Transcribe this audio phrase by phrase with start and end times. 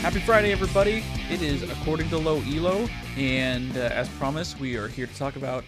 [0.00, 1.04] Happy Friday, everybody.
[1.30, 5.36] It is According to Low Elo, and uh, as promised, we are here to talk
[5.36, 5.62] about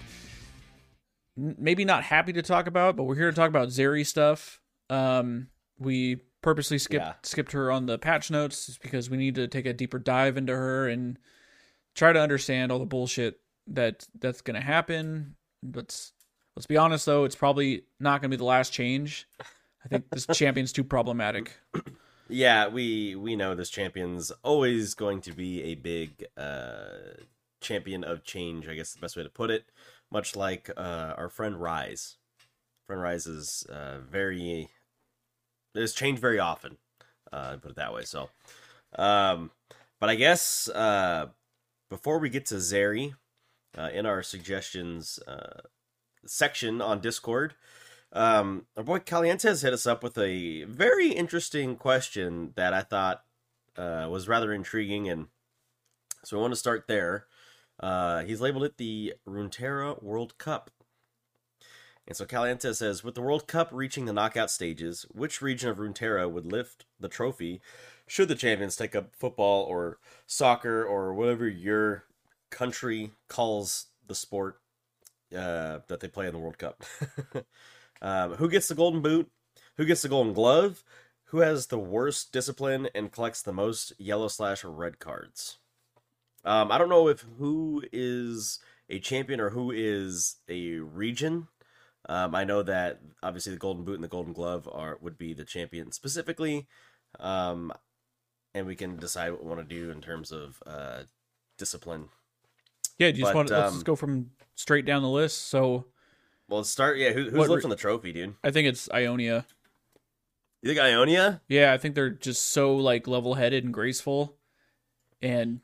[1.37, 4.61] maybe not happy to talk about, but we're here to talk about Zeri stuff.
[4.89, 5.49] Um,
[5.79, 7.13] we purposely skipped Yeah.
[7.23, 10.57] skipped her on the patch notes because we need to take a deeper dive into
[10.57, 11.19] her and
[11.95, 15.37] try to understand all the bullshit that that's going to happen.
[15.63, 16.13] Let's
[16.57, 19.27] let's be honest though, it's probably not going to be the last change.
[19.85, 21.53] I think this champion's too problematic.
[22.29, 27.21] Yeah, we we know this champion's always going to be a big uh
[27.61, 29.67] champion of change, I guess the best way to put it.
[30.11, 32.17] Much like uh our friend Ryze.
[32.87, 34.69] Friend Ryze is uh very
[35.75, 36.79] there's change very often.
[37.33, 38.03] Uh put it that way.
[38.05, 38.31] So
[38.97, 39.51] um
[40.01, 41.27] but I guess uh
[41.91, 43.13] before we get to Zeri,
[43.77, 45.61] uh, in our suggestions uh
[46.25, 47.55] section on Discord,
[48.13, 53.25] Um, our boy Calientes hit us up with a very interesting question that I thought
[53.77, 55.29] uh, was rather intriguing, and
[56.23, 57.27] so I want to start there.
[57.81, 60.71] Uh, he's labeled it the Runeterra World Cup.
[62.07, 65.79] And so Calientes says, with the World Cup reaching the knockout stages, which region of
[65.79, 67.63] Runeterra would lift the trophy
[68.07, 72.05] should the champions take up football or soccer or whatever your
[72.53, 74.61] country calls the sport
[75.33, 76.85] uh, that they play in the World Cup?
[78.01, 79.29] um, who gets the golden boot?
[79.77, 80.85] Who gets the golden glove?
[81.27, 85.57] Who has the worst discipline and collects the most yellow slash red cards?
[86.45, 88.59] Um, I don't know if who is
[88.91, 91.49] a champion or who is a region.
[92.09, 95.33] Um, I know that obviously the golden boot and the golden glove are would be
[95.33, 96.67] the champion specifically,
[97.19, 97.73] um,
[98.55, 101.03] and we can decide what we want to do in terms of uh,
[101.57, 102.09] discipline.
[103.03, 105.49] Yeah, do you just But, want let's um, just go from straight down the list.
[105.49, 105.87] So
[106.49, 106.99] Well, start.
[106.99, 108.35] Yeah, who, who's What re- lifting the trophy, dude?
[108.45, 109.45] I think it's Ionia.
[110.63, 111.41] You think Ionia?
[111.49, 114.37] Yeah, I think they're just so like level headed and graceful.
[115.21, 115.61] And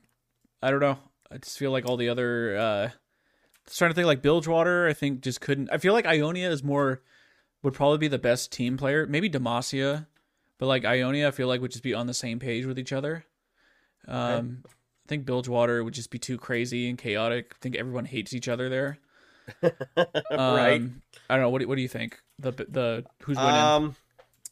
[0.60, 0.98] I don't know.
[1.31, 2.91] I just feel like all the other uh
[3.71, 7.03] trying to think like Bilgewater, I think just couldn't I feel like Ionia is more
[7.62, 9.06] would probably be the best team player.
[9.06, 10.06] Maybe Demacia.
[10.59, 12.93] But like Ionia I feel like would just be on the same page with each
[12.93, 13.25] other.
[14.09, 14.65] Um
[15.08, 17.54] I think Bilgewater would just be too crazy and chaotic.
[17.54, 18.98] I think everyone hates each other there.
[20.30, 20.82] right.
[20.82, 21.48] Um, I don't know.
[21.48, 22.20] What do, what do you think?
[22.38, 23.54] The the who's winning?
[23.54, 23.97] Um,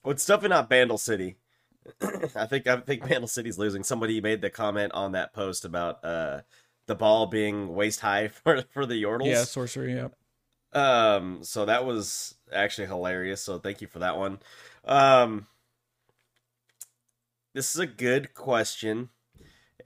[0.03, 1.37] well, it's definitely not Bandle City.
[2.35, 3.85] I think I think Bandle City's losing.
[3.85, 6.41] Somebody made the comment on that post about uh
[6.87, 9.27] the ball being waist high for for the Yordles.
[9.27, 9.95] yeah, sorcery.
[9.95, 10.09] Yeah.
[10.73, 13.43] Um, so that was actually hilarious.
[13.43, 14.39] So thank you for that one.
[14.87, 15.49] Um,
[17.53, 19.11] this is a good question,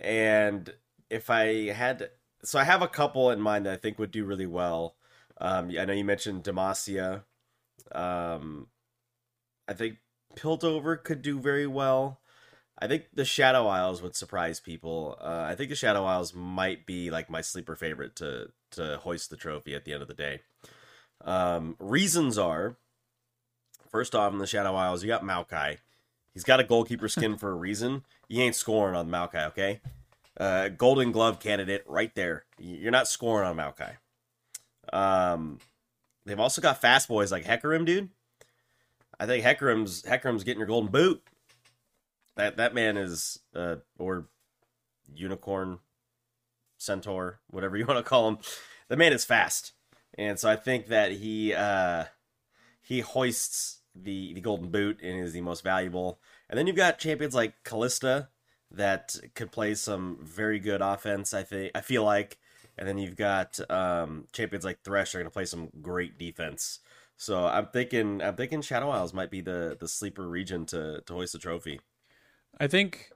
[0.01, 0.73] and
[1.09, 2.11] if I had,
[2.43, 4.97] so I have a couple in mind that I think would do really well.
[5.41, 7.23] Um, I know you mentioned Demacia.
[7.93, 8.69] Um,
[9.69, 9.99] I think
[10.37, 12.21] Piltover could do very well.
[12.79, 15.19] I think the Shadow Isles would surprise people.
[15.21, 19.31] Uh, I think the Shadow Isles might be like my sleeper favorite to to hoist
[19.31, 20.41] the trophy at the end of the day.
[21.23, 22.77] Um, reasons are,
[23.91, 25.79] first off, in the Shadow Isles, you got Maokai.
[26.33, 28.05] He's got a goalkeeper skin for a reason.
[28.29, 29.81] You ain't scoring on Maokai, okay?
[30.39, 32.45] Uh, Golden Glove candidate right there.
[32.59, 33.97] You're not scoring on Maokai.
[34.93, 35.59] Um,
[36.25, 38.11] they've also got fast boys like Hecarim, dude.
[39.19, 41.23] I think Hecarim's Hecarim's getting your golden boot.
[42.37, 44.27] That that man is uh or
[45.15, 45.81] unicorn,
[46.79, 48.39] centaur, whatever you want to call him.
[48.89, 49.73] The man is fast,
[50.17, 52.05] and so I think that he uh
[52.81, 56.21] he hoists the the golden boot and is the most valuable.
[56.49, 58.29] And then you've got champions like Kalista
[58.71, 61.35] that could play some very good offense.
[61.35, 62.39] I think I feel like,
[62.79, 66.81] and then you've got um, champions like Thresh are going to play some great defense.
[67.17, 71.13] So I'm thinking I'm thinking Shadow Isles might be the the sleeper region to to
[71.13, 71.81] hoist the trophy.
[72.59, 73.11] I think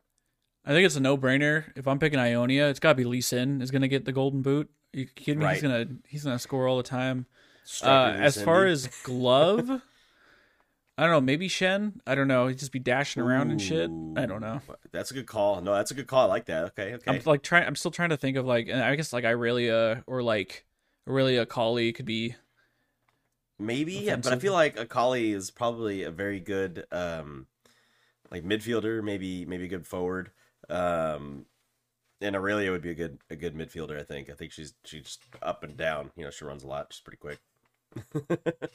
[0.65, 1.65] I think it's a no brainer.
[1.77, 4.69] If I'm picking Ionia, it's gotta be Lee Sin is gonna get the golden boot.
[4.95, 5.49] Are you kidding me?
[5.49, 7.27] He's gonna he's gonna score all the time.
[7.83, 9.81] Uh, as far as glove,
[10.97, 11.21] I don't know.
[11.21, 12.01] Maybe Shen.
[12.07, 12.47] I don't know.
[12.47, 13.91] He'd just be dashing around and shit.
[14.17, 14.61] I don't know.
[14.93, 15.61] That's a good call.
[15.61, 16.23] No, that's a good call.
[16.23, 16.65] I like that.
[16.67, 17.11] Okay, okay.
[17.11, 17.67] I'm like trying.
[17.67, 20.65] I'm still trying to think of like, and I guess like Irelia or like
[21.09, 22.37] Aurelia Kali could be.
[23.59, 27.47] Maybe, yeah, but I feel like Akali is probably a very good um
[28.31, 30.31] like midfielder, maybe maybe a good forward.
[30.69, 31.47] Um
[32.21, 34.31] and Aurelia would be a good a good midfielder, I think.
[34.31, 36.11] I think she's she's up and down.
[36.17, 36.93] You know, she runs a lot.
[36.93, 37.39] She's pretty quick.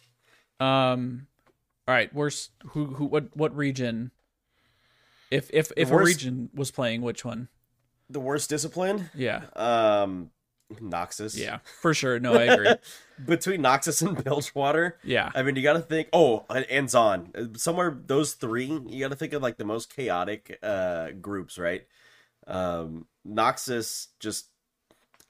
[0.60, 1.27] Um.
[1.89, 2.13] All right.
[2.13, 2.51] Worst.
[2.68, 2.86] Who?
[2.86, 3.06] Who?
[3.06, 3.36] What?
[3.36, 4.12] What region?
[5.31, 7.47] If if if a region was playing, which one?
[8.12, 9.09] The worst discipline?
[9.15, 9.41] Yeah.
[9.56, 10.30] Um
[10.80, 11.36] Noxus.
[11.36, 12.19] Yeah, for sure.
[12.19, 12.75] No, I agree.
[13.25, 16.09] Between Noxus and Bilgewater, Yeah, I mean, you got to think.
[16.13, 17.57] Oh, and Zaun.
[17.57, 21.88] Somewhere those three, you got to think of like the most chaotic uh groups, right?
[22.45, 24.50] Um, Noxus just.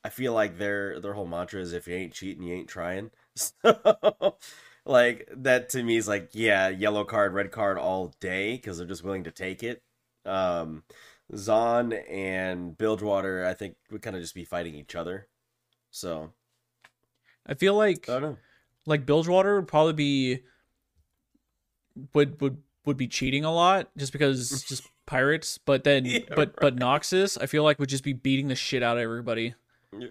[0.04, 3.12] I feel like their their whole mantra is if you ain't cheating, you ain't trying.
[3.64, 4.36] So,
[4.90, 8.88] like that to me is like yeah, yellow card, red card all day because they're
[8.88, 9.84] just willing to take it.
[10.26, 10.84] Um,
[11.34, 15.28] Zaun and Bilgewater, I think would kind of just be fighting each other.
[15.92, 16.34] So
[17.46, 18.38] I feel like I don't know.
[18.86, 20.40] like Bilgewater would probably be
[22.14, 25.60] would would would be cheating a lot just because it's just pirates.
[25.60, 28.82] But then Yeah, but but Noxus, I feel like would just be beating the shit
[28.82, 29.54] out of everybody.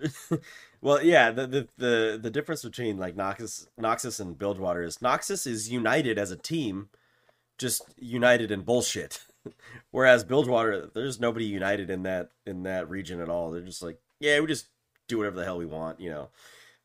[0.80, 5.46] well, yeah, the, the the the difference between like Noxus Noxus and Bilgewater is Noxus
[5.46, 6.88] is united as a team,
[7.58, 9.24] just united in bullshit.
[9.90, 13.50] Whereas Bilgewater, there's nobody united in that in that region at all.
[13.50, 14.68] They're just like, yeah, we just
[15.08, 16.28] do whatever the hell we want, you know.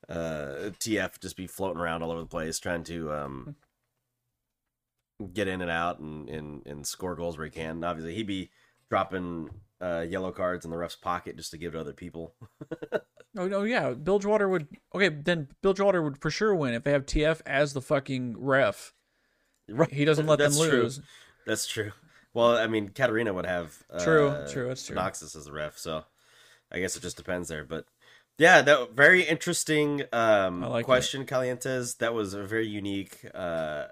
[0.10, 3.56] Uh TF just be floating around all over the place trying to um
[5.34, 7.72] get in and out and and, and score goals where he can.
[7.72, 8.50] And obviously he'd be
[8.90, 9.50] dropping
[9.82, 12.36] uh, yellow cards in the ref's pocket just to give to other people.
[13.38, 15.10] Oh no, yeah, Bilgewater would okay.
[15.10, 18.94] Then Bilgewater would for sure win if they have TF as the fucking ref.
[19.70, 19.92] Right.
[19.92, 20.84] He doesn't let them That's true.
[20.84, 21.02] lose.
[21.46, 21.92] That's true.
[22.34, 24.96] Well, I mean, Katarina would have uh, True, true, that's true.
[24.96, 26.04] Noxus as the ref, so
[26.72, 27.64] I guess it just depends there.
[27.64, 27.86] But
[28.38, 31.98] yeah, that very interesting um, like question, Calientes.
[31.98, 33.20] That was a very unique.
[33.34, 33.86] Uh,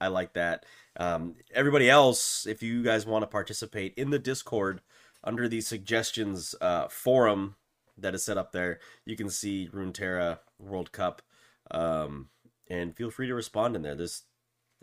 [0.00, 0.66] I like that.
[0.96, 4.80] Um, everybody else, if you guys want to participate in the Discord
[5.22, 7.56] under the suggestions uh, forum
[7.98, 11.22] that is set up there, you can see Runeterra World Cup,
[11.70, 12.28] um,
[12.68, 13.94] and feel free to respond in there.
[13.94, 14.22] This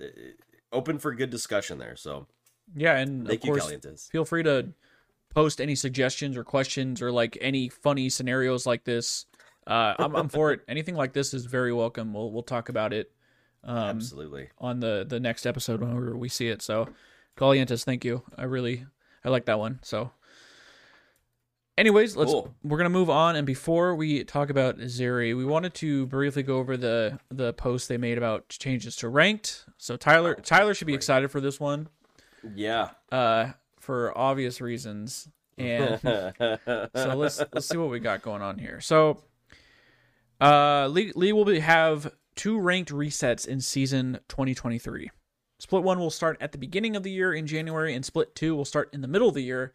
[0.02, 0.06] uh,
[0.72, 1.96] open for good discussion there.
[1.96, 2.28] So
[2.76, 4.10] Yeah, and thank of you, course, Calientes.
[4.10, 4.70] feel free to
[5.34, 9.26] post any suggestions or questions or like any funny scenarios like this.
[9.68, 10.62] Uh, I'm, I'm for it.
[10.68, 12.14] Anything like this is very welcome.
[12.14, 13.12] We'll we'll talk about it
[13.64, 14.50] um, Absolutely.
[14.58, 16.64] on the the next episode whenever we see it.
[16.64, 16.88] So,
[17.38, 18.24] Calientes, thank you.
[18.36, 18.86] I really
[19.24, 19.80] I like that one.
[19.84, 20.12] So,
[21.78, 22.54] anyways, let's Cool.
[22.64, 23.36] we're gonna move on.
[23.36, 27.88] And before we talk about Zeri, we wanted to briefly go over the the post
[27.90, 29.66] they made about changes to ranked.
[29.78, 31.00] So Tyler Tyler should be great.
[31.00, 31.88] excited for this one
[32.56, 32.92] Yeah.
[33.12, 35.28] uh, for obvious reasons.
[35.58, 38.80] And so let's let's see what we got going on here.
[38.82, 39.24] So,
[40.40, 45.12] uh, Lee, Lee will be, have two ranked resets in season 2023.
[45.60, 48.56] Split one will start at the beginning of the year in January, and split two
[48.56, 49.74] will start in the middle of the year.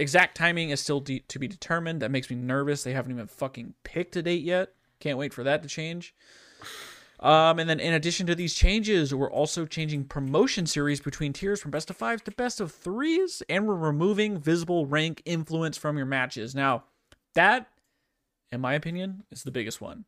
[0.00, 2.00] Exact timing is still de- to be determined.
[2.00, 2.82] That makes me nervous.
[2.82, 4.72] They haven't even fucking picked a date yet.
[4.98, 6.14] Can't wait for that to change.
[7.20, 11.60] Um, and then in addition to these changes, we're also changing promotion series between tiers
[11.60, 15.98] from best of fives to best of threes, and we're removing visible rank influence from
[15.98, 16.54] your matches.
[16.54, 16.84] Now,
[17.34, 17.68] that,
[18.50, 20.06] in my opinion, is the biggest one.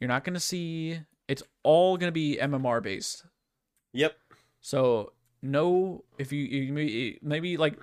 [0.00, 0.98] You're not going to see.
[1.28, 3.24] It's all going to be MMR based.
[3.92, 4.16] yep.
[4.60, 7.78] So no, if you, you maybe, maybe like,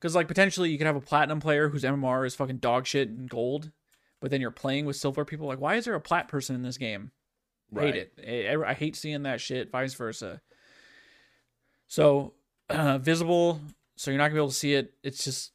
[0.00, 3.08] because like potentially you could have a platinum player whose MMR is fucking dog shit
[3.08, 3.70] and gold,
[4.20, 5.46] but then you're playing with silver people.
[5.46, 7.10] Like, why is there a plat person in this game?
[7.70, 7.94] Right.
[7.94, 8.58] Hate it.
[8.58, 9.70] I, I hate seeing that shit.
[9.70, 10.40] Vice versa.
[11.86, 12.34] So
[12.70, 13.60] uh, visible,
[13.96, 14.92] so you're not gonna be able to see it.
[15.02, 15.52] It's just,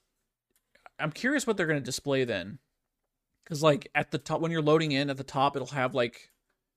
[1.00, 2.60] I'm curious what they're gonna display then,
[3.44, 6.32] because like at the top when you're loading in at the top, it'll have like,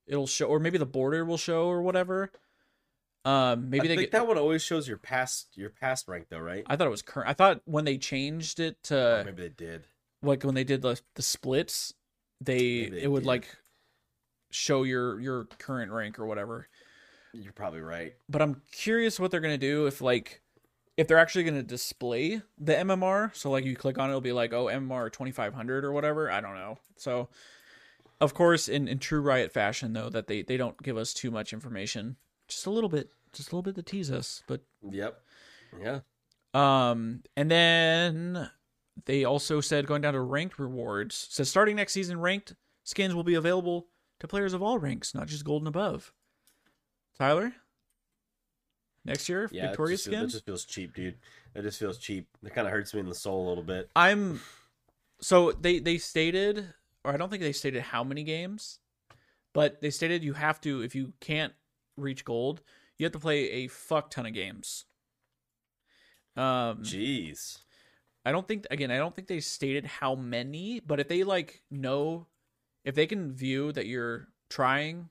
[0.07, 2.31] it'll show, or maybe the border will show or whatever.
[3.27, 4.13] Um, maybe I they think get.
[4.13, 6.65] that one always shows your past your past rank though, right?
[6.67, 7.29] I thought it was current.
[7.29, 9.87] I thought when they changed it to maybe they did.
[10.23, 11.93] like when they did the the splits,
[12.41, 13.27] they, they it would did.
[13.27, 13.49] like
[14.51, 16.69] show your your current rank or whatever.
[17.33, 18.15] You're probably right.
[18.29, 20.41] But I'm curious what they're gonna do if like
[20.97, 23.35] if they're actually gonna display the MMR.
[23.37, 26.31] So like you click on it, it'll be like oh MMR 2500 or whatever.
[26.31, 26.79] I don't know.
[26.97, 27.29] So
[28.21, 31.31] of course in in true Riot fashion though that they they don't give us too
[31.31, 32.17] much information,
[32.49, 35.21] just a little bit, just a little bit to tease us, but Yep.
[35.81, 36.01] Yeah.
[36.55, 38.51] Um, and then
[39.05, 41.27] they also said going down to ranked rewards.
[41.31, 43.89] Says starting next season, ranked skins will be available
[44.21, 46.13] to players of all ranks, not just gold and above.
[47.19, 47.53] Tyler,
[49.05, 49.75] next year, Yeah.
[49.75, 50.25] Just, skin.
[50.25, 51.17] It just feels cheap, dude.
[51.55, 52.27] It just feels cheap.
[52.45, 53.91] It kind of hurts me in the soul a little bit.
[53.97, 54.41] I'm
[55.21, 56.75] so they they stated,
[57.05, 58.79] or I don't think they stated how many games,
[59.55, 61.55] but they stated you have to if you can't
[61.97, 62.61] reach gold,
[62.99, 64.85] you have to play a fuck ton of games.
[66.37, 67.59] Um, Jeez.
[68.25, 71.63] I don't think again, I don't think they stated how many, but if they like
[71.71, 72.27] know
[72.85, 75.09] if they can view that you're trying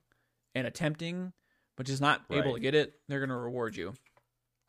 [0.54, 1.32] and attempting
[1.76, 3.92] but just not able to get it, they're going to reward you.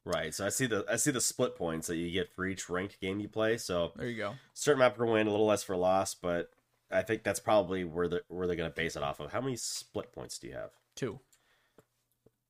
[0.05, 0.33] Right.
[0.33, 2.99] So I see the I see the split points that you get for each ranked
[3.01, 3.57] game you play.
[3.57, 4.35] So There you go.
[4.53, 6.49] certain map per win, a little less for loss, but
[6.89, 9.33] I think that's probably where the where they're gonna base it off of.
[9.33, 10.71] How many split points do you have?
[10.95, 11.19] Two.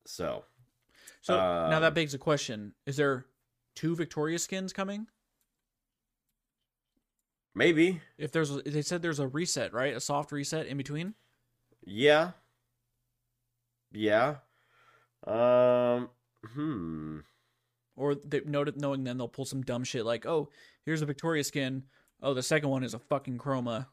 [0.05, 0.43] So
[1.27, 3.25] So now Um, that begs a question: Is there
[3.75, 5.07] two Victorious skins coming?
[7.53, 9.93] maybe, If there's, they said there's a reset, right?
[9.93, 11.15] A soft reset in between.
[11.83, 12.31] yeah,
[13.91, 14.35] yeah.
[15.25, 16.09] Um,
[16.45, 17.19] hmm.
[17.97, 20.47] Or they noted knowing then they'll pull some dumb shit like, oh,
[20.85, 21.83] here's a Victorious skin.
[22.21, 23.87] Oh, the second one is a fucking chroma.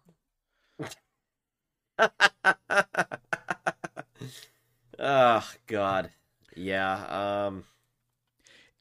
[5.01, 6.11] oh God,
[6.55, 7.47] yeah.
[7.47, 7.65] Um,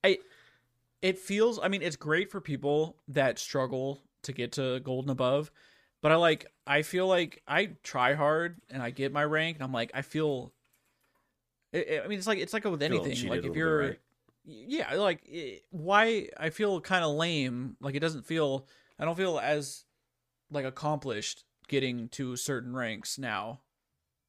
[0.03, 0.19] I
[1.01, 1.59] It feels.
[1.61, 5.51] I mean, it's great for people that struggle to get to gold and above,
[6.01, 6.47] but I like.
[6.65, 10.01] I feel like I try hard and I get my rank, and I'm like, I
[10.01, 10.53] feel.
[11.73, 13.29] I I mean, it's like it's like with anything.
[13.29, 13.99] Like if you're, right?
[14.45, 17.77] yeah, like eh, why I feel kind of lame.
[17.79, 18.67] Like it doesn't feel.
[18.99, 19.85] I don't feel as
[20.51, 23.61] like accomplished getting to certain ranks now.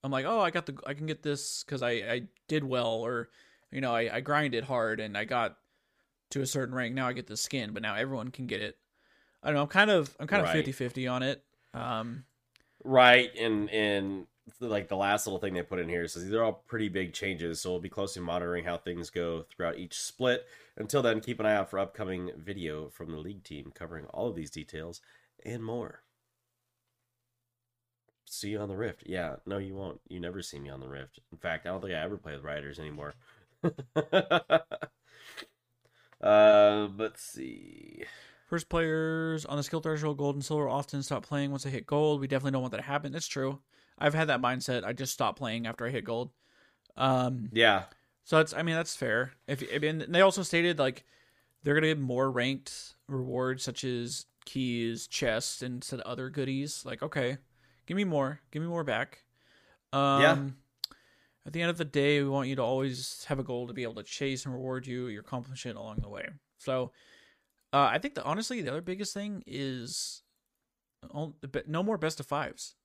[0.04, 3.04] I'm like, oh, I got the, I can get this because I I did well,
[3.04, 3.30] or
[3.73, 5.56] you know, I I grinded hard and I got
[6.30, 6.94] to a certain rank.
[6.94, 8.76] Now I get the skin, but now everyone can get it.
[9.42, 9.62] I don't know.
[9.62, 10.64] I'm kind of I'm kind of Right.
[10.64, 11.42] 50-50 on it.
[11.73, 12.25] Um,
[12.84, 14.26] Right, and and
[14.61, 17.14] like the last little thing they put in here says these are all pretty big
[17.14, 20.46] changes, so we'll be closely monitoring how things go throughout each split.
[20.76, 24.28] Until then, keep an eye out for upcoming video from the league team covering all
[24.28, 25.00] of these details
[25.46, 26.02] and more.
[28.26, 29.04] See you on the Rift.
[29.07, 30.00] Yeah, no, you won't.
[30.09, 31.21] You never see me on the Rift.
[31.31, 33.14] In fact, I don't think I ever play with Riders anymore.
[36.21, 38.04] uh, let's see.
[38.49, 41.87] First players on the skill threshold, gold and silver, often stop playing once they hit
[41.87, 42.21] gold.
[42.21, 43.14] We definitely don't want that to happen.
[43.14, 43.61] It's true.
[43.99, 44.85] I've had that mindset.
[44.85, 46.31] I just stopped playing after I hit gold.
[46.97, 47.85] Um, Yeah,
[48.25, 49.33] so that's, I mean, that's fair.
[49.47, 51.04] If I mean, they also stated like
[51.62, 56.85] they're gonna give more ranked rewards such as keys, chests, and other goodies.
[56.85, 57.38] Like, okay,
[57.87, 59.25] give me more, give me more back.
[59.93, 60.49] Um, Yeah.
[61.47, 63.75] At the end of the day, we want you to always have a goal to
[63.75, 66.26] be able to chase and reward you your accomplishment along the way.
[66.57, 66.93] So,
[67.73, 70.23] uh, I think that honestly, the other biggest thing is
[71.12, 72.76] no more best of fives.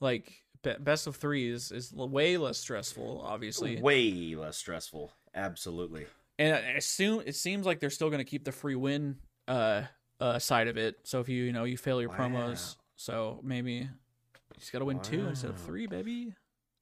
[0.00, 0.32] Like
[0.80, 5.12] best of threes is way less stressful, obviously, way less stressful.
[5.34, 6.06] Absolutely.
[6.38, 9.16] and I assume it seems like they're still going to keep the free win
[9.48, 9.82] uh,
[10.20, 10.98] uh, side of it.
[11.02, 13.88] So if you you know you fail your promos, so maybe you
[14.58, 16.34] just got to win two instead of three, baby.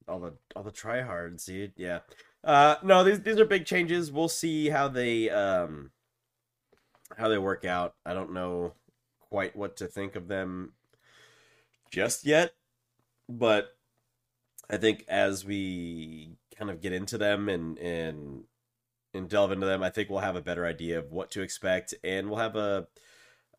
[0.09, 1.73] all the all the tryhards, dude.
[1.77, 2.01] Yeah.
[2.45, 4.11] Uh no, these these are big changes.
[4.13, 5.91] We'll see how they um
[7.17, 7.95] how they work out.
[8.05, 8.73] I don't know
[9.21, 10.73] quite what to think of them
[11.91, 12.53] just yet,
[13.29, 13.77] but
[14.69, 18.45] I think as we kind of get into them and and
[19.15, 21.95] and delve into them, I think we'll have a better idea of what to expect
[22.03, 22.89] and we'll have a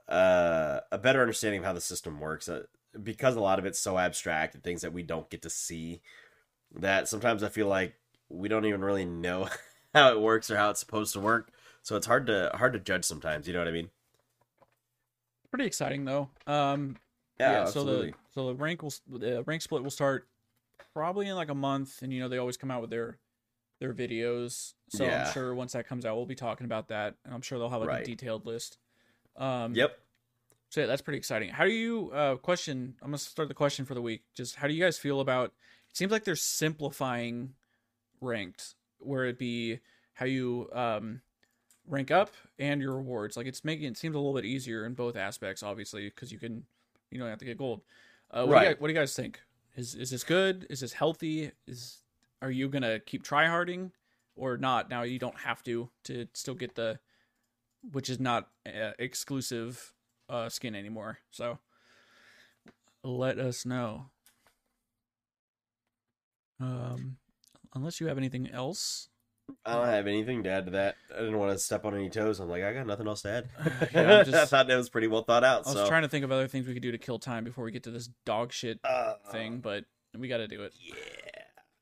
[0.08, 2.64] uh, a better understanding of how the system works uh,
[3.02, 6.02] because a lot of it's so abstract and things that we don't get to see
[6.76, 7.96] that sometimes I feel like
[8.30, 9.48] we don't even really know
[9.94, 11.52] how it works or how it's supposed to work.
[11.82, 13.48] So it's hard to hard to judge sometimes.
[13.48, 13.90] You know what I mean?
[15.50, 16.30] Pretty exciting though.
[16.48, 16.98] Um,
[17.40, 20.28] yeah, so the so the rank will the rank split will start
[20.94, 23.18] probably in like a month, and you know they always come out with their
[23.80, 24.74] their videos.
[24.90, 25.28] So Yeah.
[25.28, 27.70] I'm sure once that comes out, we'll be talking about that, and I'm sure they'll
[27.70, 28.78] have like a detailed list.
[29.36, 30.00] Um, Yep.
[30.70, 31.50] So yeah, that's pretty exciting.
[31.50, 32.96] How do you uh question?
[33.02, 34.24] I'm gonna start the question for the week.
[34.34, 35.54] Just how do you guys feel about?
[35.90, 37.54] It seems like they're simplifying
[38.22, 39.80] ranked, where it be
[40.14, 41.22] how you um
[41.88, 43.38] rank up and your rewards.
[43.38, 46.40] Like it's making it seems a little bit easier in both aspects, obviously, because you
[46.40, 46.66] can
[47.12, 47.82] you don't have to get gold.
[48.32, 48.66] Uh, what, do you Right.
[48.74, 49.40] guys, what do you guys think?
[49.76, 50.66] Is is this good?
[50.72, 51.52] Is this healthy?
[51.68, 52.00] Is
[52.42, 53.92] are you gonna keep tryharding
[54.36, 54.90] or not?
[54.90, 57.00] Now you don't have to to still get the,
[57.92, 59.94] which is not uh, exclusive
[60.30, 61.20] uh, skin anymore.
[61.32, 61.60] So
[63.04, 64.06] let us know.
[66.60, 67.18] Um,
[67.76, 69.10] unless you have anything else.
[69.66, 70.96] I don't have anything to add to that.
[71.14, 72.40] I didn't want to step on any toes.
[72.40, 73.50] I'm like, I got nothing else to add.
[73.94, 75.66] Yeah, I'm I thought that was pretty well thought out.
[75.66, 77.44] I was so trying to think of other things we could do to kill time
[77.44, 79.84] before we get to this dog shit uh, thing, but
[80.18, 80.74] we got to do it.
[80.80, 80.96] Yeah.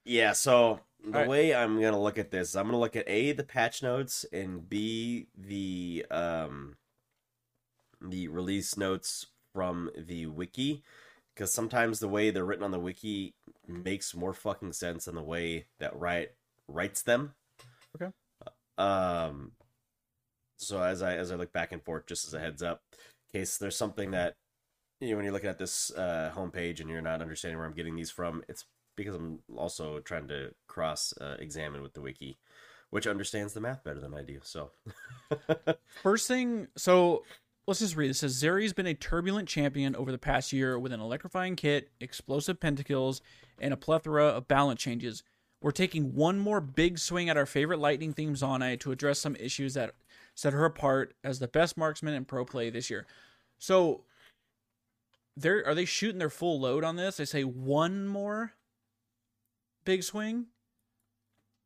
[0.04, 1.28] Yeah, so the Alright.
[1.28, 4.68] way I'm gonna look at this, I'm gonna look at A the patch notes and
[4.68, 6.76] B the um
[8.02, 10.84] the release notes from the wiki.
[11.34, 13.34] Because sometimes the way they're written on the wiki
[13.68, 16.36] makes more fucking sense than the way that Riot
[16.68, 17.34] writes them.
[17.96, 18.12] Okay.
[18.78, 19.54] Um
[20.58, 22.82] so as I as I look back and forth, just as a heads up,
[23.34, 24.36] in case there's something that
[25.00, 27.74] you know when you're looking at this uh, homepage and you're not understanding where I'm
[27.74, 32.38] getting these from, it's because I'm also trying to cross uh, examine with the wiki,
[32.90, 34.40] which understands the math better than I do.
[34.44, 34.72] So
[36.04, 37.24] First thing, so
[37.68, 38.12] let's just read.
[38.12, 41.90] It says Zeri's been a turbulent champion over the past year with an electrifying kit,
[42.00, 43.22] explosive pentakills,
[43.60, 45.24] and a plethora of balance changes.
[45.62, 49.36] We're taking one more big swing at our favorite lightning theme Zaunite to address some
[49.36, 49.94] issues that
[50.34, 53.06] set her apart as the best marksman in pro play this year.
[53.60, 54.06] So,
[55.38, 57.18] they're are they shooting their full load on this?
[57.18, 58.54] They say one more
[59.86, 60.48] big swing.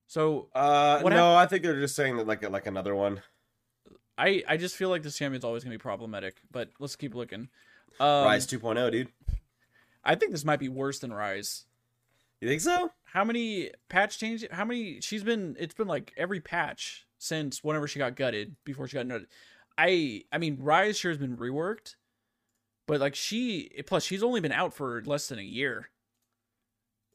[0.08, 3.22] So Uh, What no, I think they're just saying that like like another one.
[4.18, 6.38] I I just feel like this champion's always gonna be problematic.
[6.52, 7.50] But let's keep looking.
[8.00, 9.10] Um, Ryze 2.0, dude.
[10.04, 11.64] I think this might be worse than Ryze.
[12.42, 12.92] You think so?
[13.06, 14.48] How many patch changes?
[14.52, 15.00] How many?
[15.02, 15.56] She's been.
[15.60, 19.28] It's been like every patch since whenever she got gutted before she got nutted.
[19.78, 21.96] I I mean Ryze sure has been reworked,
[22.88, 25.90] but like she plus she's only been out for less than a year.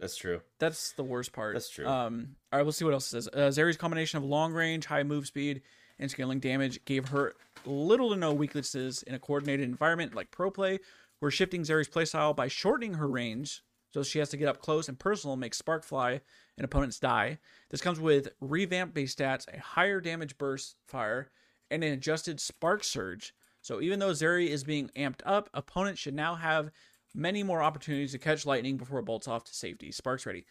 [0.01, 0.41] That's true.
[0.59, 1.55] That's the worst part.
[1.55, 1.87] That's true.
[1.87, 3.29] Um, all right, we'll see what else it says.
[3.29, 5.61] Uh, Zeri's combination of long range, high move speed,
[5.99, 7.35] and scaling damage gave her
[7.67, 10.79] little to no weaknesses in a coordinated environment like pro play.
[11.21, 14.89] We're shifting Zeri's playstyle by shortening her range, so she has to get up close
[14.89, 16.23] and personal, make spark fly,
[16.57, 17.39] and opponents die.
[17.69, 21.31] This comes with revamped base stats, a higher damage burst fire,
[21.71, 23.35] and an adjusted spark surge.
[23.61, 26.71] So even though Zeri is being amped up, opponents should now have
[27.15, 29.93] many more opportunities to catch lightning before it bolts off to safety.
[29.93, 30.47] Sparks ready.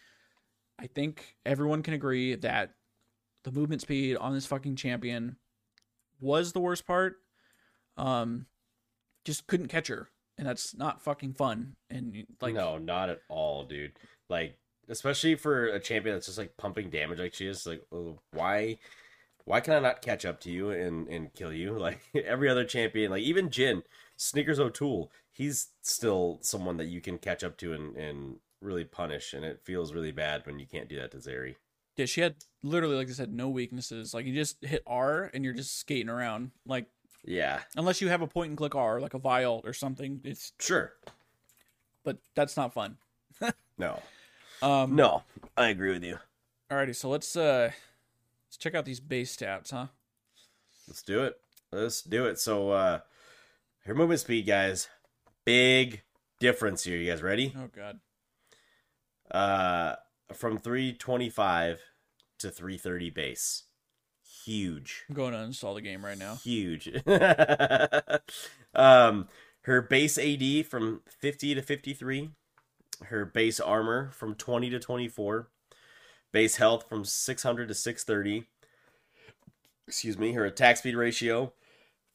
[0.80, 2.72] I think everyone can agree that
[3.44, 5.38] the movement speed on this fucking champion
[6.20, 7.18] was the worst part.
[7.98, 8.46] Um,
[9.26, 11.76] just couldn't catch her, and that's not fucking fun.
[11.90, 13.94] And like, no, not at all, dude.
[14.30, 17.66] Like, especially for a champion that's just like pumping damage like she is.
[17.66, 18.78] Like, oh, why,
[19.46, 21.74] why can I not catch up to you and and kill you?
[21.80, 23.84] Like every other champion, like even Jhin,
[24.16, 29.34] Sneakers O'Toole, he's still someone that you can catch up to and and really punish.
[29.34, 31.56] And it feels really bad when you can't do that to Zeri.
[31.96, 34.14] yeah, she had literally, like I said, no weaknesses.
[34.14, 36.52] Like you just hit R and you're just skating around.
[36.66, 36.88] Like
[37.24, 40.20] Yeah, unless you have a point and click R, like a vial or something.
[40.26, 40.92] It's sure.
[42.04, 42.98] but that's not fun.
[43.78, 44.02] No,
[44.62, 45.24] Um, no,
[45.56, 46.20] I agree with you.
[46.70, 47.72] Alrighty, so let's uh
[48.48, 49.88] let's check out these base stats, huh?
[50.86, 51.40] Let's do it.
[51.72, 52.40] Let's do it.
[52.40, 53.00] So, uh,
[53.86, 54.90] her movement speed, guys,
[55.50, 56.04] big
[56.40, 56.96] difference here.
[56.96, 57.56] You guys ready?
[57.58, 58.00] Oh god.
[59.32, 59.96] Uh,
[60.32, 61.82] from 325
[62.38, 63.64] to 330 base.
[64.46, 65.06] Huge.
[65.10, 66.36] I'm going to install the game right now.
[66.36, 66.88] Huge.
[68.76, 69.28] um,
[69.62, 72.30] her base AD from 50 to 53.
[73.06, 75.48] Her base armor from 20 to 24.
[76.32, 78.46] Base health from 600 to 630.
[79.88, 80.34] Excuse me.
[80.34, 81.54] Her attack speed ratio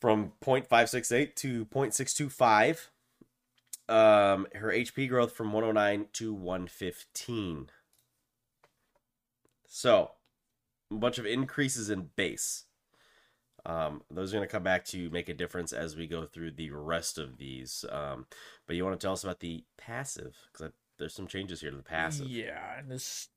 [0.01, 2.90] from 0.568 to 0.625.
[3.88, 7.66] Um, her HP growth from 109 to 115.
[9.66, 10.12] So,
[10.90, 12.64] a bunch of increases in base.
[13.66, 16.53] Um, those are going to come back to make a difference as we go through
[16.53, 17.85] the rest of these.
[17.90, 18.27] Um,
[18.66, 21.77] but you want to tell us about the passive because there's some changes here to
[21.77, 22.29] the passive.
[22.29, 23.29] Yeah, and this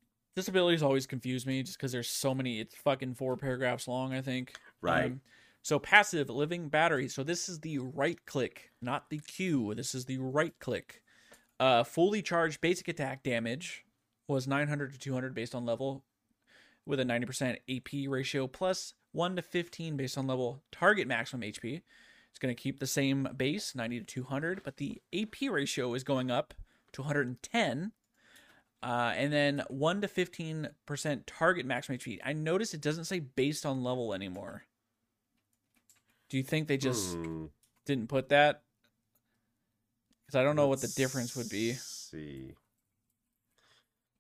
[0.47, 2.60] ability's always confused me just because there's so many.
[2.60, 4.53] It's fucking four paragraphs long, I think.
[4.81, 5.05] Right.
[5.05, 5.21] Um,
[5.61, 7.07] so passive living battery.
[7.07, 9.73] So this is the right click, not the Q.
[9.75, 11.01] This is the right click.
[11.59, 13.85] Uh, fully charged basic attack damage
[14.27, 16.03] was 900 to 200 based on level,
[16.85, 20.63] with a 90% AP ratio plus 1 to 15 based on level.
[20.71, 21.81] Target maximum HP.
[22.29, 26.03] It's going to keep the same base, 90 to 200, but the AP ratio is
[26.03, 26.53] going up
[26.93, 27.91] to 110.
[28.83, 32.19] Uh, and then 1 to 15% target maximum HP.
[32.23, 34.63] I notice it doesn't say based on level anymore.
[36.29, 37.45] Do you think they just Hmm,
[37.85, 38.63] didn't put that?
[40.25, 41.73] Because I don't know what the difference would be.
[41.73, 42.53] See.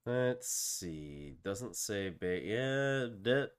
[0.05, 1.35] Let's see.
[1.43, 3.07] Doesn't say ba- yeah.
[3.23, 3.51] That,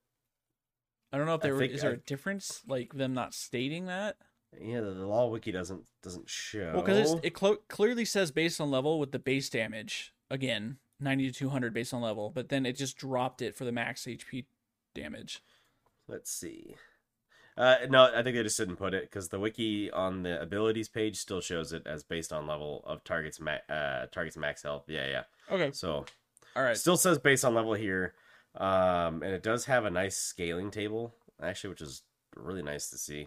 [1.13, 3.13] I don't know if there is there think is there I- a difference, like them
[3.13, 4.17] not stating that.
[4.59, 4.81] yeah.
[4.81, 6.73] The, the LoL wiki doesn't doesn't show.
[6.75, 11.27] Well, because it clo- clearly says based on level with the base damage again, ninety
[11.31, 14.05] to two hundred based on level, but then it just dropped it for the max
[14.05, 14.47] HP
[14.95, 15.43] damage.
[16.09, 16.77] Let's see.
[17.59, 20.89] Uh, no, I think they just didn't put it because the wiki on the abilities
[20.89, 24.85] page still shows it as based on level of targets ma- uh, targets max health.
[24.87, 25.23] Yeah, yeah.
[25.51, 26.07] Okay, So
[26.55, 26.77] all right.
[26.77, 28.15] still says based on level here,
[28.55, 32.03] um, and it does have a nice scaling table actually, which is
[32.37, 33.27] really nice to see.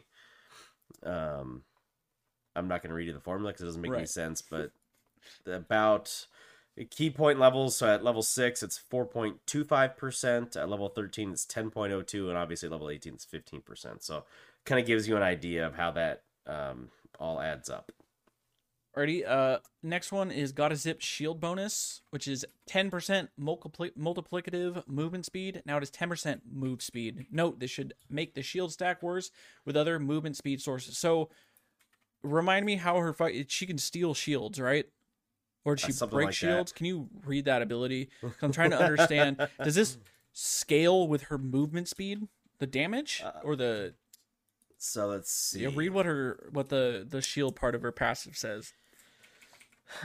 [1.03, 1.63] Um,
[2.55, 4.71] I'm not going to read you the formula because it doesn't make any sense, but
[5.45, 6.25] about
[6.85, 7.77] key point levels.
[7.77, 10.57] So at level six, it's 4.25%.
[10.57, 14.03] At level 13, it's 10.02, and obviously level 18, is 15%.
[14.03, 14.23] So
[14.65, 16.89] kind of gives you an idea of how that um,
[17.19, 17.91] all adds up.
[18.95, 19.25] Alrighty.
[19.25, 24.85] Uh, next one is got a zip shield bonus, which is ten percent multipli- multiplicative
[24.85, 25.61] movement speed.
[25.65, 27.27] Now it is ten percent move speed.
[27.31, 29.31] Note this should make the shield stack worse
[29.65, 30.97] with other movement speed sources.
[30.97, 31.29] So
[32.21, 33.49] remind me how her fight.
[33.49, 34.87] She can steal shields, right?
[35.63, 36.35] Or did Uh, she break like that.
[36.35, 36.71] shields?
[36.71, 38.09] Can you read that ability?
[38.41, 39.47] I'm trying to understand.
[39.63, 39.97] Does this
[40.33, 42.27] scale with her movement speed,
[42.59, 43.93] the damage, Uh, or the?
[44.77, 45.61] So let's see.
[45.61, 48.73] Yeah, read what her what the the shield part of her passive says.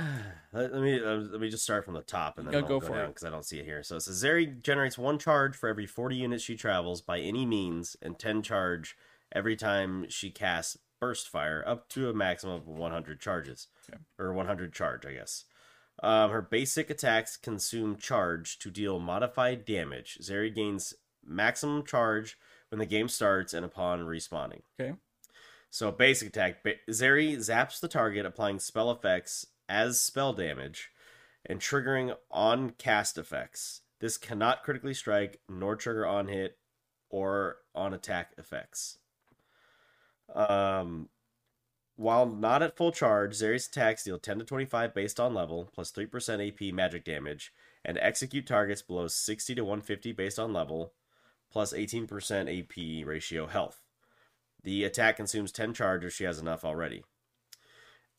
[0.53, 2.67] Let, let me uh, let me just start from the top and then Yeah, I'll
[2.67, 3.09] go go, for down it.
[3.09, 3.83] because I don't see it here.
[3.83, 7.47] So it says Zeri generates one charge for every 40 units she travels by any
[7.47, 8.97] means, and 10 charge
[9.33, 13.99] every time she casts burst fire, up to a maximum of 100 charges Okay.
[14.19, 15.45] or 100 charge, I guess.
[16.03, 20.19] Um, her basic attacks consume charge to deal modified damage.
[20.21, 24.63] Zeri gains maximum charge when the game starts and upon respawning.
[24.79, 24.95] Okay.
[25.71, 30.91] So basic attack, Zeri zaps the target, applying spell effects as spell damage,
[31.45, 33.83] and triggering on cast effects.
[34.01, 36.59] This cannot critically strike, nor trigger on hit
[37.09, 38.99] or on attack effects.
[40.35, 41.09] Um,
[41.97, 45.91] while not at full charge, Zeri's attacks deal 10 to 25 based on level, plus
[45.93, 47.53] 3% AP magic damage,
[47.85, 50.93] and execute targets below 60 to 150 based on level,
[51.51, 53.81] plus 18% AP ratio health.
[54.63, 57.05] The attack consumes 10 charge if she has enough already.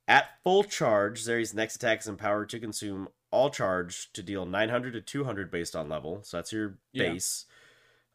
[0.07, 4.93] At full charge, Zeri's next attack is empowered to consume all charge to deal 900
[4.93, 6.23] to 200 based on level.
[6.23, 7.11] So that's your Yeah.
[7.11, 7.45] base.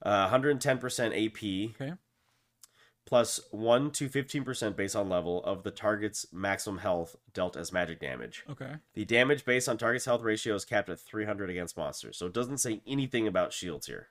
[0.00, 1.74] Uh, 110% AP.
[1.74, 1.92] Okay.
[3.04, 8.00] Plus 1 to 15% based on level of the target's maximum health dealt as magic
[8.00, 8.44] damage.
[8.48, 8.74] Okay.
[8.94, 12.16] The damage based on target's health ratio is capped at 300 against monsters.
[12.16, 14.08] So it doesn't say anything about shields here.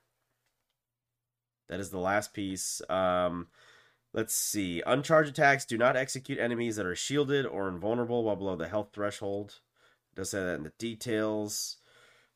[1.70, 2.82] That is the last piece.
[2.90, 3.48] Um,
[4.14, 4.84] let's see.
[4.86, 8.90] Uncharged attacks do not execute enemies that are shielded or invulnerable while below the health
[8.94, 9.62] threshold.
[10.12, 11.78] It does say that in the details.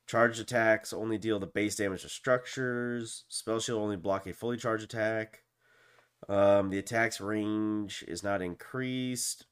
[0.06, 3.24] Charged attacks only deal the base damage to structures.
[3.28, 5.42] Spell shield only block a fully charged attack.
[6.28, 9.46] Um, the attack's range is not increased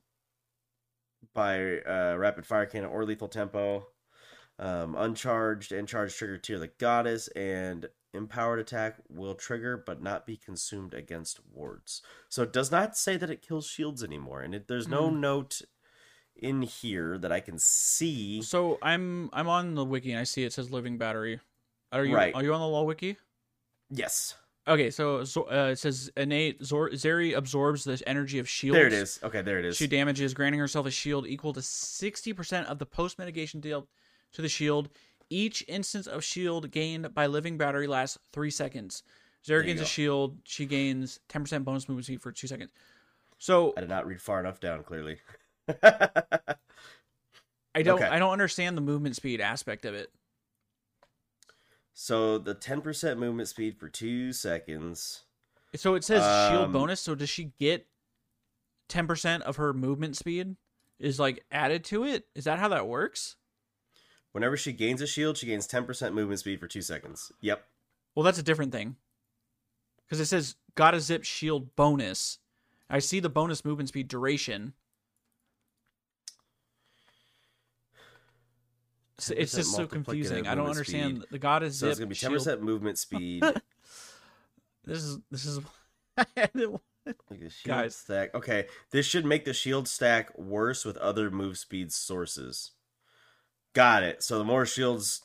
[1.32, 3.86] by uh, rapid fire cannon or lethal tempo.
[4.58, 10.26] Um, uncharged and charged trigger tier the goddess and empowered attack will trigger but not
[10.26, 12.02] be consumed against wards.
[12.28, 15.18] So it does not say that it kills shields anymore, and it, there's no Mhm.
[15.18, 15.62] note
[16.36, 18.42] in here that I can see.
[18.42, 21.40] So I'm I'm on the wiki and I see it says living battery.
[21.90, 22.34] Are you Right.
[22.34, 23.16] are you on the LoL wiki?
[23.90, 28.76] Yes, Okay, so, so uh, it says innate Zor- Zeri absorbs the energy of shields.
[28.76, 29.20] there it is.
[29.22, 29.76] Okay, there it is.
[29.76, 33.86] She damages, granting herself a shield equal to 60% of the post mitigation deal
[34.32, 34.88] to the shield.
[35.28, 39.02] Each instance of shield gained by living battery lasts three seconds.
[39.46, 40.38] Zeri gains a shield.
[40.44, 42.70] She gains 10% bonus movement speed for two seconds.
[43.38, 44.82] So I did not read far enough down.
[44.82, 45.18] Clearly.
[47.74, 48.08] I don't okay.
[48.08, 50.10] I don't understand the movement speed aspect of it.
[51.94, 55.22] So the ten percent movement speed for two seconds.
[55.76, 57.00] So it says shield Um, bonus.
[57.00, 57.86] So does she get
[58.88, 60.56] 10% of her movement speed
[61.00, 62.26] is like added to it?
[62.34, 63.36] Is that how that works?
[64.32, 67.32] Whenever she gains a shield, she gains ten percent movement speed for two seconds.
[67.40, 67.64] Yep.
[68.14, 68.96] Well, that's a different thing.
[70.06, 72.38] Because it says got a zip shield bonus.
[72.90, 74.74] I see the bonus movement speed duration.
[79.18, 80.46] So it's just so confusing.
[80.46, 81.28] I don't understand speed.
[81.30, 83.42] the god is So zip it's gonna be ten percent movement speed.
[84.84, 85.60] This is this is
[87.06, 87.96] Like a shield Guys.
[87.96, 88.34] stack.
[88.34, 92.72] Okay, this should make the shield stack worse with other move speed sources.
[93.74, 94.22] Got it.
[94.22, 95.22] So the more shields,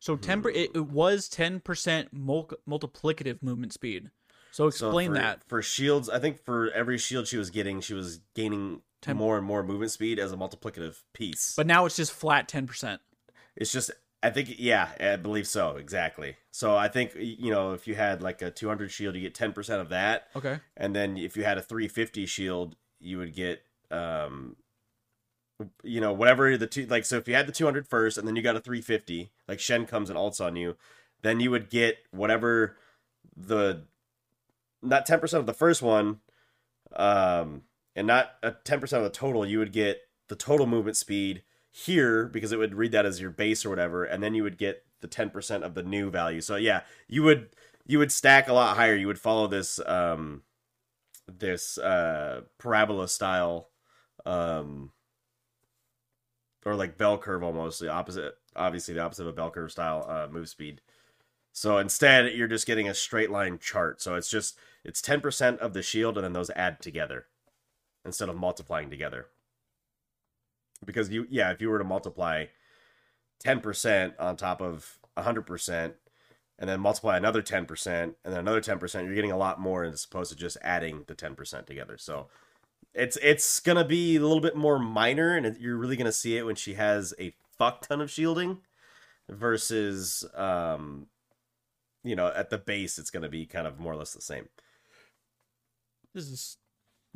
[0.00, 0.42] so ten.
[0.42, 0.92] per- It, it hmm.
[0.92, 4.10] was ten percent mul- multiplicative movement speed.
[4.50, 5.44] So so explain for, that.
[5.46, 6.08] for shields.
[6.08, 9.62] I think for every shield she was getting, she was gaining Ten- more and more
[9.62, 11.54] movement speed as a multiplicative piece.
[11.56, 13.00] But now it's just flat ten percent.
[13.56, 13.90] it's just,
[14.22, 15.76] I think, yeah, I believe so.
[15.76, 16.36] Exactly.
[16.50, 19.52] So I think you know if you had like a 200 shield, you get 10
[19.52, 20.28] percent of that.
[20.36, 20.58] Okay.
[20.76, 24.56] and then if you had a 350 shield you would get um
[25.82, 28.34] you know whatever the two like so if you had the 200 first and then
[28.36, 30.76] you got a 350 like shen comes and ults on you
[31.22, 32.76] then you would get whatever
[33.36, 33.82] the
[34.82, 36.20] not 10% of the first one
[36.94, 37.62] um
[37.96, 42.26] and not a 10% of the total you would get the total movement speed here
[42.26, 44.84] because it would read that as your base or whatever and then you would get
[45.00, 46.40] the 10% of the new value.
[46.40, 47.48] So yeah you would
[47.86, 48.94] you would stack a lot higher.
[48.94, 50.42] You would follow this um
[51.26, 53.70] this uh parabola style
[54.24, 54.92] um
[56.64, 60.06] or like bell curve almost the opposite obviously the opposite of a bell curve style
[60.08, 60.80] uh move speed.
[61.52, 64.02] So instead you're just getting a straight line chart.
[64.02, 67.26] So it's just it's 10% of the shield and then those add together
[68.06, 69.26] instead of multiplying together
[70.84, 72.46] because you yeah if you were to multiply
[73.44, 75.92] 10% on top of 100%
[76.58, 80.04] and then multiply another 10% and then another 10%, you're getting a lot more as
[80.04, 81.98] opposed to just adding the 10% together.
[81.98, 82.28] So
[82.94, 86.46] it's it's to be a little bit more minor and you're really to see it
[86.46, 88.58] when she has a fuck ton of shielding
[89.28, 91.08] versus um
[92.02, 94.48] you know, at the base it's to be kind of more or less the same.
[96.14, 96.56] This is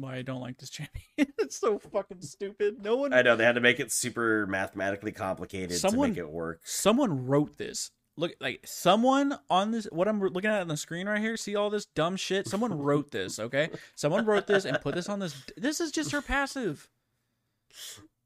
[0.01, 1.05] why I don't like this champion.
[1.17, 2.83] it's so fucking stupid.
[2.83, 6.19] No one I know they had to make it super mathematically complicated Someone- to make
[6.19, 6.61] it work.
[6.65, 7.91] someone wrote this.
[8.17, 11.37] Look, like someone on this, what I'm looking at on the screen right here.
[11.39, 12.47] See all this dumb shit.
[12.49, 13.39] Someone wrote this.
[13.39, 15.35] Okay, someone wrote this and put this on this.
[15.57, 16.89] This is just her passive.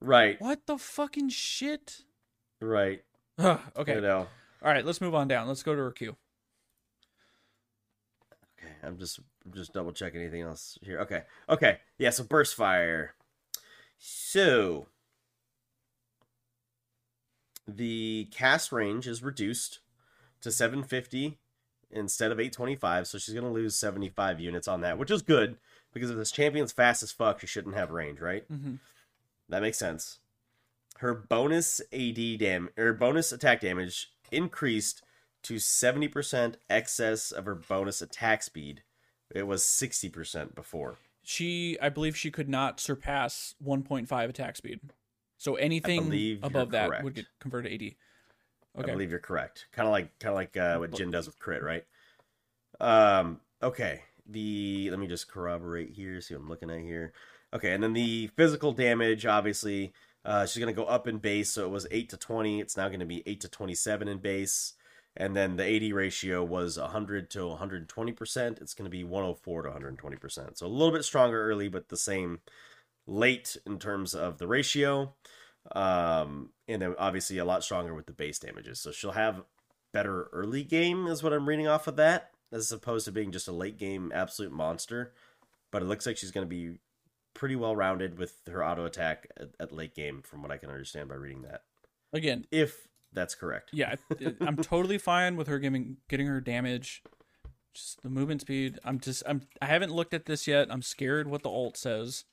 [0.01, 0.41] Right.
[0.41, 2.03] What the fucking shit?
[2.61, 3.03] Right.
[3.39, 4.27] Ugh, I okay, know.
[4.63, 4.85] all right.
[4.85, 5.47] Let's move on down.
[5.47, 6.17] Let's go to her Q.
[8.59, 9.21] Okay, I'm just
[9.53, 11.01] just double check anything else here.
[11.01, 12.11] Okay, okay, yeah.
[12.11, 13.15] So burst fire.
[13.99, 14.89] So
[17.67, 19.81] the cast range is reduced
[20.41, 21.39] to 750
[21.91, 23.07] instead of 825.
[23.07, 25.57] So she's gonna lose 75 units on that, which is good
[25.93, 28.45] because if this champion's fast as fuck, she shouldn't have range, right?
[28.49, 28.75] hmm
[29.49, 30.19] That makes sense.
[30.99, 35.03] Her bonus AD dam or bonus attack damage increased
[35.43, 38.83] to 70% excess of her bonus attack speed.
[39.35, 40.97] It was 60% before.
[41.23, 44.81] She, I believe, she could not surpass 1.5 attack speed.
[45.37, 47.05] So anything above that correct.
[47.05, 47.95] would get converted to AD.
[48.77, 49.67] I believe you're correct.
[49.73, 51.85] Kind of like kind of like uh, what Jhin does with crit, right?
[52.81, 54.03] Um okay.
[54.27, 57.13] The let me just corroborate here, see what I'm looking at here.
[57.53, 59.93] Okay, and then the physical damage obviously
[60.25, 62.77] uh she's going to go up in base, so it was 8 to 20, it's
[62.77, 64.75] now going to be 8 to 27 in base.
[65.17, 68.61] And then the AD ratio was 100 to 120%.
[68.61, 70.59] It's going to be 104 to 120%.
[70.59, 72.41] So a little bit stronger early, but the same
[73.07, 75.15] late in terms of the ratio.
[75.73, 78.81] Um, and then obviously a lot stronger with the base damages.
[78.81, 79.43] So she'll have
[79.93, 83.49] better early game, is what I'm reading off of that, as opposed to being just
[83.49, 85.13] a late game absolute monster.
[85.71, 86.79] But it looks like she's going to be
[87.35, 90.71] pretty well rounded with her auto attack at, at late game, from what I can
[90.71, 91.63] understand by reading that.
[92.13, 93.71] Again, If that's correct.
[93.73, 93.95] yeah,
[94.41, 97.03] I'm totally fine with her giving getting her damage.
[97.73, 98.79] Just the movement speed.
[98.85, 100.69] I'm just I'm I haven't looked at this yet.
[100.71, 102.25] I'm scared what the ult says.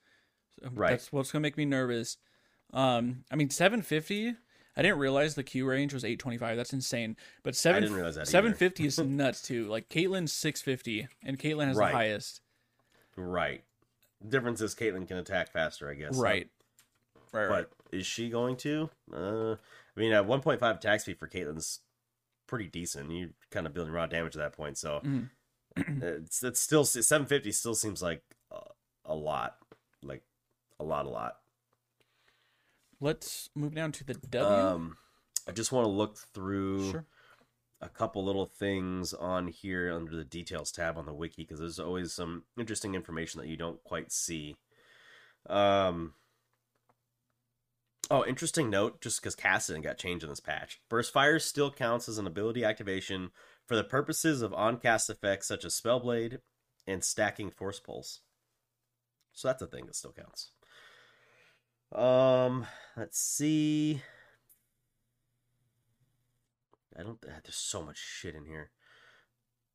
[0.71, 0.91] Right.
[0.91, 2.17] That's what's gonna make me nervous.
[2.73, 4.35] Um, I mean 750.
[4.77, 6.55] I didn't realize the Q range was 825.
[6.57, 7.17] That's insane.
[7.43, 9.67] But seven didn't realize that 750 is nuts too.
[9.67, 11.91] Like Caitlyn's 650, and Caitlyn has Right.
[11.91, 12.41] the highest.
[13.17, 13.63] Right.
[14.27, 16.15] Difference is Caitlyn can attack faster, I guess.
[16.15, 16.49] Right.
[17.33, 17.47] Right.
[17.47, 17.65] Right.
[17.91, 18.89] But is she going to?
[19.11, 19.55] Uh,
[19.95, 21.79] I mean, at 1.5 attack speed for Caitlyn's
[22.47, 23.11] pretty decent.
[23.11, 25.29] You're kind of building raw damage at that point, so Mhm.
[26.01, 28.59] it's it's still 750 still seems like a,
[29.05, 29.57] a lot,
[30.03, 30.23] like
[30.79, 31.37] a lot, a lot.
[32.99, 34.53] Let's move down to the W.
[34.53, 34.97] Um,
[35.47, 37.05] I just want to look through sure.
[37.81, 41.79] a couple little things on here under the details tab on the wiki because there's
[41.79, 44.55] always some interesting information that you don't quite see.
[45.49, 46.13] Um.
[48.13, 50.81] Oh, interesting note, just because Kassadin got changed in this patch.
[50.89, 53.31] Burst Fire still counts as an ability activation
[53.65, 56.39] for the purposes of on-cast effects such as Spellblade
[56.85, 58.19] and stacking Force Pulse.
[59.31, 60.51] So that's a thing that still counts.
[61.95, 64.01] Um, let's see.
[66.99, 67.21] I don't.
[67.21, 68.71] There's so much shit in here.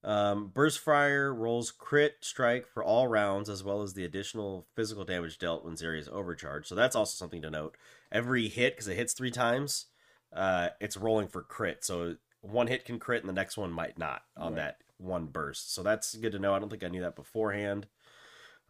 [0.07, 5.05] Um, Burst Fire rolls crit strike for all rounds, as well as the additional physical
[5.05, 6.69] damage dealt when Zeri is overcharged.
[6.69, 7.77] So that's also something to note.
[8.12, 9.87] Every hit, because it hits three times,
[10.33, 11.85] uh, it's rolling for crit.
[11.85, 14.62] So one hit can crit, and the next one might not on Right.
[14.62, 15.75] that one burst.
[15.75, 16.55] So that's good to know.
[16.55, 17.88] I don't think I knew that beforehand.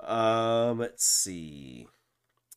[0.00, 1.86] Um, let's see.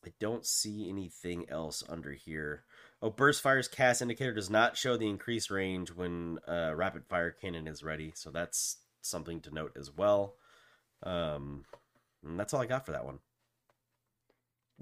[0.06, 2.64] I don't see anything else under here.
[3.02, 7.30] Oh, Burst Fire's cast indicator does not show the increased range when uh, Rapid Fire
[7.30, 10.34] Cannon is ready, so that's something to note as well.
[11.02, 11.64] Um,
[12.22, 13.20] and that's all I got for that one.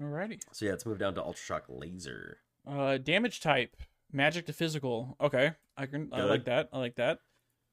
[0.01, 0.41] Alrighty.
[0.51, 2.39] So yeah, let's move down to Ultra Shock Laser.
[2.67, 3.77] Uh, damage type,
[4.11, 5.15] magic to physical.
[5.21, 6.09] Okay, I can.
[6.11, 6.69] I like that.
[6.73, 7.19] I like that.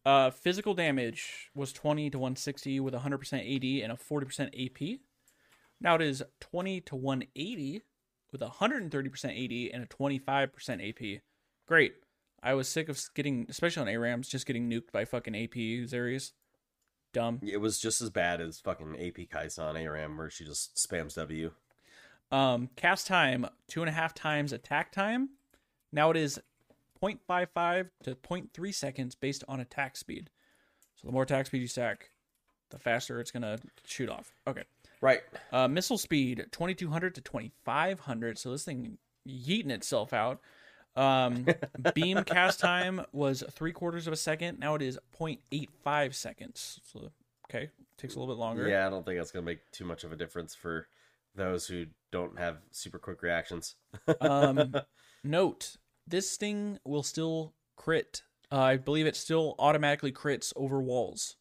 [0.05, 5.01] Uh, physical damage was 20 to 160 with 100% AD and a 40% AP.
[5.81, 7.83] Now it is 20 to 180
[8.39, 11.23] with 130% AD and a 25% AP.
[11.67, 11.95] Great.
[12.43, 15.55] I was sick of getting, especially on ARAMs, just getting nuked by fucking AP
[15.89, 16.33] Zeris.
[17.13, 17.41] Dumb.
[17.43, 21.53] It was just as bad as fucking AP Kai'San ARAM, where she just spams W.
[22.31, 25.31] Um, cast time two and a half times attack time.
[25.93, 26.41] Now it is
[27.03, 30.31] 0.55 to 0.3 seconds based on attack speed.
[30.97, 32.11] So the more attack speed you stack,
[32.71, 34.33] the faster it's gonna shoot off.
[34.47, 34.65] Okay.
[35.01, 35.21] Right.
[35.53, 38.39] Uh, missile speed 2200 to 2500.
[38.39, 40.41] So this thing yeeting itself out.
[40.95, 41.47] Um,
[41.95, 44.59] beam cast time was three quarters of a second.
[44.59, 46.81] Now it is 0.85 seconds.
[46.91, 47.11] So,
[47.49, 48.67] okay, takes a little bit longer.
[48.69, 50.89] Yeah, I don't think that's gonna make too much of a difference for
[51.35, 53.77] those who don't have super quick reactions.
[54.21, 54.75] Um,
[55.25, 58.23] note: this thing will still crit.
[58.51, 61.37] Uh, I believe it still automatically crits over walls.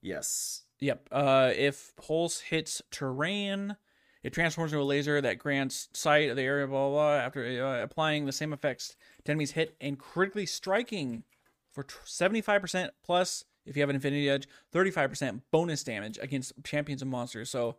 [0.00, 0.63] yes.
[0.80, 1.08] Yep.
[1.10, 3.76] Uh, if pulse hits terrain,
[4.22, 6.66] it transforms into a laser that grants sight of the area.
[6.66, 6.90] Blah blah.
[6.90, 11.24] blah after uh, applying the same effects to enemies hit and critically striking
[11.72, 13.44] for seventy five percent plus.
[13.66, 17.50] If you have an Infinity Edge, thirty five percent bonus damage against champions and monsters.
[17.50, 17.76] So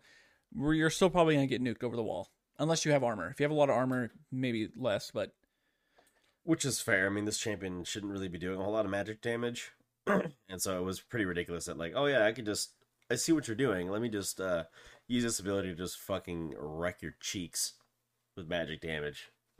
[0.58, 2.30] you're still probably gonna get nuked over the wall
[2.60, 3.30] unless you have armor.
[3.30, 5.12] If you have a lot of armor, maybe less.
[5.12, 5.34] But
[6.44, 7.08] Which is fair.
[7.08, 9.72] I mean, this champion shouldn't really be doing a whole lot of magic damage.
[10.08, 12.72] and so it was pretty ridiculous that, like, oh yeah, I could just,
[13.10, 13.90] I see what you're doing.
[13.90, 14.64] Let me just uh,
[15.08, 17.74] use this ability to just fucking wreck your cheeks
[18.36, 19.30] with magic damage.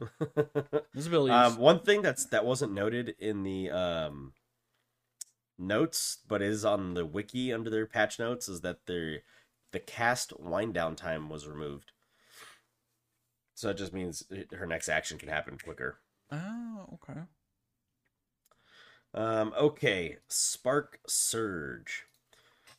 [0.94, 4.32] this ability, um, one thing that's that wasn't noted in the um,
[5.58, 9.20] notes, but is on the wiki under their patch notes, is that their
[9.72, 11.92] the cast wind down time was removed.
[13.54, 16.00] So it just means her next action can happen quicker.
[16.30, 17.20] oh okay.
[19.14, 22.04] Um, okay, Spark Surge.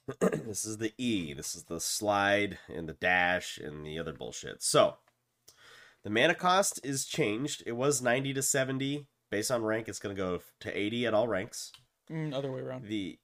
[0.21, 1.33] this is the E.
[1.33, 4.63] This is the slide and the dash and the other bullshit.
[4.63, 4.95] So,
[6.03, 7.63] the mana cost is changed.
[7.65, 9.87] It was 90 to 70 based on rank.
[9.89, 11.71] It's going to go to 80 at all ranks.
[12.09, 12.85] Mm, other way around.
[12.85, 13.19] The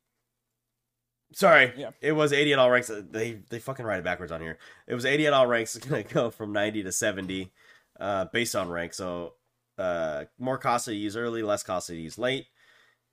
[1.36, 1.91] Sorry, Yeah.
[2.02, 2.91] it was 80 at all ranks.
[2.93, 4.60] They they fucking write it backwards on here.
[4.86, 5.76] It was 80 at all ranks.
[5.76, 7.52] It's going to go from 90 to 70
[8.00, 8.93] uh, based on rank.
[8.93, 9.34] So,
[9.78, 12.46] uh, more costly to use early, less costly to use late.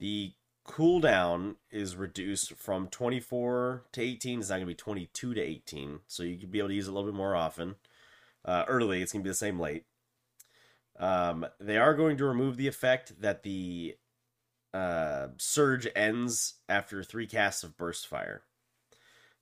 [0.01, 0.33] The
[0.67, 4.41] cooldown is reduced from 24 to 18.
[4.41, 6.01] It's not going to be 22 to 18.
[6.07, 7.77] So you can be able to use it a little bit more often.
[8.45, 9.85] Uh, early, it's going to be the same late.
[10.99, 13.97] Um, they are going to remove the effect that the
[14.73, 18.43] uh, surge ends after three casts of burst fire.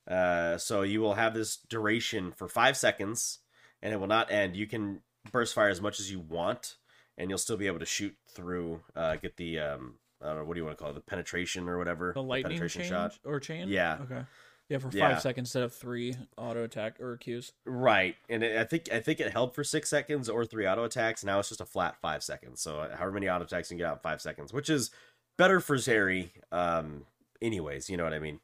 [0.09, 3.41] Uh, so you will have this duration for five seconds,
[3.83, 4.57] and it will not end.
[4.57, 6.77] You can burst fire as much as you want,
[7.19, 10.45] and you'll still be able to shoot through, uh, get the um, I don't know
[10.45, 12.91] what do you want to call it, the penetration or whatever, The lightning penetration chain
[12.91, 13.19] shot.
[13.25, 13.69] or chain?
[13.69, 13.99] Yeah.
[14.03, 14.23] Okay.
[14.69, 15.19] Yeah, for five Yeah.
[15.19, 17.53] seconds instead of three auto attack or Qs.
[17.65, 20.85] Right, and it, I think I think it held for six seconds or three auto
[20.85, 21.25] attacks.
[21.25, 22.61] Now it's just a flat five seconds.
[22.61, 24.91] So uh, however many auto attacks you can get out in five seconds, which is
[25.39, 26.31] better for Zeri.
[26.53, 27.07] Um,
[27.41, 28.41] anyways, you know what I mean.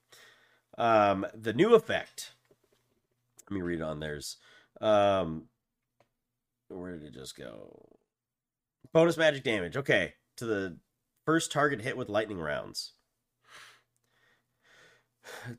[0.79, 2.33] Um, the new effect.
[3.51, 4.39] Let me read on theirs.
[4.81, 5.49] Um,
[6.69, 7.97] where did it just go?
[8.93, 9.77] Bonus magic damage.
[9.77, 10.79] Okay, to the
[11.25, 12.93] first target hit with lightning rounds.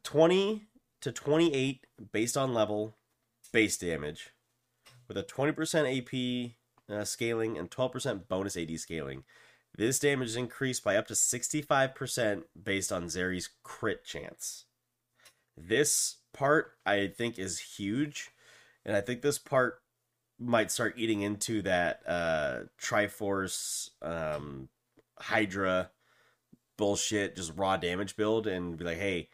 [0.04, 0.68] 20
[1.02, 2.98] to 28 based on level
[3.52, 4.32] base damage
[5.08, 6.52] with a 20% AP
[6.90, 9.24] uh, scaling and 12% bonus AD scaling.
[9.78, 14.66] This damage is increased by up to 65% based on Zeri's crit chance.
[15.58, 18.30] This part I think is huge,
[18.86, 19.82] and I think this part
[20.40, 24.70] might start eating into that uh, Triforce um,
[25.20, 25.92] Hydra
[26.78, 29.30] bullshit, just raw damage build, and be like, hey,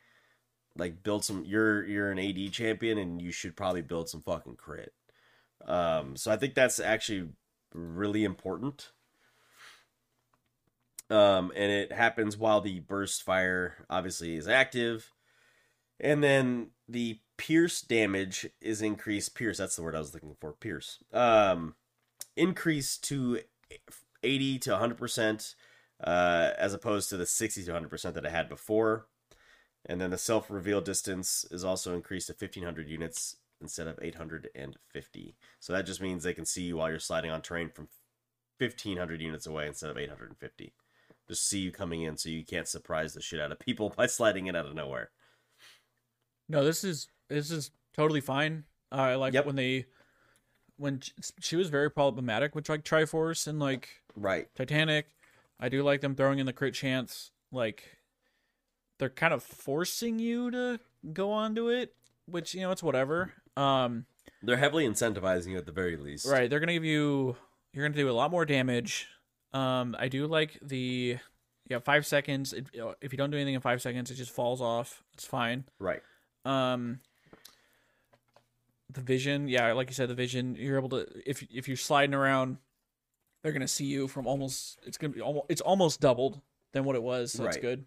[0.78, 4.56] like build some you're you're an AD champion and you should probably build some fucking
[4.56, 4.94] crit.
[5.66, 7.30] Um so I think that's actually
[7.74, 8.92] really important.
[11.10, 15.12] Um and it happens while the burst fire obviously is active.
[16.00, 20.54] And then the pierce damage is increased pierce that's the word I was looking for
[20.54, 21.04] pierce.
[21.12, 21.76] Um
[22.38, 23.40] increased to
[24.24, 25.56] 80 to 100%
[26.04, 29.08] uh as opposed to the 60 to 100% that I had before.
[29.86, 35.36] And then the self reveal distance is also increased to 1500 units instead of 850.
[35.60, 37.88] So that just means they can see you while you're sliding on terrain from
[38.60, 40.74] 1500 units away instead of 850.
[41.28, 44.06] Just see you coming in so you can't surprise the shit out of people by
[44.08, 45.10] sliding in out of nowhere.
[46.50, 48.66] No, this is this is totally fine.
[48.92, 49.46] Uh, I like Yep.
[49.46, 49.86] when they
[50.78, 54.54] when sh- she was very problematic with like Triforce and like Right.
[54.56, 55.08] Titanic.
[55.62, 57.32] I do like them throwing in the crit chance.
[57.52, 57.84] Like
[58.98, 60.80] they're kind of forcing you to
[61.14, 61.94] go onto it,
[62.26, 63.32] which you know it's whatever.
[63.56, 64.06] Um,
[64.42, 66.26] They're heavily incentivizing you at the very least.
[66.28, 66.50] right?
[66.50, 67.36] They're gonna give you.
[67.74, 69.08] You're gonna do a lot more damage.
[69.54, 71.18] Um, I do like the
[71.70, 72.54] yeah five seconds.
[72.54, 72.68] It,
[73.02, 75.04] if you don't do anything in five seconds, it just falls off.
[75.14, 75.66] It's fine.
[75.80, 76.02] Right.
[76.44, 77.00] Um,
[78.90, 80.56] the vision, yeah, like you said, the vision.
[80.56, 82.58] You're able to if if you're sliding around,
[83.42, 84.80] they're gonna see you from almost.
[84.86, 85.46] It's gonna be almost.
[85.50, 86.42] It's almost doubled
[86.74, 87.32] than what it was.
[87.34, 87.62] So that's Right.
[87.62, 87.86] good.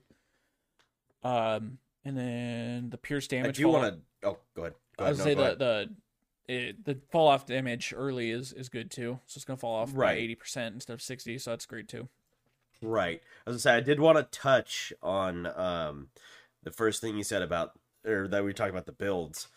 [1.22, 3.56] Um, and then the pierce I damage.
[3.56, 4.28] do you want to.
[4.28, 4.74] Oh, go ahead.
[4.98, 5.18] Go I ahead.
[5.18, 5.90] No, say the the
[6.52, 9.20] it, the fall off damage early is is good too.
[9.26, 10.18] So it's gonna fall off by Right.
[10.18, 11.38] eighty percent instead of sixty.
[11.38, 12.08] So that's great too.
[12.82, 13.22] Right.
[13.46, 16.08] As I said, I did want to touch on um,
[16.62, 19.48] the first thing you said about, or that we talked about the builds.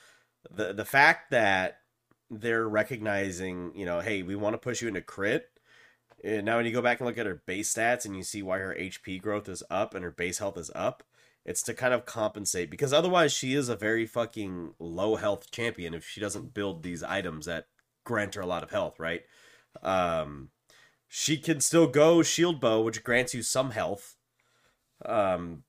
[0.49, 1.81] The the fact that
[2.29, 5.49] they're recognizing, you know, hey, we want to push you into crit.
[6.23, 8.57] Now, when you go back and look at her base stats and you see why
[8.57, 11.03] her HP growth is up and her base health is up,
[11.45, 15.93] it's to kind of compensate because otherwise she is a very fucking low health champion
[15.93, 17.67] if she doesn't build these items that
[18.03, 19.21] grant her a lot of health, right?
[19.81, 20.49] Um,
[21.07, 24.15] she can still go shield bow, which grants you some health.
[25.05, 25.63] Um,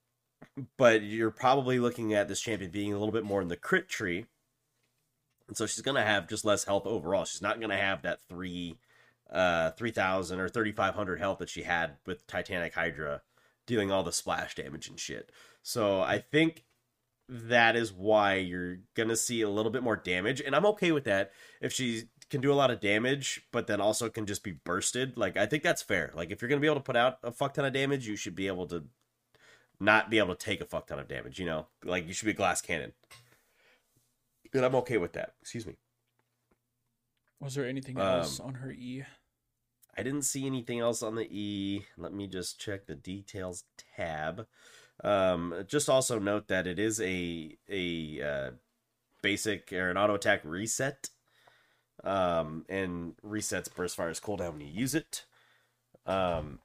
[0.77, 3.89] but you're probably looking at this champion being a little bit more in the crit
[3.89, 4.27] tree.
[5.47, 7.25] And so she's gonna have just less health overall.
[7.25, 8.79] She's not gonna have that three
[9.31, 13.23] uh three thousand or thirty five hundred health that she had with Titanic Hydra
[13.67, 15.31] dealing all the splash damage and shit.
[15.63, 16.65] So I think
[17.29, 21.05] that is why you're gonna see a little bit more damage, and I'm okay with
[21.05, 24.53] that if she can do a lot of damage, but then also can just be
[24.53, 25.19] bursted.
[25.19, 26.11] Like I think that's fair.
[26.15, 28.17] Like if you're gonna be able to put out a fuck ton of damage, you
[28.17, 28.85] should be able to
[29.79, 31.39] not be able to take a fuck ton of damage.
[31.39, 32.93] You know, like you should be a glass cannon,
[34.55, 35.35] and I'm okay with that.
[35.43, 35.77] Excuse me.
[37.41, 39.05] Was there anything Um, else on her E?
[39.99, 41.85] I didn't see anything else on the E.
[41.97, 43.65] Let me just check the details
[43.97, 44.47] tab.
[45.03, 48.51] Um, just also note that it is a a uh,
[49.23, 51.11] basic or an auto attack reset.
[52.05, 55.25] Um, and resets burst fire's cooldown when you use it.
[56.07, 56.61] Um,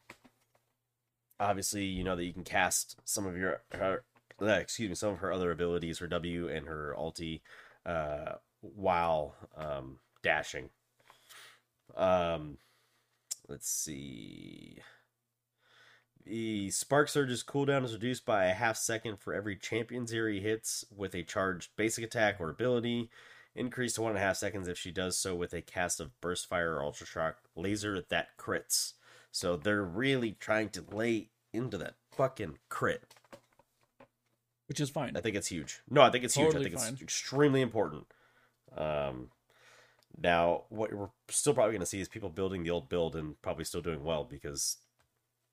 [1.39, 4.03] obviously, you know that you can cast some of your her,
[4.39, 7.41] uh, excuse me, some of her other abilities, her W and her ulti,
[7.84, 10.69] uh, while um dashing.
[11.97, 12.57] Um,
[13.47, 14.79] let's see.
[16.25, 20.85] The Spark Surge's cooldown is reduced by a half second for every champion's area hits
[20.95, 23.09] with a charged basic attack or ability.
[23.55, 26.19] Increased to one and a half seconds if she does so with a cast of
[26.21, 28.93] Burst Fire or Ultra Shock laser that crits.
[29.31, 33.03] So they're really trying to lay into that fucking crit.
[34.67, 35.15] Which is fine.
[35.15, 35.81] I think it's huge.
[35.89, 36.55] No, I think it's huge.
[36.55, 36.93] I think fine.
[36.93, 38.07] it's extremely important.
[38.75, 39.29] Um,
[40.24, 43.39] now, what we're still probably going to see is people building the old build and
[43.41, 44.78] probably still doing well because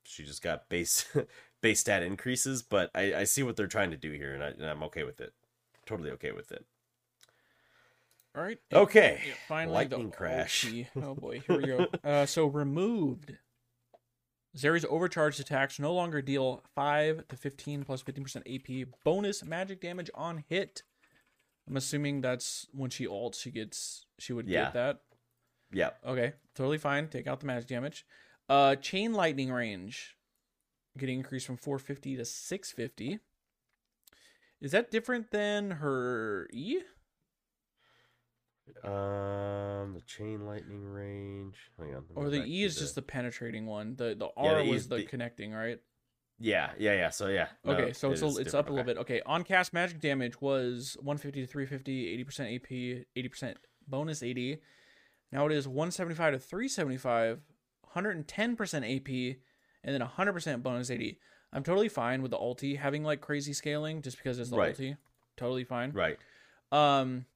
[0.05, 1.07] she just got base
[1.61, 2.63] base stat increases.
[2.63, 5.03] But I, I see what they're trying to do here, and, I, and I'm okay
[5.03, 5.33] with it.
[5.87, 6.65] Totally okay with it.
[8.37, 8.59] All right.
[8.73, 9.21] Okay.
[9.27, 10.65] Yeah, finally, Lightning the crash.
[10.65, 10.87] ulti.
[11.03, 11.87] Oh boy, here we go.
[12.05, 13.37] Uh, so removed.
[14.57, 20.11] Zeri's overcharged attacks no longer deal 5 to 15 plus 15% AP bonus magic damage
[20.15, 20.83] on hit.
[21.71, 24.65] I'm assuming that's when she ults, she gets she would Yeah.
[24.65, 25.01] get that.
[25.73, 25.91] Yeah.
[26.05, 27.07] Okay, totally fine.
[27.09, 28.05] Take out the magic damage.
[28.49, 30.17] Uh, chain lightning range
[30.99, 33.21] getting increased from 450 to 650.
[34.61, 36.79] Is that different than her E?
[38.83, 41.57] Um, the chain lightning range.
[41.79, 42.05] Hang on.
[42.17, 43.95] Or the back E to is just the penetrating one.
[43.97, 45.81] The the Yeah, R the E was is the, the- connecting, right?
[46.41, 47.11] Yeah, yeah, yeah.
[47.11, 47.49] So yeah.
[47.65, 48.97] No, Okay, so it it's a, it's up a little bit.
[48.99, 53.55] Okay, on cast magic damage was 150 to 350, 80% AP, 80%
[53.87, 54.59] bonus AD.
[55.33, 57.41] Now it is 175 to 375,
[57.95, 59.37] 110% AP,
[59.85, 61.03] and then 100% bonus AD.
[61.53, 64.75] I'm totally fine with the ulti having like crazy scaling just because it's the Right.
[64.77, 64.97] ulti.
[65.37, 65.93] Totally fine.
[65.93, 66.19] Right.
[66.73, 67.27] Um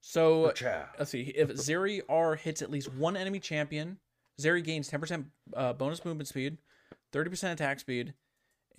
[0.00, 0.42] so
[0.98, 1.32] let's see.
[1.36, 3.98] If Zeri R hits at least one enemy champion,
[4.40, 6.58] Zeri gains 10% uh, bonus movement speed,
[7.12, 8.14] 30% attack speed,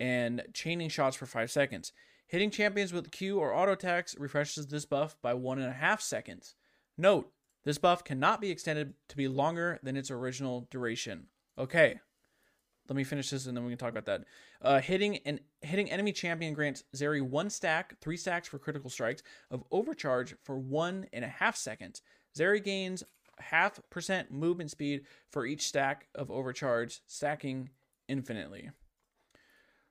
[0.00, 1.92] and chaining shots for 5 seconds.
[2.26, 6.00] Hitting champions with Q or auto attacks refreshes this buff by one and a half
[6.00, 6.54] seconds.
[6.96, 7.30] Note,
[7.64, 11.26] this buff cannot be extended to be longer than its original duration.
[11.58, 12.00] Okay.
[12.88, 14.24] Let me finish this and then we can talk about that.
[14.60, 19.22] Uh, hitting an hitting enemy champion grants Zeri one stack, three stacks for critical strikes
[19.50, 22.02] of overcharge for one and a half seconds.
[22.36, 23.02] Zeri gains
[23.38, 27.70] half percent movement speed for each stack of overcharge, stacking
[28.08, 28.70] infinitely.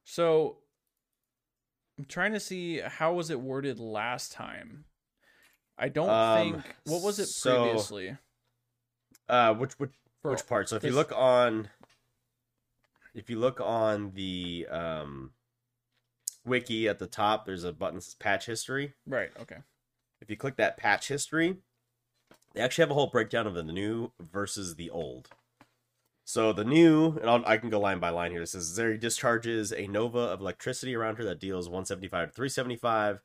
[0.03, 0.57] So
[1.97, 4.86] I'm trying to see how was it worded last time.
[5.78, 8.18] I don't Um, think what was it so- previously.
[9.30, 9.91] Uh, which which
[10.22, 10.70] For- which part?
[10.70, 11.70] So if you look on,
[13.14, 15.34] if you look on the um,
[16.45, 18.93] wiki at the top, there's a button that says patch history.
[19.05, 19.32] Right.
[19.39, 19.57] Okay.
[20.22, 21.57] If you click that patch history,
[22.53, 25.30] they actually have a whole breakdown of the new versus the old.
[26.26, 28.41] So the new, and I'll, I can go line by line here.
[28.41, 33.21] It says Zeri discharges a nova of electricity around her that deals 175 to 375,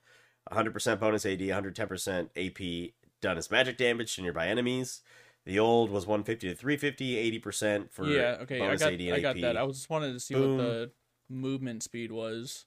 [0.51, 5.03] 100% bonus AD, 110% AP done as magic damage to nearby enemies.
[5.45, 8.39] The old was 150 to 350, 80% for yeah.
[8.43, 8.61] Okay.
[8.61, 8.93] I got.
[8.93, 9.43] AD and I got AP.
[9.43, 9.57] that.
[9.57, 10.57] I was just wanted to see Boom.
[10.57, 10.91] what the
[11.29, 12.67] movement speed was.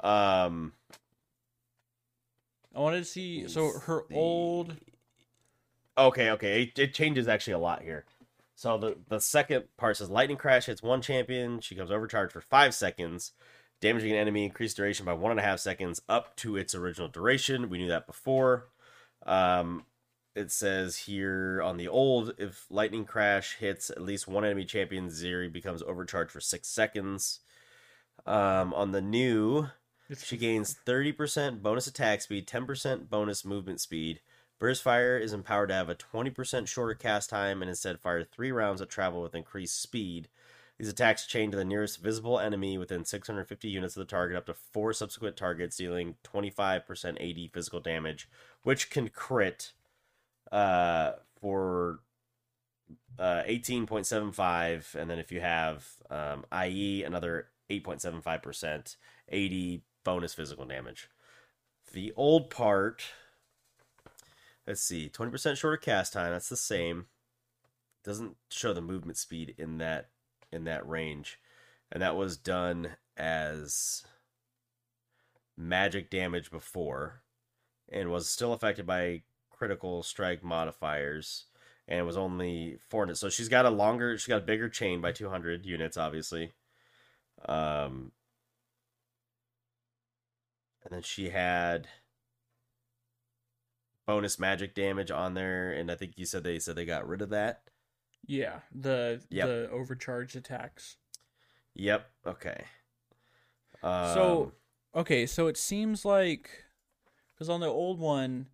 [0.00, 0.72] Um,
[2.74, 3.46] I wanted to see.
[3.48, 4.76] So her the- old
[5.96, 6.62] Okay, okay.
[6.62, 8.04] It, it changes actually a lot here.
[8.62, 11.58] So the the second part says lightning crash hits one champion.
[11.58, 13.32] She comes overcharged for five seconds,
[13.80, 14.44] damaging an enemy.
[14.44, 17.68] Increased duration by one and a half seconds up to its original duration.
[17.68, 18.68] We knew that before.
[19.26, 19.86] Um,
[20.36, 25.08] it says here on the old, if lightning crash hits at least one enemy champion,
[25.08, 27.40] Zeri becomes overcharged for six seconds.
[28.26, 29.70] Um, on the new,
[30.16, 34.20] she gains 30% bonus attack speed, 10% bonus movement speed.
[34.62, 38.52] Burst Fire is empowered to have a 20% shorter cast time and instead fire three
[38.52, 40.28] rounds that travel with increased speed.
[40.78, 44.46] These attacks chain to the nearest visible enemy within 650 units of the target, up
[44.46, 46.84] to four subsequent targets, dealing 25%
[47.20, 48.28] AD physical damage,
[48.62, 49.72] which can crit
[50.52, 51.98] uh, for
[53.18, 54.94] uh, 18.75.
[54.94, 58.94] And then if you have um, IE, another 8.75%
[59.32, 61.10] AD bonus physical damage.
[61.92, 63.02] The old part,
[64.66, 66.32] let's see, 20% shorter cast time.
[66.32, 67.06] That's the same.
[68.04, 70.08] Doesn't show the movement speed in that
[70.50, 71.38] in that range,
[71.90, 74.02] and that was done as
[75.56, 77.22] magic damage before,
[77.90, 81.46] and was still affected by critical strike modifiers,
[81.86, 83.16] and was only 400.
[83.16, 86.52] So she's got a longer, she's got a bigger chain by 200 units, obviously.
[87.46, 88.12] Um,
[90.84, 91.86] and then she had
[94.06, 97.22] bonus magic damage on there, and I think you said they said they got rid
[97.22, 97.62] of that.
[98.26, 99.46] yeah, the Yep.
[99.46, 100.96] the overcharged attacks.
[101.74, 102.10] Yep.
[102.26, 102.64] Okay.
[103.82, 104.52] Um, So
[104.94, 106.50] okay, so it seems like
[107.34, 108.48] because on the old one,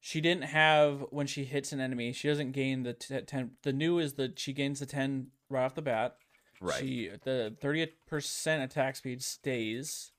[0.00, 3.52] she didn't have when she hits an enemy, she doesn't gain the t- ten.
[3.62, 6.16] The new is that she gains the ten right off the bat.
[6.60, 6.78] right.
[6.80, 10.12] She the thirty percent attack speed stays.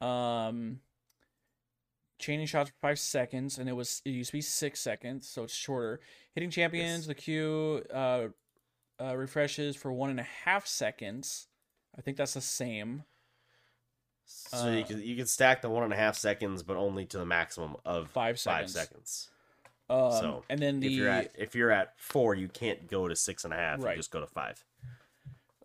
[0.00, 0.80] Um,
[2.18, 5.44] chaining shots for five seconds, and it was it used to be six seconds, so
[5.44, 6.00] it's shorter.
[6.34, 7.06] Hitting champions, Yes.
[7.06, 8.28] the Q uh,
[9.00, 11.48] uh, refreshes for one and a half seconds.
[11.96, 13.04] I think that's the same.
[14.26, 17.04] so you uh, can you can stack the one and a half seconds, but only
[17.06, 18.72] to the maximum of Five seconds.
[18.74, 19.10] five seconds.
[19.10, 19.30] seconds.
[19.90, 23.06] Um, So, and then the if you're at if you're at four, you can't go
[23.06, 23.82] to six and a half.
[23.82, 23.92] Right.
[23.92, 24.64] You just go to five.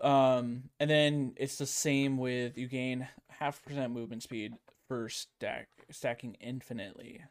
[0.02, 4.54] Um, and then it's the same with you gain half percent movement speed
[4.90, 7.22] for stack stacking infinitely.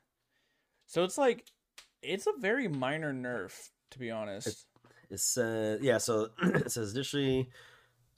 [0.87, 1.45] So it's like
[2.01, 4.65] it's a very minor nerf, to be honest.
[5.11, 5.99] It says yeah.
[5.99, 7.51] So it says additionally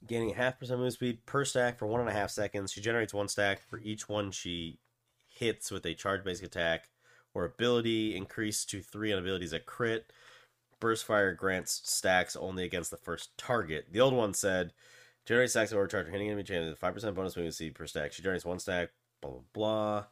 [0.07, 2.71] gaining half percent move speed per stack for one and a half seconds.
[2.71, 4.79] She generates one stack for each one she
[5.27, 6.89] hits with a charge basic attack
[7.33, 8.15] or ability.
[8.15, 10.13] Increased to three on abilities that crit.
[10.79, 13.87] Burst fire grants stacks only against the first target.
[13.91, 14.73] The old one said
[15.25, 18.13] generate stacks of overcharge for hitting enemy champions five percent bonus movement speed per stack.
[18.13, 18.89] She generates one stack.
[19.21, 20.05] Blah blah blah.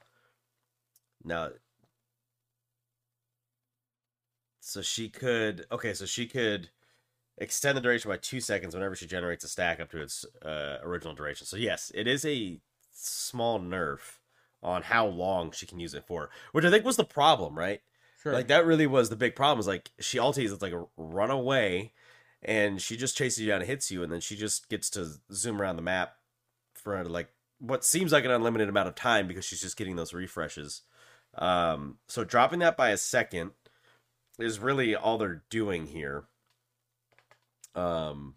[1.24, 1.49] Now
[4.70, 6.70] so she could okay so she could
[7.38, 10.78] extend the duration by two seconds whenever she generates a stack up to its uh,
[10.84, 12.60] original duration so yes it is a
[12.91, 14.20] small nerf
[14.62, 17.82] on how long she can use it for which i think was the problem right
[18.22, 18.34] Sure.
[18.34, 21.32] like that really was the big problem is like she ultis it's like a run
[21.32, 21.93] away
[22.43, 25.07] and she just chases you down and hits you and then she just gets to
[25.32, 26.16] zoom around the map
[26.74, 27.30] for like
[27.60, 30.82] what seems like an unlimited amount of time because she's just getting those refreshes
[31.38, 33.51] um so dropping that by a second
[34.39, 36.26] is really all they're doing here.
[37.76, 38.36] Um,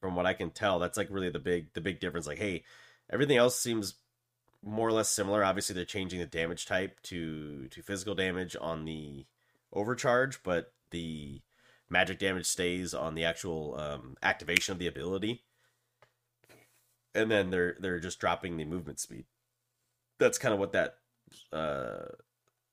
[0.00, 2.26] from what I can tell, that's like really the big the big difference.
[2.26, 2.64] Like, hey,
[3.10, 3.94] everything else seems
[4.64, 5.44] more or less similar.
[5.44, 9.26] Obviously, they're changing the damage type to to physical damage on the
[9.72, 11.40] overcharge, but the
[11.88, 15.42] magic damage stays on the actual um, activation of the ability.
[17.16, 19.24] And then they're they're just dropping the movement speed.
[20.18, 20.98] That's kind of what that
[21.52, 22.06] uh,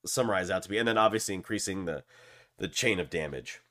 [0.06, 2.04] summarize out to be, and then obviously increasing the
[2.58, 3.62] the chain of damage,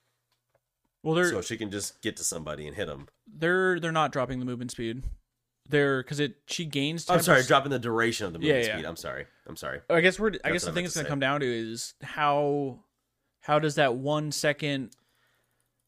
[1.03, 3.09] well, they're so she can just get to somebody and hit them.
[3.27, 5.03] they're they're not dropping the movement speed.
[5.69, 7.09] They're because it she gains.
[7.09, 8.75] I'm sorry, dropping the duration of the movement Yeah, yeah.
[8.79, 8.87] speed.
[8.87, 9.27] I'm sorry.
[9.47, 9.81] I'm sorry.
[9.89, 10.33] I guess we're.
[10.45, 12.81] I guess the thing it's gonna come down to is how
[13.41, 14.91] how does that one second,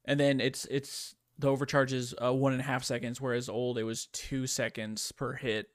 [0.05, 3.79] and then it's it's the overcharge is uh, one and a half seconds, whereas old
[3.79, 5.69] it was two seconds per hit.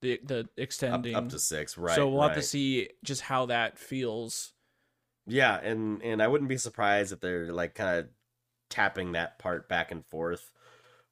[0.00, 1.96] The the extending up to six, right?
[1.96, 4.52] so we'll have to see just how that feels.
[5.26, 8.08] Yeah, and and I wouldn't be surprised if they're like kind of
[8.70, 10.52] tapping that part back and forth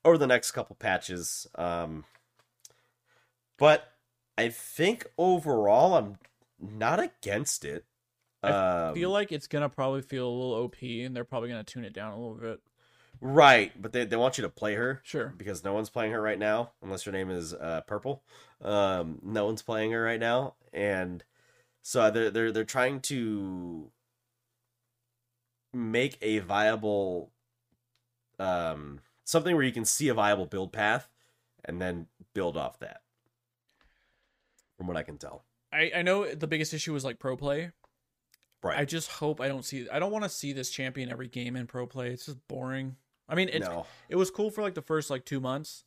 [0.05, 1.47] over the next couple patches.
[1.57, 2.05] Um,
[3.59, 3.93] but
[4.39, 6.19] I think overall, I'm
[6.61, 7.85] not against it.
[8.43, 8.51] I
[8.89, 11.85] Um, feel like it's gonna probably feel a little OP, and they're probably gonna tune
[11.85, 12.61] it down a little bit.
[13.21, 15.01] Right, but they they want you to play her.
[15.05, 15.35] Sure.
[15.37, 18.23] because no one's playing her right now unless your name is uh, purple
[18.63, 21.25] um no one's playing her right now and
[21.83, 23.91] so they're they're they're trying to
[25.75, 27.31] make a viable
[28.39, 31.11] um something where you can see a viable build path
[31.65, 33.03] and then build off that.
[34.79, 35.45] From what I can tell.
[35.73, 37.73] I, I know the biggest issue was like pro play.
[38.63, 38.79] Right.
[38.79, 39.89] I just hope I don't see.
[39.91, 42.11] I don't want to see this champion every game in pro play.
[42.11, 42.97] It's just boring.
[43.29, 43.87] I mean, it no.
[44.09, 45.85] it was cool for like the first like two months,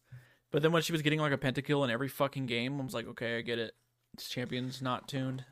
[0.52, 2.94] but then when she was getting like a pentakill in every fucking game, I was
[2.94, 3.74] like, okay, I get it.
[4.16, 5.46] This champion's not tuned.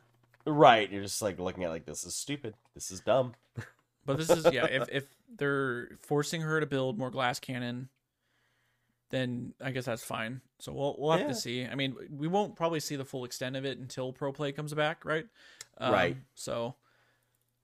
[0.46, 0.90] Right.
[0.90, 2.54] You're just like looking at like this is stupid.
[2.74, 3.34] This is dumb.
[4.06, 4.64] But this is yeah.
[4.64, 5.04] If if
[5.36, 7.90] they're forcing her to build more glass cannon,
[9.10, 10.40] then I guess that's fine.
[10.60, 11.28] So we'll we'll have Yeah.
[11.28, 11.66] to see.
[11.66, 14.72] I mean, we won't probably see the full extent of it until pro play comes
[14.72, 15.26] back, right?
[15.78, 16.16] Um, Right.
[16.34, 16.74] So,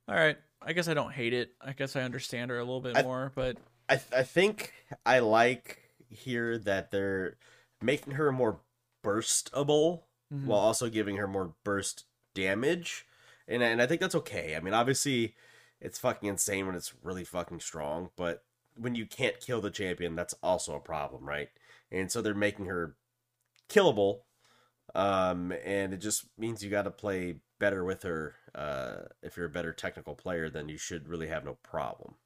[0.08, 0.36] all right.
[0.60, 1.52] I guess I don't hate it.
[1.62, 3.56] I guess I understand her a little bit I- more, but
[3.88, 4.72] I th- I think
[5.04, 7.36] I like here that they're
[7.82, 8.60] making her more
[9.02, 10.46] burstable Mhm.
[10.46, 13.06] while also giving her more burst damage,
[13.46, 14.56] and and I think that's okay.
[14.56, 15.36] I mean, obviously,
[15.80, 18.44] it's fucking insane when it's really fucking strong, but
[18.76, 21.50] when you can't kill the champion, that's also a problem, right?
[21.90, 22.96] And so they're making her
[23.68, 24.22] killable,
[24.94, 28.36] um, and it just means you got to play better with her.
[28.54, 32.16] Uh, if you're a better technical player, then you should really have no problem.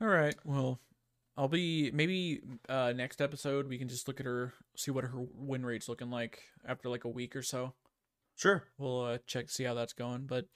[0.00, 0.34] All right.
[0.44, 0.80] Well,
[1.36, 5.26] I'll be maybe uh next episode we can just look at her, see what her
[5.34, 7.74] win rate's looking like after like a week or so.
[8.36, 8.64] Sure.
[8.78, 10.46] We'll uh, check see how that's going, but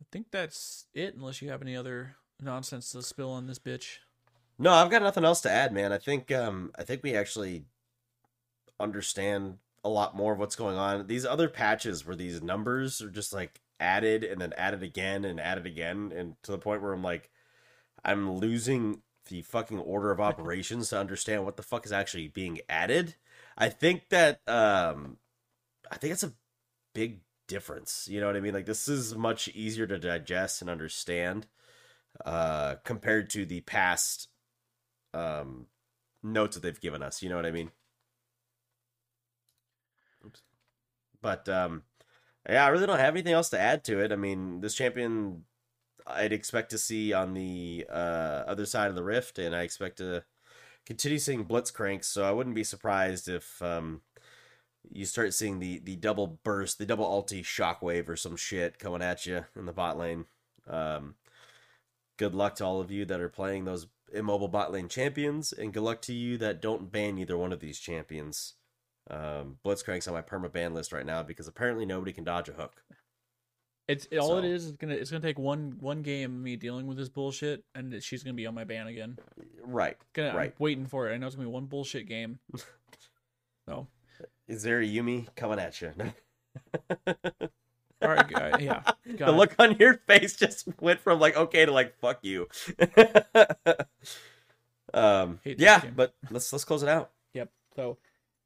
[0.00, 1.14] I think that's it.
[1.14, 3.98] Unless you have any other nonsense to spill on this bitch.
[4.58, 5.92] No, I've got nothing else to add, man.
[5.92, 7.64] I think um I think we actually
[8.78, 11.06] understand a lot more of what's going on.
[11.06, 15.40] These other patches where these numbers are just like added and then added again and
[15.40, 17.30] added again and to the point where I'm like
[18.04, 22.60] I'm losing the fucking order of operations to understand what the fuck is actually being
[22.68, 23.14] added.
[23.56, 25.18] I think that um
[25.90, 26.32] I think it's a
[26.94, 28.08] big difference.
[28.10, 28.54] You know what I mean?
[28.54, 31.46] Like this is much easier to digest and understand
[32.24, 34.28] uh compared to the past
[35.14, 35.66] um
[36.22, 37.70] notes that they've given us you know what i mean
[40.26, 40.42] Oops.
[41.22, 41.82] but um
[42.48, 45.44] yeah i really don't have anything else to add to it i mean this champion
[46.16, 49.98] i'd expect to see on the uh other side of the rift and i expect
[49.98, 50.22] to
[50.86, 54.00] continue seeing blitzcranks so i wouldn't be surprised if um
[54.90, 59.02] you start seeing the the double burst the double ulti shockwave or some shit coming
[59.02, 60.24] at you in the bot lane
[60.68, 61.14] um
[62.16, 65.72] good luck to all of you that are playing those immobile bot lane champions, and
[65.72, 68.54] good luck to you that don't ban either one of these champions.
[69.08, 72.52] Um, Blitzcrank's on my perma ban list right now because apparently nobody can dodge a
[72.52, 72.82] hook.
[73.90, 74.64] It's it, all it So- is.
[74.66, 78.02] Is gonna it's gonna take one one game of me dealing with this bullshit, and
[78.02, 79.18] she's gonna be on my ban again.
[79.62, 79.96] Right.
[80.12, 80.54] Gonna, I'm Right.
[80.58, 81.14] waiting for it.
[81.14, 82.38] I know it's gonna be one bullshit game.
[83.68, 83.86] So
[84.48, 85.92] Is there a Yuumi coming at you?
[87.06, 88.82] all right, guy, yeah.
[89.06, 89.30] the it.
[89.30, 92.48] look on your face just went from like okay to like fuck you.
[94.94, 97.10] um, yeah, but let's let's close it out.
[97.34, 97.50] Yep.
[97.76, 97.98] So,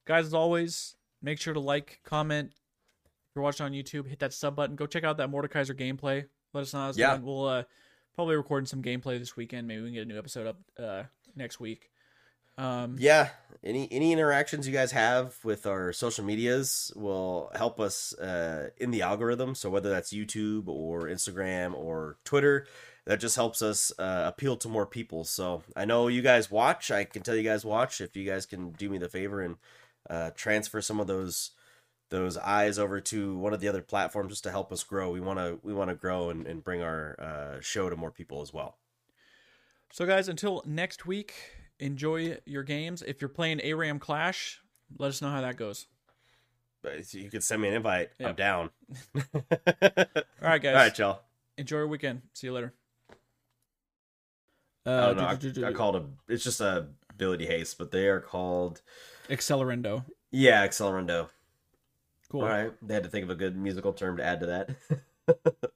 [0.05, 2.53] guys, as always, make sure to like, comment.
[3.35, 4.77] If you're watching on YouTube, hit that sub button.
[4.77, 6.27] Go check out that Mordekaiser gameplay.
[6.53, 7.17] Let us know Yeah.
[7.17, 7.63] We'll uh,
[8.15, 9.67] probably recording some gameplay this weekend.
[9.67, 11.03] Maybe we can get a new episode up uh,
[11.35, 11.91] next week.
[12.57, 13.31] Um, Yeah,
[13.65, 18.93] any any interactions you guys have with our social medias will help us uh, in
[18.93, 19.57] the algorithm.
[19.57, 22.69] So whether that's YouTube or Instagram or Twitter,
[23.05, 25.25] that just helps us uh, appeal to more people.
[25.25, 26.93] So I know you guys watch.
[26.93, 28.01] I can tell you guys watch.
[28.01, 29.57] If you guys can do me the favor and
[30.09, 31.51] uh, transfer some of those
[32.15, 35.11] those eyes over to one of the other platforms just to help us grow.
[35.11, 38.11] We want to we want to grow and, and bring our uh, show to more
[38.11, 38.79] people as well.
[39.93, 41.35] So, guys, until next week,
[41.79, 43.03] enjoy your games.
[43.03, 44.61] If you're playing ARAM Clash,
[44.99, 45.87] let us know how that goes.
[46.83, 48.11] But you could send me an invite.
[48.21, 48.71] I'm down.
[49.15, 49.23] All
[50.43, 50.67] right, guys.
[50.67, 51.21] All right, y'all.
[51.57, 52.23] Enjoy your weekend.
[52.33, 52.75] See you later.
[54.87, 55.17] I Uh, don't
[55.57, 55.63] know.
[55.65, 56.05] I, I called a.
[56.29, 58.83] It's just a ability haste, but they are called.
[59.29, 60.05] Accelerando.
[60.31, 61.29] Yeah, Accelerando.
[62.35, 62.43] Cool.
[62.43, 65.71] All right, they had to think of a good musical term to add to that.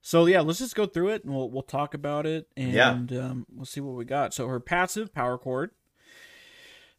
[0.00, 2.90] So yeah, let's just go through it and we'll we'll talk about it and Yeah.
[3.20, 4.32] um, we'll see what we got.
[4.34, 5.70] So her passive power chord.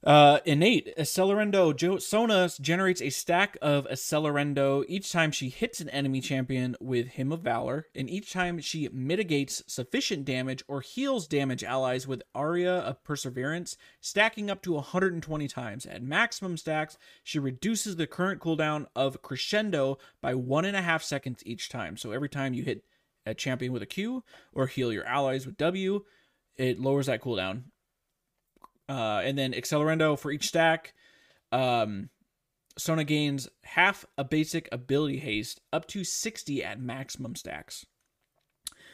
[0.01, 5.89] Uh, innate Accelerando jo- Sona generates a stack of Accelerando each time she hits an
[5.89, 11.27] enemy champion with Hymn of Valor, and each time she mitigates sufficient damage or heals
[11.27, 15.85] damage allies with Aria of Perseverance, stacking up to 120 times.
[15.85, 21.03] At maximum stacks, she reduces the current cooldown of Crescendo by one and a half
[21.03, 21.97] seconds each time.
[21.97, 22.85] So every time you hit
[23.25, 24.23] a champion with a Q
[24.53, 26.05] or heal your allies with W,
[26.55, 27.63] it lowers that cooldown.
[28.89, 30.93] Uh, and then Accelerando for each stack.
[31.51, 32.09] Um,
[32.77, 37.85] Sona gains half a basic ability haste up to 60 at maximum stacks.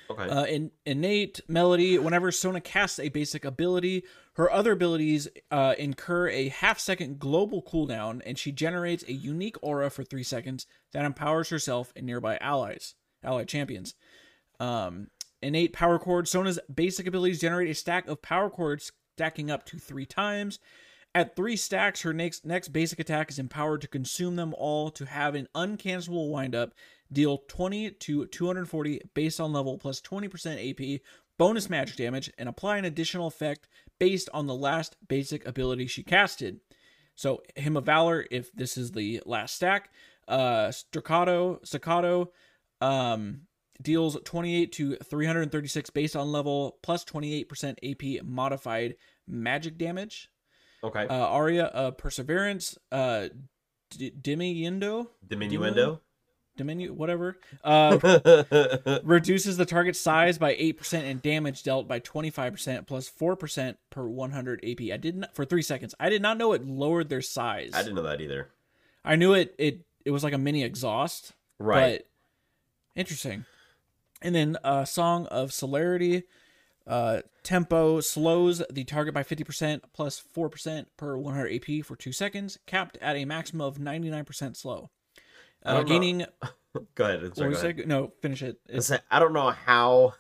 [0.09, 0.29] Okay.
[0.29, 1.97] Uh, in innate melody.
[1.97, 7.63] Whenever Sona casts a basic ability, her other abilities uh, incur a half second global
[7.63, 12.37] cooldown, and she generates a unique aura for three seconds that empowers herself and nearby
[12.39, 13.95] allies, allied champions.
[14.59, 15.07] Um,
[15.41, 16.27] innate power chord.
[16.27, 20.59] Sona's basic abilities generate a stack of power chords stacking up to three times.
[21.13, 25.05] At three stacks, her next next basic attack is empowered to consume them all to
[25.05, 26.74] have an uncancelable windup,
[27.09, 30.99] deal 20 to 240 based on level plus 20% AP,
[31.38, 36.03] bonus magic damage, and apply an additional effect based on the last basic ability she
[36.03, 36.59] casted.
[37.16, 39.91] So, Hymn of Valor, if this is the last stack,
[40.28, 42.34] uh, Staccato, Staccato,
[42.82, 43.43] um,
[43.82, 47.76] deals 28 to 336 based on level plus 28%
[48.19, 48.95] AP modified
[49.28, 50.30] magic damage.
[50.84, 51.07] okay.
[51.07, 53.28] Uh, Aria of Perseverance, uh,
[53.91, 55.99] D- Diminuendo, Diminuendo.
[56.57, 57.97] Diminu, whatever, uh,
[59.03, 64.63] reduces the target size by 8% and damage dealt by 25% plus 4% per 100
[64.63, 64.82] AP.
[64.93, 65.93] I didn't for 3 seconds.
[65.99, 67.71] I did not know it lowered their size.
[67.73, 68.47] I didn't know that either.
[69.03, 71.99] I knew it it it was like a mini exhaust, Right.
[71.99, 72.07] but
[72.95, 73.43] interesting.
[74.26, 76.23] And then uh Song of Celerity
[76.88, 82.59] uh tempo slows the target by 50% plus 4% per 100 AP for 2 seconds,
[82.65, 84.89] capped at a maximum of 99% slow.
[85.63, 86.26] Uh, gaining
[86.95, 87.36] Go ahead.
[87.36, 87.80] Sorry, go ahead.
[87.80, 87.88] it?
[87.88, 88.59] No, finish it.
[89.09, 90.13] I don't know how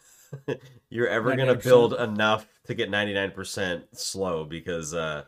[0.89, 5.23] you're ever gonna build enough to get 99% slow because uh,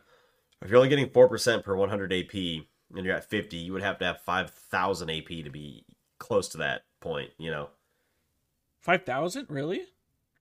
[0.61, 3.81] if you're only getting four percent per 100 AP and you're at 50, you would
[3.83, 5.83] have to have 5,000 AP to be
[6.19, 7.31] close to that point.
[7.37, 7.69] You know.
[8.87, 9.81] 5000 really?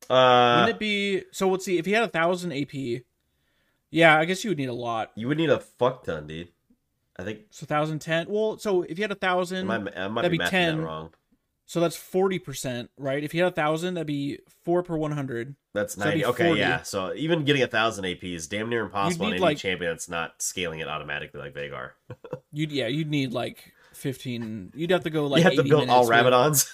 [0.08, 3.02] Uh, Wouldn't it be so let's see if he had a 1000 AP.
[3.90, 5.10] Yeah, I guess you would need a lot.
[5.16, 6.48] you would need a fuck ton, dude.
[7.18, 8.26] I think So 1010.
[8.28, 10.50] Well, so if you had a 1000 I might, I might that'd be be mathing
[10.50, 10.76] 10.
[10.78, 11.10] that wrong.
[11.68, 13.24] So that's forty percent, right?
[13.24, 15.56] If you had a thousand, that'd be four per one hundred.
[15.74, 16.20] That's So that'd 90.
[16.20, 16.60] be Okay, 40.
[16.60, 16.82] yeah.
[16.82, 19.90] So even getting a thousand AP is damn near impossible on need, any like- champion
[19.90, 21.90] that's not scaling it automatically like Veigar.
[22.52, 24.70] You'd yeah, you'd need like fifteen.
[24.76, 26.72] You'd have to go like you have to 80 build all with- Rabadon's.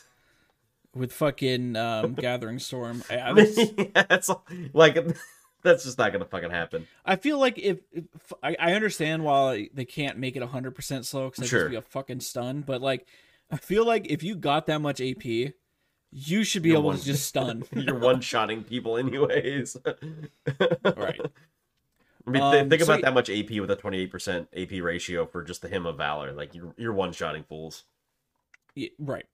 [0.95, 3.03] With, fucking um, Gathering Storm.
[3.11, 4.31] I, I, was- yeah, it's
[4.73, 4.97] like
[5.63, 6.87] that's just not gonna fucking happen.
[7.05, 8.05] I feel like if, if
[8.43, 11.61] I, I understand why they can't make it hundred percent slow because Sure.
[11.63, 13.07] just be a fucking stun, but like
[13.51, 15.25] I feel like if you got that much AP,
[16.15, 17.65] you should be You're able one- to just stun.
[17.75, 19.77] You're one shotting people anyways.
[20.85, 21.21] right.
[22.27, 25.61] I mean, Um, think about that much AP with a 28% AP ratio for just
[25.63, 26.33] the hymn of valor.
[26.33, 27.85] Like you're you're one shotting fools.
[28.75, 29.27] Yeah, right.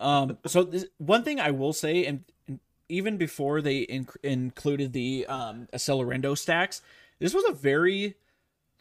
[0.00, 4.92] Um, so this, one thing I will say, and, and even before they inc- included
[4.92, 6.82] the um, Accelerando stacks,
[7.18, 8.14] this was a very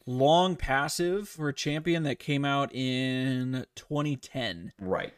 [0.05, 4.71] long passive for a champion that came out in 2010.
[4.79, 5.13] Right.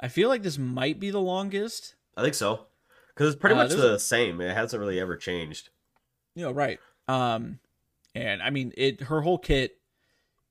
[0.00, 1.94] I feel like this might be the longest.
[2.16, 2.66] I think so.
[3.14, 4.40] Because it's pretty Uh, much the same.
[4.40, 5.68] It hasn't really ever changed.
[6.34, 6.80] You know, right.
[7.06, 7.60] Um,
[8.14, 9.76] and I mean, it her whole kit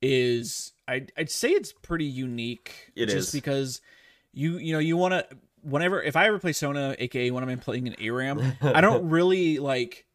[0.02, 2.92] is I'd I'd say it's pretty unique.
[2.96, 3.32] It just is.
[3.34, 3.82] because
[4.34, 5.28] you you know you want to
[5.62, 9.60] whenever if I ever play Sona, aka when I'm playing an ARAM, I don't really
[9.60, 10.06] like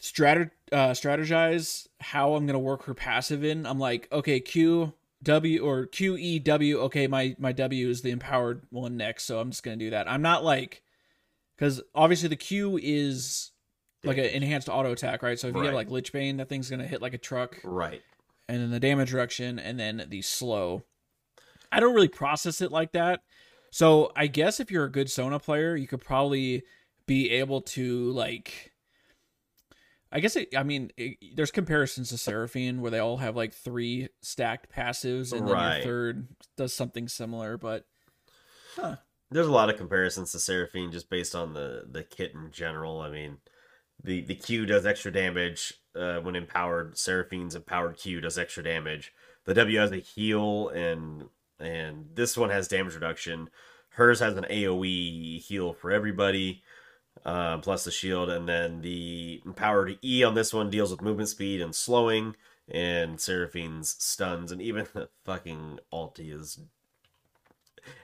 [0.00, 3.66] strat uh, strategize how I'm gonna work her passive in.
[3.66, 6.78] I'm like, okay, Q W or Q E W.
[6.82, 10.08] Okay, my my W is the empowered one next, so I'm just gonna do that.
[10.10, 10.82] I'm not like
[11.56, 13.50] because obviously the Q is
[14.04, 15.38] like an enhanced auto attack, right?
[15.38, 15.74] So if you Right.
[15.74, 18.02] like Lich Bane, that thing's gonna hit like a truck, Right.
[18.48, 20.84] and then the damage reduction, and then the slow.
[21.70, 23.20] I don't really process it like that.
[23.70, 26.62] So I guess if you're a good Sona player, you could probably
[27.06, 28.72] be able to like.
[30.10, 33.52] I guess it, I mean it, there's comparisons to Seraphine where they all have like
[33.52, 35.76] three stacked passives and then Right.
[35.76, 37.84] your third does something similar, but
[39.30, 43.02] There's a lot of comparisons to Seraphine just based on the the kit in general.
[43.02, 43.36] I mean,
[44.02, 46.96] the the Q does extra damage uh, when empowered.
[46.96, 49.12] Seraphine's empowered Q does extra damage.
[49.44, 51.28] The W has a heal and
[51.60, 53.50] and this one has damage reduction.
[53.90, 56.62] Hers has an AOE heal for everybody,
[57.24, 61.28] uh, plus the shield, and then the empowered E on this one deals with movement
[61.28, 62.36] speed and slowing,
[62.70, 66.60] and Seraphine's stuns, and even the fucking ulti is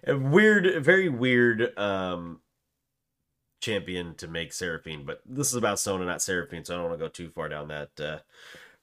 [0.07, 2.41] a weird, very weird um,
[3.61, 5.05] champion to make Seraphine.
[5.05, 7.49] But this is about Sona, not Seraphine, so I don't want to go too far
[7.49, 8.19] down that uh,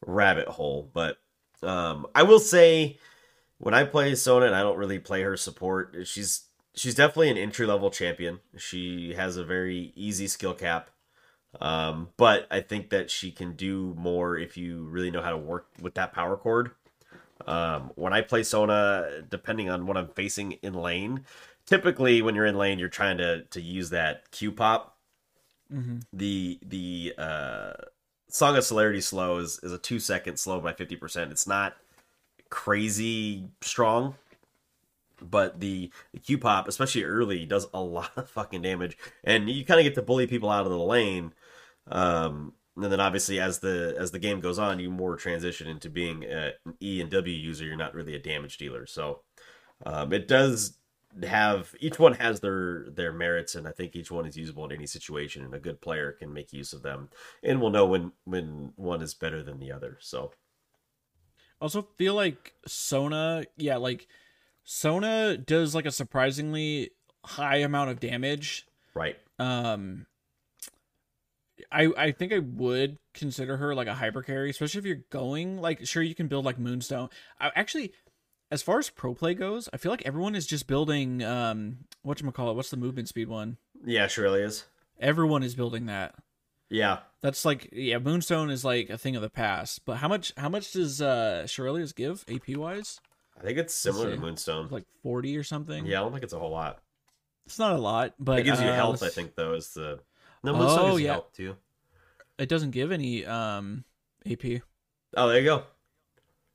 [0.05, 0.89] rabbit hole.
[0.93, 1.17] But
[1.63, 2.97] um, I will say,
[3.61, 7.37] when I play Sona, and I don't really play her support, she's she's definitely an
[7.37, 8.39] entry level champion.
[8.57, 10.89] She has a very easy skill cap.
[11.59, 15.37] Um, but I think that she can do more if you really know how to
[15.37, 16.71] work with that power chord.
[17.45, 21.25] Um, when I play Sona, depending on what I'm facing in lane,
[21.65, 24.97] typically when you're in lane, you're trying to to use that Q pop.
[25.71, 25.99] Mm-hmm.
[26.13, 27.73] The the uh,
[28.27, 31.31] Song of Celerity slow is, is a two second slow by fifty percent.
[31.31, 31.75] It's not
[32.51, 34.13] crazy strong,
[35.19, 39.65] but the, the Q pop, especially early, does a lot of fucking damage, and you
[39.65, 41.33] kind of get to bully people out of the lane.
[41.87, 45.89] Um, and then obviously as the as the game goes on, you more transition into
[45.89, 47.65] being an E and W user.
[47.65, 49.21] You're not really a damage dealer, so
[49.85, 50.77] um, it does
[51.23, 54.71] have each one has their their merits, and I think each one is usable in
[54.71, 57.09] any situation, and a good player can make use of them,
[57.43, 59.97] and will know when when one is better than the other.
[59.99, 60.31] So
[61.61, 64.07] Also feel like Sona, yeah, like
[64.63, 66.91] Sona does like a surprisingly
[67.23, 68.67] high amount of damage.
[68.95, 70.07] right, Um
[71.71, 75.61] I I think I would consider her like a hyper carry, especially if you're going
[75.61, 77.09] like sure you can build like Moonstone.
[77.39, 77.93] I actually
[78.49, 82.55] as far as pro play goes, I feel like everyone is just building um whatchamacallit,
[82.55, 83.57] what's the movement speed one?
[83.85, 84.65] yeah, surely is.
[84.99, 86.15] Everyone is building that.
[86.69, 89.85] Yeah, That's like yeah, Moonstone is like a thing of the past.
[89.85, 92.99] But how much how much does uh Shurelya's give AP wise?
[93.39, 94.17] I think it's similar to.
[94.17, 94.67] Moonstone.
[94.71, 95.85] Like forty or something.
[95.85, 96.79] Yeah, I don't think it's a whole lot.
[97.45, 99.53] It's not a lot, but It gives you uh, health, I let's- think, though.
[99.53, 99.99] Is the
[100.43, 101.11] no Moonstone Oh, gives yeah.
[101.13, 101.55] health too.
[102.39, 103.83] It doesn't give any um
[104.29, 104.61] AP.
[105.15, 105.63] Oh, there you go.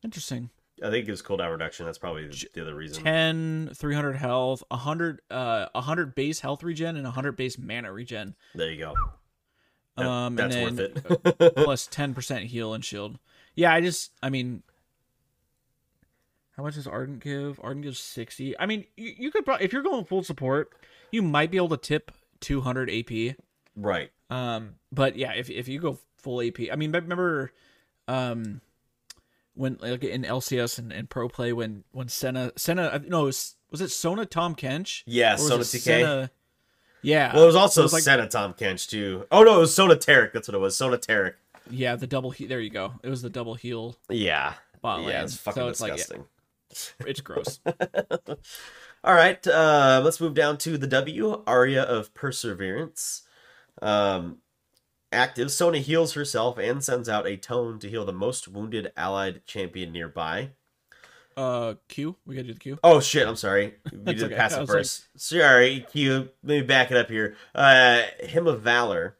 [0.02, 0.50] Interesting.
[0.82, 1.86] I think it gives cooldown reduction.
[1.86, 3.02] That's probably the, the other reason.
[3.02, 8.70] 10 300 health 100 uh 100 base health regen and 100 base mana regen There
[8.70, 8.94] you go.
[9.96, 11.54] Um that's and then worth it.
[11.56, 13.18] plus 10% heal and shield
[13.54, 14.62] yeah i just i mean
[16.56, 19.72] how much does ardent give ardent gives 60 i mean you, you could probably if
[19.72, 20.72] you're going full support
[21.10, 23.36] you might be able to tip 200 ap
[23.76, 24.10] right.
[24.30, 27.52] um but yeah if, if you go full ap i mean remember
[28.08, 28.60] um
[29.54, 33.80] when like in lcs and, and pro play when when senna senna no was, was
[33.80, 35.78] it sona Tahm Kench Yeah, Sona TK.
[35.80, 36.30] Senna-
[37.06, 39.26] yeah Well, it was also it was like- Tahm Kench too.
[39.30, 40.32] Oh no, it was Sona Taric.
[40.32, 40.76] That's what it was.
[40.76, 41.34] Sona Taric.
[41.70, 44.54] yeah the double he- there you go it was the double heal Yeah.
[44.82, 46.24] bot yeah, it's fucking so it's like disgusting.
[47.00, 47.60] yeah, it's gross
[49.04, 51.42] All right, uh, let's move down to the W.
[51.46, 53.22] Aria of Perseverance.
[53.80, 54.38] Um,
[55.12, 59.46] active, Sona heals herself and sends out a tone to heal the most wounded allied
[59.46, 60.50] champion nearby.
[61.36, 63.26] Uh q we gotta do the q Oh shit!
[63.28, 63.74] I'm sorry.
[63.92, 64.34] We did okay.
[64.34, 65.06] pass I it like- first.
[65.16, 66.30] Sorry, Q.
[66.42, 67.36] Let me back it up here.
[67.54, 69.16] Uh, Hymn of Valor.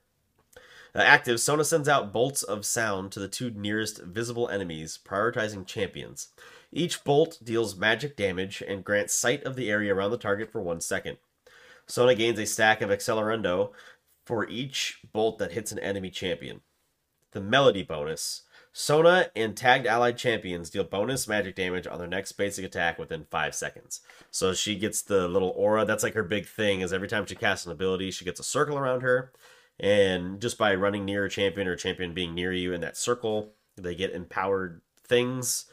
[0.95, 1.41] Uh, active.
[1.41, 6.29] Sona sends out bolts of sound to the two nearest visible enemies, prioritizing champions.
[6.73, 10.63] Each bolt deals magic damage and grants sight of the area around the target for
[10.63, 11.19] one second.
[11.87, 13.73] Sona gains a stack of Accelerando
[14.25, 16.63] for each bolt that hits an enemy champion.
[17.33, 18.43] The Melody bonus.
[18.79, 23.25] Sona and tagged allied champions deal bonus magic damage on their next basic attack within
[23.31, 24.03] 5 seconds.
[24.31, 25.87] So she gets the little aura.
[25.87, 28.43] That's like her big thing is every time she casts an ability, she gets a
[28.43, 29.33] circle around her.
[29.81, 32.99] And just by running near a champion or a champion being near you in that
[32.99, 35.65] circle, they get empowered things.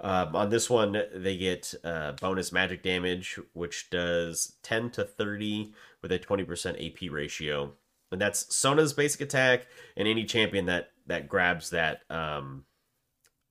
[0.00, 5.72] Um, on this one, they get uh, bonus magic damage, which does 10 to 30
[6.02, 7.74] with a 20% AP ratio.
[8.12, 12.64] And that's Sona's basic attack and any champion that, that grabs that um,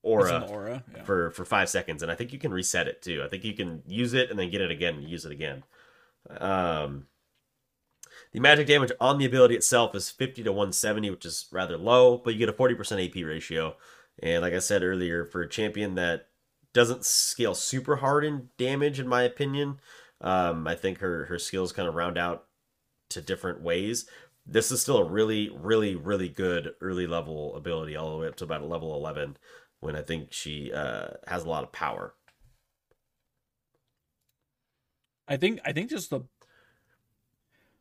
[0.03, 1.03] aura aura yeah.
[1.03, 3.21] for for five seconds, and I think you can reset it too.
[3.23, 5.63] I think you can use it and then get it again and use it again.
[6.39, 7.07] Um,
[8.31, 12.17] the magic damage on the ability itself is 50 to 170, which is rather low,
[12.17, 13.75] but you get a 40% AP ratio.
[14.21, 16.27] And like I said earlier, for a champion that
[16.73, 19.79] doesn't scale super hard in damage, in my opinion,
[20.21, 22.45] um, I think her her skills kind of round out
[23.09, 24.05] to different ways.
[24.51, 28.35] This is still a really, really, really good early level ability, all the way up
[28.37, 29.37] to about level 11
[29.79, 32.13] when I think she uh, has a lot of power.
[35.27, 36.21] I think I think just the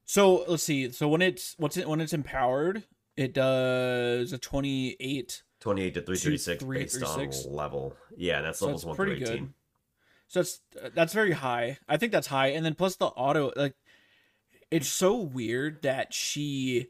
[0.04, 0.90] so let's see.
[0.90, 2.84] So when it's what's it when it's empowered,
[3.16, 5.42] it does a twenty eight.
[5.60, 7.44] 28 to 336 based three, on six.
[7.44, 7.96] level.
[8.16, 9.44] Yeah, that's So levels it's 1 pretty through 18.
[9.46, 9.52] good.
[10.28, 10.60] So that's
[10.94, 11.78] that's very high.
[11.88, 13.74] I think that's high, and then plus the auto like
[14.70, 16.88] it's so weird that she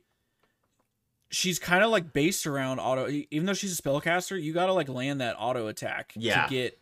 [1.30, 3.08] she's kind of like based around auto.
[3.30, 6.44] Even though she's a spellcaster, you gotta like land that auto attack Yeah.
[6.46, 6.80] to get.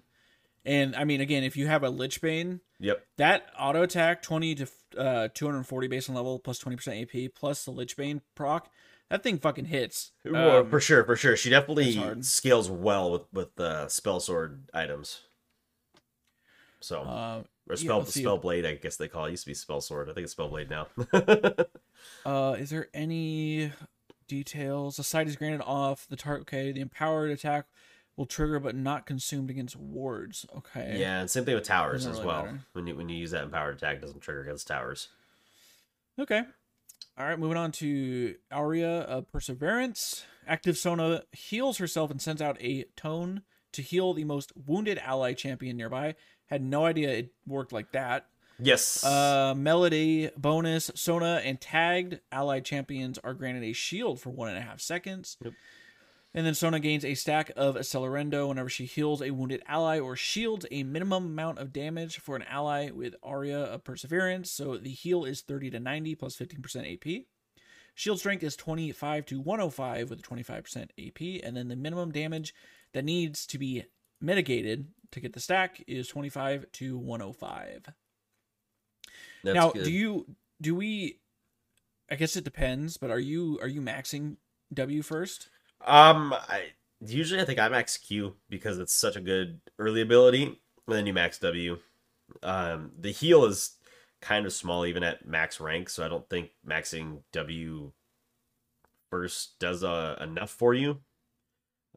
[0.64, 3.04] And I mean, again, if you have a Lich Bane, Yep.
[3.18, 7.70] that auto attack 20 to uh 240 base on level plus 20% AP plus the
[7.70, 8.70] Lich Bane proc,
[9.10, 10.12] that thing fucking hits.
[10.24, 11.36] Well, Um, for sure, for sure.
[11.36, 15.20] She definitely scales well with with uh, spell sword items.
[16.80, 19.28] So, uh, or spell let's spell blade, I guess they call it.
[19.28, 19.30] it.
[19.32, 20.08] Used to be spell sword.
[20.08, 20.86] I think it's spell blade now.
[22.24, 23.72] Uh, is there any
[24.28, 24.96] details?
[24.96, 26.42] The sight is granted off the target.
[26.42, 27.66] Okay, the empowered attack
[28.16, 30.44] will trigger but not consumed against wards.
[30.56, 30.96] Okay.
[30.98, 32.44] Yeah, and same thing with towers Doesn't as really well.
[32.44, 32.60] matter.
[32.72, 35.08] When you when you use that empowered attack, it doesn't trigger against towers.
[36.18, 36.42] Okay.
[37.18, 40.24] All right, moving on to Aria of Perseverance.
[40.46, 43.42] Active Sona heals herself and sends out a tone
[43.72, 46.14] to heal the most wounded ally champion nearby.
[46.46, 48.26] Had no idea it worked like that.
[48.58, 49.04] Yes.
[49.04, 50.90] Uh, melody bonus.
[50.94, 55.36] Sona and tagged allied champions are granted a shield for one and a half seconds.
[55.42, 55.52] Yep.
[56.34, 60.16] And then Sona gains a stack of Accelerando whenever she heals a wounded ally or
[60.16, 64.50] shields a minimum amount of damage for an ally with Aria of Perseverance.
[64.50, 67.24] So the heal is 30 to 90 plus 15% AP.
[67.94, 71.42] Shield strength is 25 to 105 with 25% AP.
[71.42, 72.54] And then the minimum damage
[72.92, 73.84] that needs to be
[74.20, 77.88] mitigated to get the stack is 25 to 105
[79.44, 79.84] That's now good.
[79.84, 80.26] do you
[80.60, 81.20] do we
[82.10, 84.36] i guess it depends but are you are you maxing
[84.72, 85.48] w first
[85.86, 90.44] Um, I usually I think I max Q because it's such a good early ability,
[90.44, 90.56] and
[90.96, 91.78] then you max W.
[92.42, 93.76] Um, the heal is
[94.20, 97.92] kind of small even at max rank, so I don't think maxing W
[99.10, 101.00] first does uh, enough for you.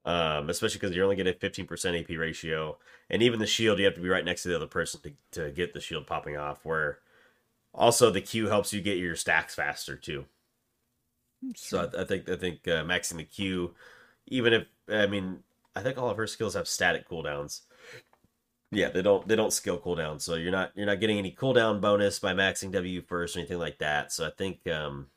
[0.06, 2.78] Um, especially because you're only getting a 15% AP ratio,
[3.10, 5.12] and even the shield you have to be right next to the other person to
[5.32, 6.64] to get the shield popping off.
[6.64, 7.00] Where
[7.74, 10.26] also the Q helps you get your stacks faster too.
[11.56, 13.74] So I, I think I think uh, maxing the Q,
[14.28, 15.44] even if I mean
[15.76, 17.62] I think all of her skills have static cooldowns.
[18.72, 21.82] Yeah, they don't they don't skill cooldown, so you're not you're not getting any cooldown
[21.82, 24.12] bonus by maxing W first or anything like that.
[24.12, 25.08] So I think um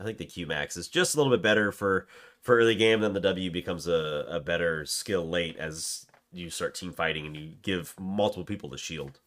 [0.00, 2.06] I think the Q max is just a little bit better for
[2.42, 3.00] for early game.
[3.00, 7.36] Then the W becomes a, a better skill late as you start team fighting and
[7.36, 9.20] you give multiple people the shield.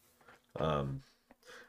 [0.60, 1.02] Um,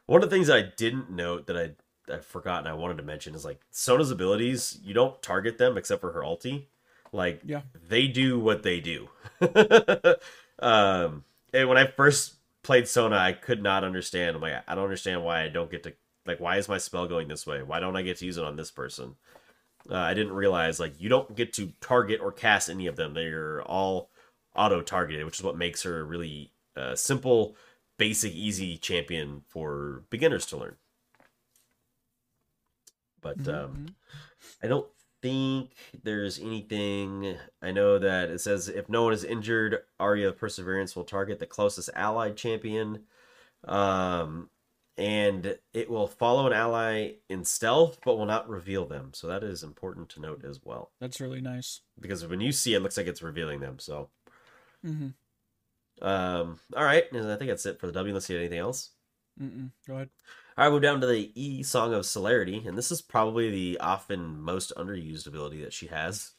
[0.06, 1.70] one of the things I didn't note that I
[2.12, 4.78] I forgot and I wanted to mention is like Sona's abilities.
[4.82, 6.66] You don't target them except for her ulti.
[7.12, 7.62] Like Yeah.
[7.88, 9.08] they do what they do.
[10.60, 14.36] um, and when I first played Sona, I could not understand.
[14.36, 15.94] I'm like, I don't understand why I don't get to
[16.26, 16.40] like.
[16.40, 17.62] Why is my spell going this way?
[17.62, 19.16] Why don't I get to use it on this person?
[19.90, 23.14] Uh, I didn't realize like you don't get to target or cast any of them.
[23.14, 24.10] They're all
[24.54, 27.56] auto targeted, which is what makes her a really uh, simple,
[27.98, 30.76] basic, easy champion for beginners to learn.
[33.20, 33.94] But Mhm, um, mhm.
[34.62, 34.88] I don't
[35.22, 35.72] think
[36.02, 37.38] there's anything.
[37.62, 41.38] I know that it says if no one is injured, Aria of Perseverance will target
[41.38, 43.06] the closest allied champion.
[43.64, 44.50] Um,
[44.98, 49.10] and it will follow an ally in stealth, but will not reveal them.
[49.12, 50.92] So that is important to note as well.
[51.00, 53.78] that's really nice Because when you see it, it looks like it's revealing them.
[53.78, 54.08] So,
[54.84, 55.08] mm-hmm.
[56.06, 57.04] um, all right.
[57.12, 58.14] I think that's it for the W.
[58.14, 58.90] Let's see anything else.
[59.40, 59.70] Mm-mm.
[59.86, 60.08] go ahead
[60.56, 63.78] All right, we'll down to the E Song of Celerity, and this is probably the
[63.80, 66.32] often most underused ability that she has.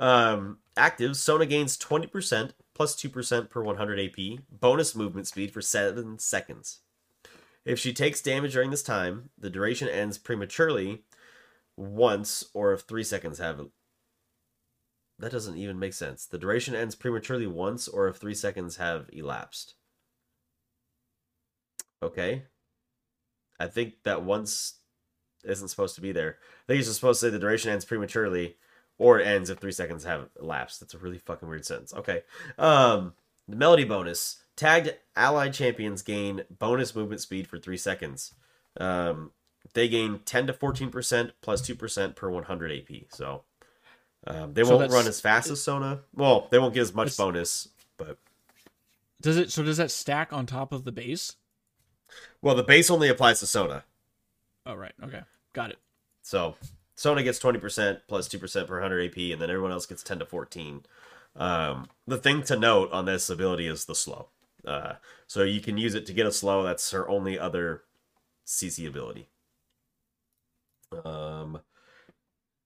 [0.00, 6.18] Um, active, Sona gains 20% plus 2% per 100 AP, bonus movement speed for 7
[6.18, 6.80] seconds.
[7.64, 11.04] If she takes damage during this time, the duration ends prematurely
[11.76, 13.60] once, or if 3 seconds have.
[15.18, 16.26] That doesn't even make sense.
[16.26, 19.74] The duration ends prematurely once, or if 3 seconds have elapsed.
[22.02, 22.44] Okay.
[23.58, 24.80] I think that once
[25.44, 26.38] isn't supposed to be there.
[26.64, 28.56] I think it's supposed to say the duration ends prematurely,
[28.98, 30.80] or it ends if three seconds have elapsed.
[30.80, 31.94] That's a really fucking weird sentence.
[31.94, 32.22] Okay.
[32.58, 33.14] Um,
[33.48, 34.43] the melody bonus.
[34.56, 38.34] Tagged allied champions gain bonus movement speed for three seconds.
[38.78, 39.32] Um,
[39.72, 43.02] they gain 10 to 14% plus 2% per 100 AP.
[43.08, 43.42] So
[44.26, 46.00] um, they So won't run as fast as Sona.
[46.14, 48.18] Well, they won't get as much bonus, but
[49.20, 51.36] does it so does that stack on top of the base
[52.42, 53.84] well, the base only applies to Sona.
[54.66, 55.78] oh right okay got it
[56.22, 56.56] So
[56.94, 60.26] Sona gets 20% plus 2% per 100 AP, and then everyone else gets 10 to
[60.26, 60.84] 14.
[61.36, 64.28] Um, the thing to note on this ability is the slow.
[64.66, 64.94] Uh,
[65.26, 66.62] so you can use it to get a slow.
[66.62, 67.82] That's her only other
[68.46, 69.28] CC ability.
[71.04, 71.60] Um,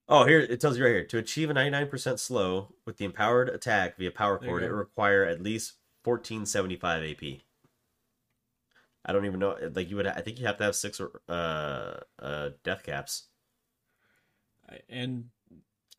[0.09, 3.49] oh, here it tells you right here to achieve a 99% slow with the empowered
[3.49, 5.75] attack via power chord, it require at least
[6.05, 7.41] 1475 AP.
[9.05, 9.57] I don't even know.
[9.75, 13.29] Like you would, I think you have to have six or uh, uh, death caps.
[14.91, 15.31] And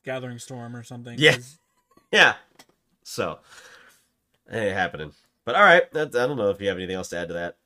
[0.04, 1.38] gathering storm or something Yeah.
[2.12, 2.36] Yeah.
[3.04, 3.39] So,
[4.52, 5.12] it ain't happening.
[5.50, 7.34] But all right, that, I don't know if you have anything else to add to
[7.34, 7.58] that.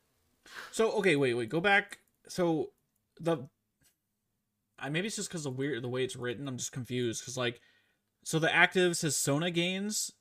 [0.71, 2.71] so okay wait wait go back so
[3.19, 3.49] the
[4.79, 7.35] I maybe it's just because the weird the way it's written I'm just confused because
[7.35, 7.59] like
[8.23, 10.11] so the active says Sona gains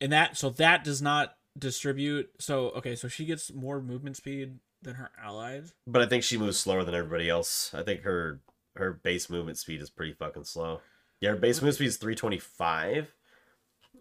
[0.00, 4.58] and that so that does not distribute so okay so she gets more movement speed
[4.80, 7.74] than her allies But I think she moves slower than everybody else.
[7.74, 8.40] I think her
[8.76, 10.80] her base movement speed is pretty fucking slow.
[11.20, 13.12] Yeah, her base movement speed is 325.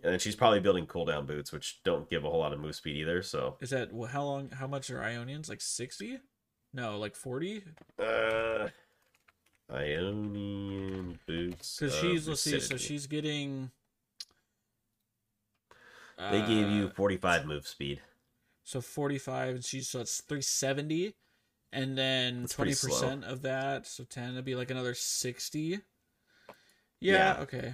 [0.04, 2.76] And then she's probably building cooldown boots, which don't give a whole lot of move
[2.76, 3.22] speed either.
[3.24, 4.52] So Is that wh- how long?
[4.52, 5.50] How much are Ionians?
[5.50, 6.20] Like sixty?
[6.74, 7.64] No, like forty.
[8.00, 8.68] uh,
[9.74, 11.78] Ionian boots.
[11.80, 12.60] Because she's let's see.
[12.60, 13.72] So she's getting.
[16.20, 18.02] They gave you uh, 45 move speed.
[18.64, 21.14] so forty five, and she's so it's three seventy,
[21.72, 25.80] and then twenty percent of that, so ten it'd be like another sixty.
[27.00, 27.36] Yeah.
[27.36, 27.38] Yeah.
[27.42, 27.74] Okay.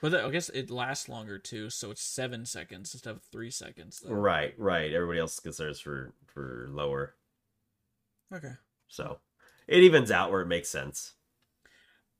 [0.00, 4.00] But I guess it lasts longer too, so it's seven seconds instead of three seconds.
[4.00, 4.14] Though.
[4.14, 4.92] Right, right.
[4.92, 7.14] Everybody else gets theirs for for lower.
[8.32, 8.52] Okay.
[8.88, 9.18] So
[9.66, 11.14] it evens out where it makes sense.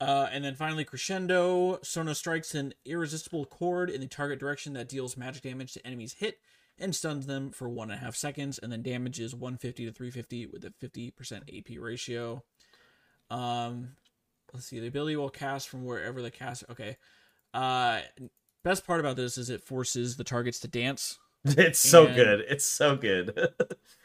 [0.00, 1.78] Uh, and then finally, Crescendo.
[1.82, 6.14] Sona strikes an irresistible chord in the target direction that deals magic damage to enemies
[6.14, 6.38] hit
[6.78, 10.46] and stuns them for one and a half seconds, and then damages 150 to 350
[10.46, 12.42] with a 50% AP ratio.
[13.30, 13.92] Um,
[14.52, 14.80] let's see.
[14.80, 16.64] The ability will cast from wherever the cast.
[16.70, 16.98] Okay.
[17.57, 18.02] Uh,
[18.62, 21.18] best part about this is it forces the targets to dance.
[21.44, 22.40] It's so good.
[22.48, 23.36] It's so good.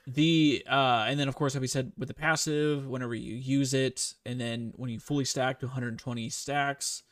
[0.08, 3.76] The uh, and then of course, like we said, with the passive, whenever you use
[3.76, 7.04] it, and then when you fully stack to 120 stacks,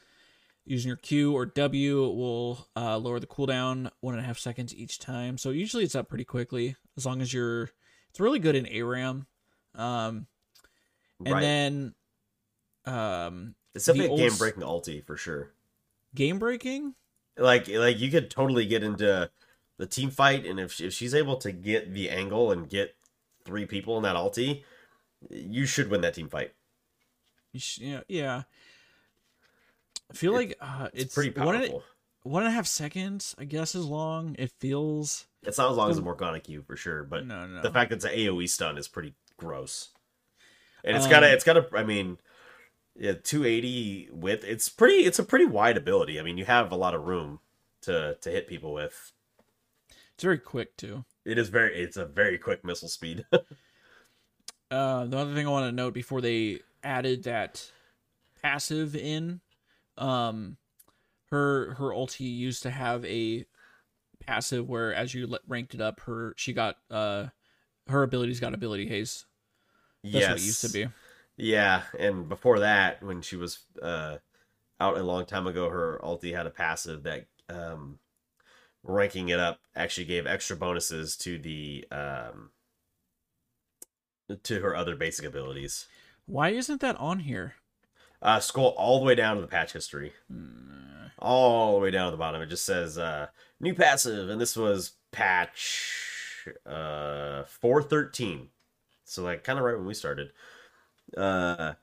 [0.66, 4.74] using your Q or W will uh, lower the cooldown one and a half seconds
[4.74, 5.38] each time.
[5.38, 7.70] So usually it's up pretty quickly as long as you're.
[8.10, 9.28] It's really good in ARAM.
[9.76, 10.26] Um,
[11.24, 11.42] and right.
[11.42, 11.94] then
[12.86, 15.54] um, it's definitely the a game breaking ulti for sure.
[16.16, 16.96] Game breaking.
[17.38, 19.30] Like like you could totally get into
[19.78, 22.96] the team fight, and if if she's able to get the angle and get
[23.46, 24.64] three people in that ulti,
[25.30, 26.54] you should win that team fight.
[27.54, 28.44] Yeah, yeah.
[30.12, 31.84] I feel It- like uh, It's, it's, pretty one and, powerful.
[32.24, 33.36] one and a half seconds.
[33.38, 34.36] I guess is long.
[34.38, 35.28] It feels.
[35.44, 37.62] It's not as long as a Morgana Q for sure, but no, no.
[37.62, 39.90] the fact that it's an AOE stun is pretty gross.
[40.84, 42.18] And it's Um, got a, it's got a, I mean,
[43.00, 44.44] yeah, 280 width.
[44.44, 46.20] It's pretty, it's a pretty wide ability.
[46.20, 47.40] I mean, you have a lot of room
[47.82, 49.14] to to hit people with.
[50.14, 51.06] It's very quick too.
[51.26, 53.26] It is very, it's a very quick missile speed.
[54.72, 57.72] Uh, the other thing I want to note before they added that
[58.42, 59.42] passive in,
[59.98, 60.58] um,
[61.32, 63.46] her her ulti used to have a
[64.20, 67.26] passive where as you ranked it up, her she got uh
[67.88, 69.26] her abilities got ability haste.
[70.04, 70.88] That's yes, what it used to be.
[71.42, 74.18] Yeah, and before that, when she was uh,
[74.80, 78.00] out a long time ago, her ulti had a passive that um,
[78.84, 82.50] ranking it up actually gave extra bonuses to the um,
[84.44, 85.88] to her other basic abilities.
[86.26, 87.56] Why isn't that on here?
[88.22, 91.08] Uh, scroll all the way down to the patch history, Hmm.
[91.20, 92.42] all the way down to the bottom.
[92.42, 93.28] It just says uh,
[93.62, 98.50] new passive, and this was patch uh, four thirteen.
[99.06, 100.34] So like kind of right when we started.
[101.16, 101.74] Uh,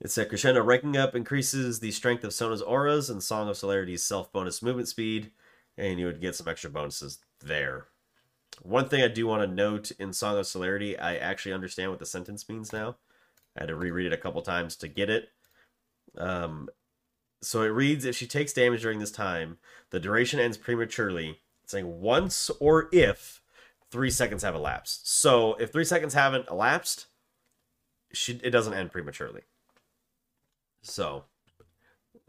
[0.00, 4.02] it said crescendo ranking up increases the strength of Sona's auras and Song of Celerity's
[4.02, 5.30] self bonus movement speed,
[5.78, 7.86] and you would get some extra bonuses there.
[8.62, 11.98] One thing I do want to note in Song of Celerity, I actually understand what
[11.98, 12.96] the sentence means now.
[13.56, 15.30] I had to reread it a couple times to get it.
[16.16, 16.68] Um,
[17.42, 19.58] so it reads: If she takes damage during this time,
[19.90, 21.40] the duration ends prematurely.
[21.66, 23.40] Saying once or if
[23.90, 25.08] three seconds have elapsed.
[25.08, 27.06] So if three seconds haven't elapsed,
[28.14, 29.42] she, it doesn't end prematurely.
[30.82, 31.24] So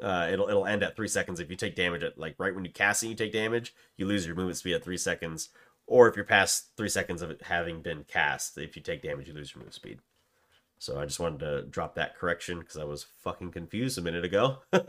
[0.01, 2.65] uh, it'll it'll end at three seconds if you take damage at like right when
[2.65, 5.49] you cast it, you take damage, you lose your movement speed at three seconds.
[5.87, 9.27] Or if you're past three seconds of it having been cast, if you take damage,
[9.27, 9.99] you lose your move speed.
[10.79, 14.25] So I just wanted to drop that correction because I was fucking confused a minute
[14.25, 14.57] ago.
[14.73, 14.81] All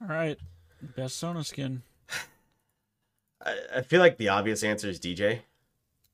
[0.00, 0.38] right,
[0.96, 1.82] best Sona skin.
[3.44, 5.40] I, I feel like the obvious answer is DJ.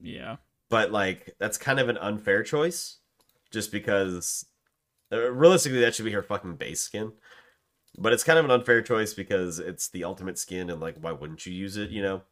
[0.00, 0.36] Yeah,
[0.68, 2.97] but like that's kind of an unfair choice
[3.50, 4.46] just because
[5.12, 7.12] uh, realistically that should be her fucking base skin
[7.96, 11.12] but it's kind of an unfair choice because it's the ultimate skin and like why
[11.12, 12.22] wouldn't you use it you know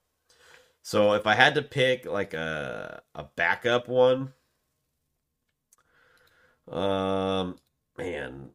[0.82, 4.32] so if i had to pick like a a backup one
[6.70, 7.56] um
[7.96, 8.50] man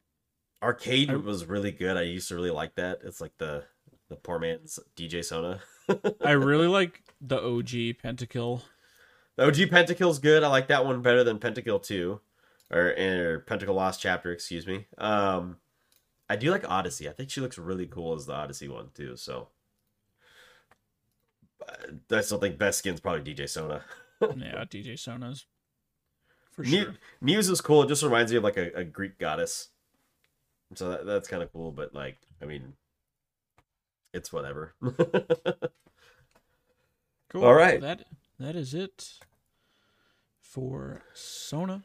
[0.61, 3.63] arcade was really good i used to really like that it's like the
[4.09, 5.61] the poor man's dj sona
[6.23, 8.61] I really like the OG Pentakill.
[9.37, 10.43] The OG Pentakill's good.
[10.43, 12.19] I like that one better than Pentakill 2.
[12.71, 14.87] Or, or Pentakill Lost Chapter, excuse me.
[14.97, 15.57] Um
[16.29, 17.09] I do like Odyssey.
[17.09, 19.49] I think she looks really cool as the Odyssey one too, so
[22.11, 23.83] I still think best skin's probably DJ Sona.
[24.21, 25.45] yeah, DJ Sona's
[26.51, 26.95] for sure.
[27.21, 27.83] Muse is cool.
[27.83, 29.69] It just reminds me of like a, a Greek goddess.
[30.75, 32.73] So that, that's kind of cool, but like, I mean,
[34.13, 34.73] it's whatever.
[37.31, 37.45] Cool.
[37.45, 37.79] All right.
[37.79, 38.03] That
[38.39, 39.19] that is it
[40.41, 41.83] for Sona.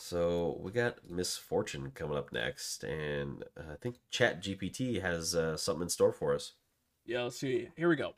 [0.00, 5.34] So we got miss fortune coming up next, and uh, I think Chat GPT has
[5.34, 6.52] uh, something in store for us.
[7.04, 7.70] Yeah, let's see.
[7.76, 8.14] Here we go.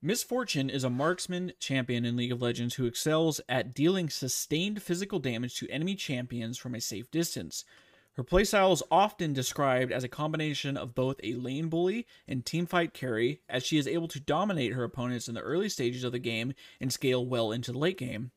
[0.00, 4.82] Miss Fortune is a marksman champion in League of Legends who excels at dealing sustained
[4.82, 7.66] physical damage to enemy champions from a safe distance.
[8.14, 12.94] Her playstyle is often described as a combination of both a lane bully and teamfight
[12.94, 16.18] carry, as she is able to dominate her opponents in the early stages of the
[16.18, 18.30] game and scale well into the late game.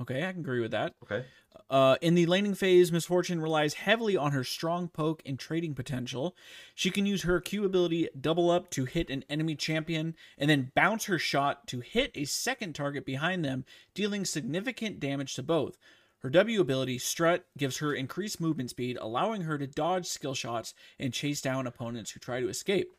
[0.00, 0.94] Okay, I can agree with that.
[1.04, 1.24] Okay.
[1.70, 5.74] Uh, in the laning phase, Miss Fortune relies heavily on her strong poke and trading
[5.74, 6.36] potential.
[6.74, 10.72] She can use her Q ability Double Up to hit an enemy champion, and then
[10.74, 13.64] bounce her shot to hit a second target behind them,
[13.94, 15.78] dealing significant damage to both.
[16.18, 20.74] Her W ability, Strut, gives her increased movement speed, allowing her to dodge skill shots
[20.98, 22.92] and chase down opponents who try to escape.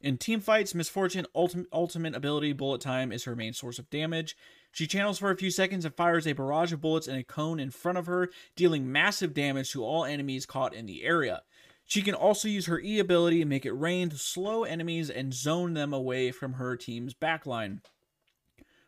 [0.00, 3.90] In team fights, Miss Fortune ultimate, ultimate ability Bullet Time is her main source of
[3.90, 4.36] damage.
[4.76, 7.58] She channels for a few seconds and fires a barrage of bullets in a cone
[7.58, 11.40] in front of her, dealing massive damage to all enemies caught in the area.
[11.86, 15.32] She can also use her E ability and make it rain to slow enemies and
[15.32, 17.78] zone them away from her team's backline.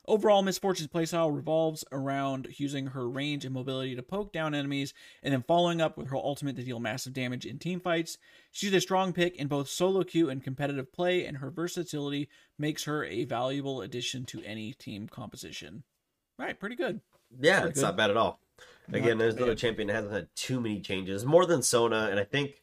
[0.08, 4.94] Overall, Miss Fortune's playstyle revolves around using her range and mobility to poke down enemies,
[5.22, 8.16] and then following up with her ultimate to deal massive damage in team fights.
[8.50, 12.28] She's a strong pick in both solo queue and competitive play, and her versatility
[12.58, 15.84] makes her a valuable addition to any team composition.
[16.38, 17.02] Right, pretty good.
[17.38, 17.86] Yeah, Pretty it's good.
[17.86, 18.40] not bad at all.
[18.88, 22.18] Again, Not there's another champion that hasn't had too many changes, more than Sona, and
[22.18, 22.62] I think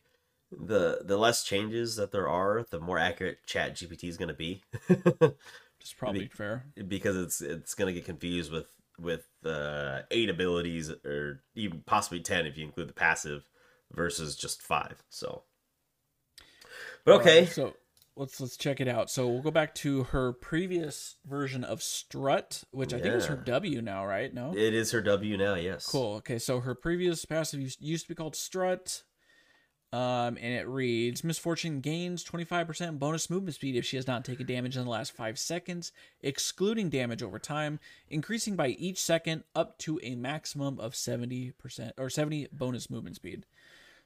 [0.51, 4.34] the the less changes that there are, the more accurate Chat GPT is going to
[4.34, 4.63] be,
[5.86, 6.66] It's probably fair.
[6.88, 8.66] because it's it's going to get confused with
[8.99, 13.48] with uh, eight abilities or even possibly ten if you include the passive
[13.91, 15.03] versus just five.
[15.10, 15.44] So,
[17.06, 17.74] but okay, Alright, so
[18.16, 19.12] let's let's check it out.
[19.12, 23.36] So we'll go back to her previous version of Strut, which I think is her
[23.36, 24.34] W now, right?
[24.34, 24.53] No.
[24.57, 25.53] it is her W now.
[25.53, 26.16] Yes, Cool.
[26.16, 29.03] Okay, so her previous passive used, used to be called Strut.
[29.95, 34.26] Um, and it reads Miss Fortune gains 25% bonus movement speed if she has not
[34.26, 39.43] taken damage in the last 5 seconds, excluding damage over time, increasing by each second
[39.55, 41.53] up to a maximum of 70%
[41.97, 43.45] or 70 bonus movement speed.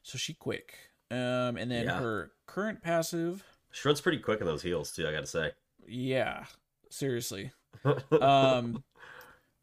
[0.03, 0.75] So she quick.
[1.09, 1.99] Um, and then Yeah.
[1.99, 5.07] her current passive, She runs pretty quick in those heels too.
[5.07, 5.51] I got to say.
[5.87, 6.45] yeah,
[6.91, 7.51] seriously.
[8.21, 8.83] um,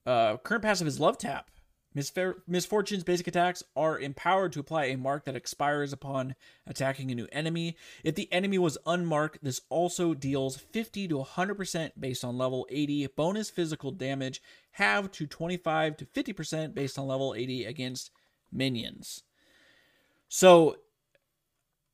[0.04, 1.50] uh, current passive is Love Tap.
[1.96, 6.34] Misfer- Miss Fortune's basic attacks are empowered to apply a mark that expires upon
[6.66, 7.74] attacking a new enemy.
[8.04, 13.16] If the enemy was unmarked, this also deals 50 to 100% based on level AD
[13.16, 14.42] bonus physical damage,
[14.72, 18.10] halved to 25 to 50% based on level AD against
[18.52, 19.22] minions.
[20.28, 20.76] So,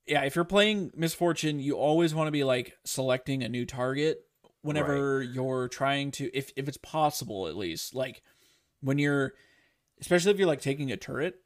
[0.04, 3.64] yeah, if you're playing Miss Fortune, you always want to be like selecting a new
[3.64, 4.26] target
[4.62, 7.94] whenever you're trying to if if it's possible at least.
[7.94, 8.22] Like
[8.80, 9.34] when you're
[10.02, 11.36] especially if you're like taking a turret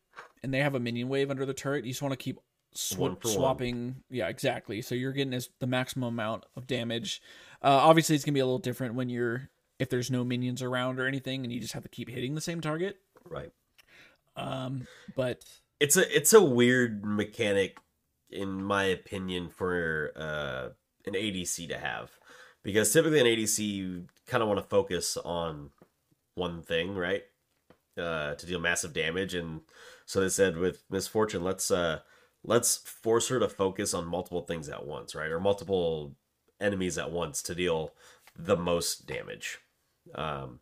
[0.43, 2.41] and they have a minion wave under the turret, you just want to keep
[2.75, 3.21] sw- for one.
[3.21, 3.97] swapping.
[4.11, 4.83] Yeah, exactly.
[4.83, 7.21] So you're getting as the maximum amount of damage.
[7.63, 10.99] Uh, obviously, it's gonna be a little different when you're if there's no minions around
[10.99, 12.97] or anything, and you just have to keep hitting the same target.
[13.29, 13.53] right.
[14.37, 15.45] Um, but
[15.81, 17.79] it's a it's a weird mechanic
[18.31, 20.69] in my opinion for uh
[21.07, 22.11] an ADC to have
[22.63, 25.71] because typically an ADC you kind of want to focus on
[26.35, 27.23] one thing right
[27.99, 29.35] uh to deal massive damage.
[29.35, 29.63] And
[30.05, 32.01] so they said with miss fortune let's uh
[32.45, 35.31] let's force her to focus on multiple things at once right?
[35.31, 36.15] Or multiple
[36.61, 37.93] enemies at once to deal
[38.37, 39.59] the most damage.
[40.15, 40.59] Um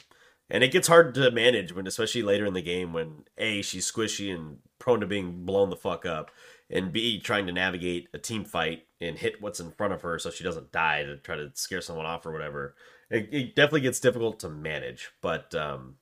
[0.51, 3.91] and it gets hard to manage when, especially later in the game, when A, she's
[3.91, 6.31] squishy and prone to being blown the fuck up,
[6.69, 10.19] and B, trying to navigate a team fight and hit what's in front of her
[10.19, 12.75] so she doesn't die to try to scare someone off or whatever.
[13.11, 15.97] It, it definitely gets difficult to manage, but um,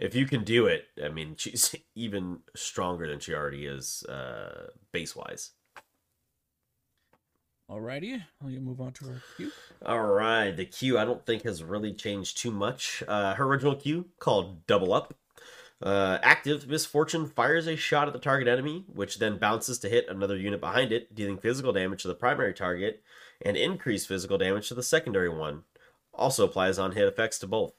[0.00, 4.68] if you can do it, I mean, she's even stronger than she already is uh,
[4.92, 5.52] base wise.
[7.70, 9.52] alrighty, I'll move on to our queue.
[9.84, 13.04] All right, the Q I don't think has really changed too much.
[13.06, 15.14] Uh, her original Q called Double Up.
[15.82, 19.88] Uh, active Miss Fortune fires a shot at the target enemy, which then bounces to
[19.88, 23.02] hit another unit behind it, dealing physical damage to the primary target
[23.40, 25.62] and increased physical damage to the secondary one.
[26.12, 27.72] Also applies on hit effects to both.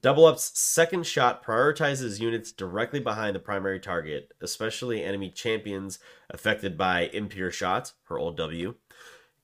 [0.00, 5.98] Double Up's second shot prioritizes units directly behind the primary target, especially enemy champions
[6.30, 8.74] affected by impure shots, her old W.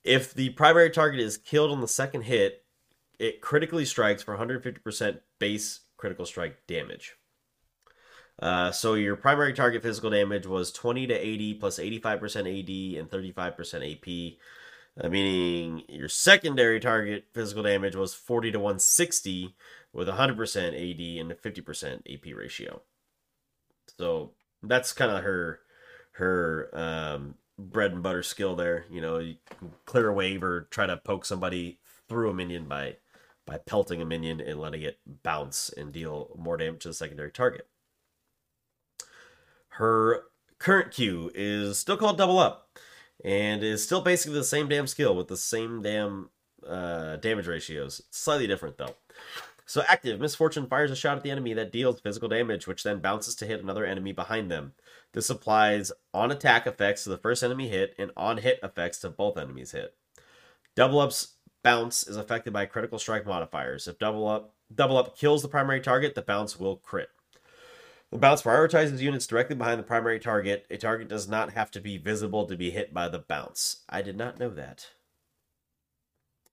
[0.04, 2.64] If the primary target is killed on the second hit,
[3.18, 7.16] it critically strikes for 150% base critical strike damage.
[8.40, 13.10] Uh, so your primary target physical damage was 20 to 80 plus 85% AD and
[13.10, 19.56] 35% AP, uh, meaning your secondary target physical damage was 40 to 160
[19.98, 22.82] with 100% AD and a 50% AP ratio.
[23.98, 24.30] So
[24.62, 25.58] that's kind of her
[26.12, 28.84] her um, bread and butter skill there.
[28.90, 29.36] You know, you
[29.86, 32.96] clear a wave or try to poke somebody through a minion by
[33.44, 37.32] by pelting a minion and letting it bounce and deal more damage to the secondary
[37.32, 37.66] target.
[39.70, 40.24] Her
[40.60, 42.68] current Q is still called Double Up
[43.24, 46.30] and is still basically the same damn skill with the same damn
[46.66, 48.02] uh, damage ratios.
[48.10, 48.94] Slightly different though.
[49.68, 52.84] So active, Miss Fortune fires a shot at the enemy that deals physical damage, which
[52.84, 54.72] then bounces to hit another enemy behind them.
[55.12, 59.10] This applies on attack effects to the first enemy hit and on hit effects to
[59.10, 59.94] both enemies hit.
[60.74, 63.86] Double up's bounce is affected by critical strike modifiers.
[63.86, 67.10] If double up double up kills the primary target, the bounce will crit.
[68.10, 70.66] The bounce prioritizes units directly behind the primary target.
[70.70, 73.82] A target does not have to be visible to be hit by the bounce.
[73.86, 74.86] I did not know that.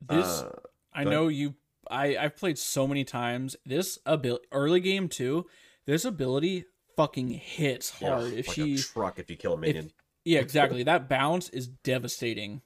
[0.02, 0.60] This Uh,
[0.94, 1.56] I know you.
[1.90, 3.56] I I've played so many times.
[3.66, 5.46] This ability early game too.
[5.86, 8.34] This ability fucking hits yeah, hard.
[8.34, 9.92] if like she a truck if you kill a minion.
[10.24, 12.62] yeah exactly that bounce is devastating.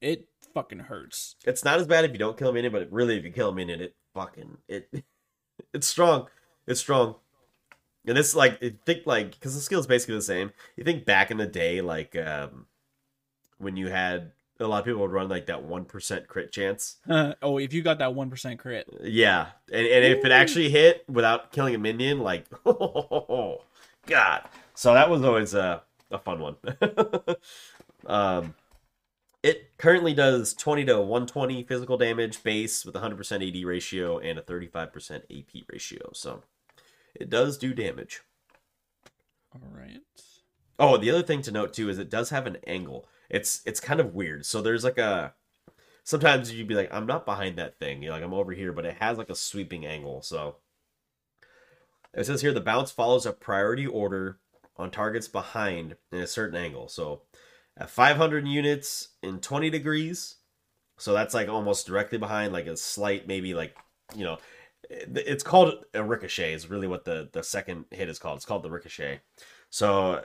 [0.00, 1.36] It fucking hurts.
[1.44, 3.50] It's not as bad if you don't kill a minion, but really if you kill
[3.50, 4.88] a minion, it fucking it
[5.74, 6.26] it's strong.
[6.66, 7.16] It's strong.
[8.06, 10.52] And it's like think like because the skill is basically the same.
[10.76, 12.66] You think back in the day, like um
[13.58, 16.96] when you had a lot of people would run like that one percent crit chance.
[17.08, 21.04] oh, if you got that one percent crit, Yeah, and, and if it actually hit
[21.08, 23.62] without killing a minion, like oh
[24.06, 24.42] god.
[24.74, 26.56] So that was always a a fun one.
[28.06, 28.54] um,
[29.42, 34.18] it currently does twenty to one twenty physical damage base with hundred percent AD ratio
[34.18, 36.10] and a thirty five percent AP ratio.
[36.12, 36.42] So
[37.14, 38.20] it does do damage.
[39.54, 40.00] all right.
[40.78, 43.06] Oh, the other thing to note too is it does have an angle.
[43.30, 44.44] It's it's kind of weird.
[44.44, 45.34] So there's like a
[46.04, 48.02] sometimes you'd be like, I'm not behind that thing.
[48.02, 50.22] You're like, I'm over here, but it has like a sweeping angle.
[50.22, 50.56] So
[52.12, 54.38] it says here the bounce follows a priority order
[54.76, 56.88] on targets behind in a certain angle.
[56.88, 57.22] So
[57.76, 60.36] at 500 units in 20 degrees,
[60.98, 63.76] so that's like almost directly behind, like a slight maybe like
[64.14, 64.38] you know,
[64.88, 66.52] it's called a ricochet.
[66.52, 68.36] Is really what the the second hit is called.
[68.36, 69.20] It's called the ricochet.
[69.70, 70.24] So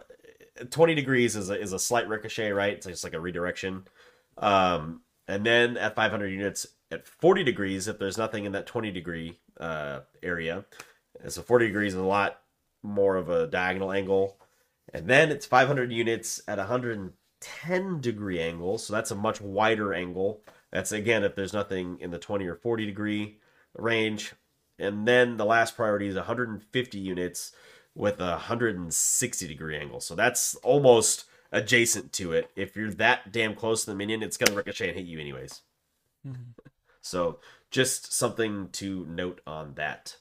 [0.70, 2.74] 20 degrees is a, is a slight ricochet, right?
[2.74, 3.86] It's just like a redirection.
[4.38, 8.92] Um, and then at 500 units, at 40 degrees, if there's nothing in that 20
[8.92, 10.66] degree uh, area,
[11.28, 12.42] so 40 degrees is a lot
[12.84, 14.38] more of a diagonal angle.
[14.94, 20.42] And then it's 500 units at 110 degree angle, so that's a much wider angle.
[20.72, 23.40] That's again if there's nothing in the 20 or 40 degree
[23.74, 24.34] range.
[24.78, 27.54] And then the last priority is 150 units
[27.96, 30.00] with a 160 degree angle.
[30.00, 32.52] So that's almost adjacent to it.
[32.56, 35.62] If you're that damn close to the minion, it's gonna ricochet and hit you anyways.
[36.28, 36.36] Mhm.
[37.02, 37.40] So
[37.70, 40.18] just something to note on that.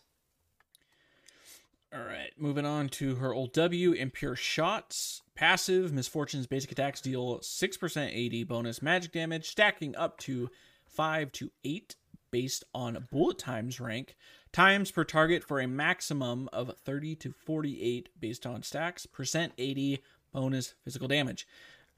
[1.95, 5.23] All right, moving on to her old W, Impure Shots.
[5.35, 10.51] Passive, Miss Fortune's basic attacks deal 6% AD bonus magic damage, stacking up to
[10.85, 11.97] 5 to 8
[12.31, 14.15] based on bullet times rank,
[14.55, 19.99] times per target for a maximum of 30 to 48 based on stacks, percent AD
[20.33, 21.47] bonus physical damage.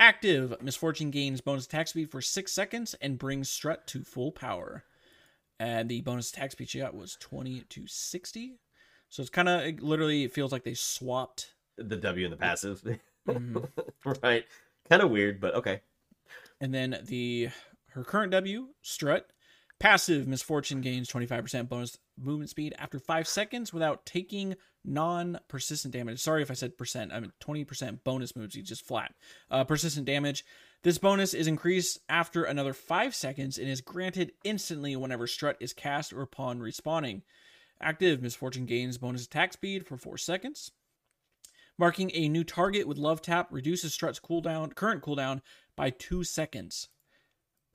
[0.00, 4.32] Active, Miss Fortune gains bonus attack speed for 6 seconds and brings Strut to full
[4.32, 4.84] power.
[5.60, 8.58] And the bonus attack speed she got was 20 to 60.
[9.08, 11.52] So it's kind of it literally it feels like they swapped.
[11.78, 12.82] The W and the passive.
[13.26, 13.66] Mhm.
[14.22, 14.44] right.
[14.88, 15.80] Kind of weird, but okay.
[16.60, 17.48] and then the
[17.88, 19.30] her current W strut
[19.78, 26.20] passive miss fortune gains 25% bonus movement speed after 5 seconds without taking non-persistent damage.
[26.20, 27.12] Sorry if I said percent.
[27.12, 29.12] I mean 20% bonus movement speed just flat.
[29.50, 30.44] Uh, persistent damage.
[30.82, 35.72] This bonus is increased after another 5 seconds and is granted instantly whenever strut is
[35.72, 37.22] cast or upon respawning.
[37.80, 40.70] Active miss fortune gains bonus attack speed for 4 seconds.
[41.78, 45.42] Marking a new target with love tap reduces Strut's cooldown current cooldown
[45.76, 46.88] by two seconds.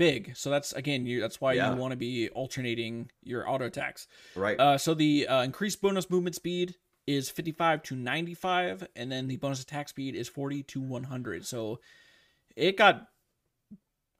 [0.01, 0.35] Big.
[0.35, 1.69] So that's again, you that's why Yeah.
[1.71, 4.07] you want to be alternating your auto attacks.
[4.35, 4.59] Right.
[4.59, 6.73] Uh, so the uh, increased bonus movement speed
[7.05, 11.45] is 55 to 95, and then the bonus attack speed is 40 to 100.
[11.45, 11.79] So
[12.55, 13.09] it got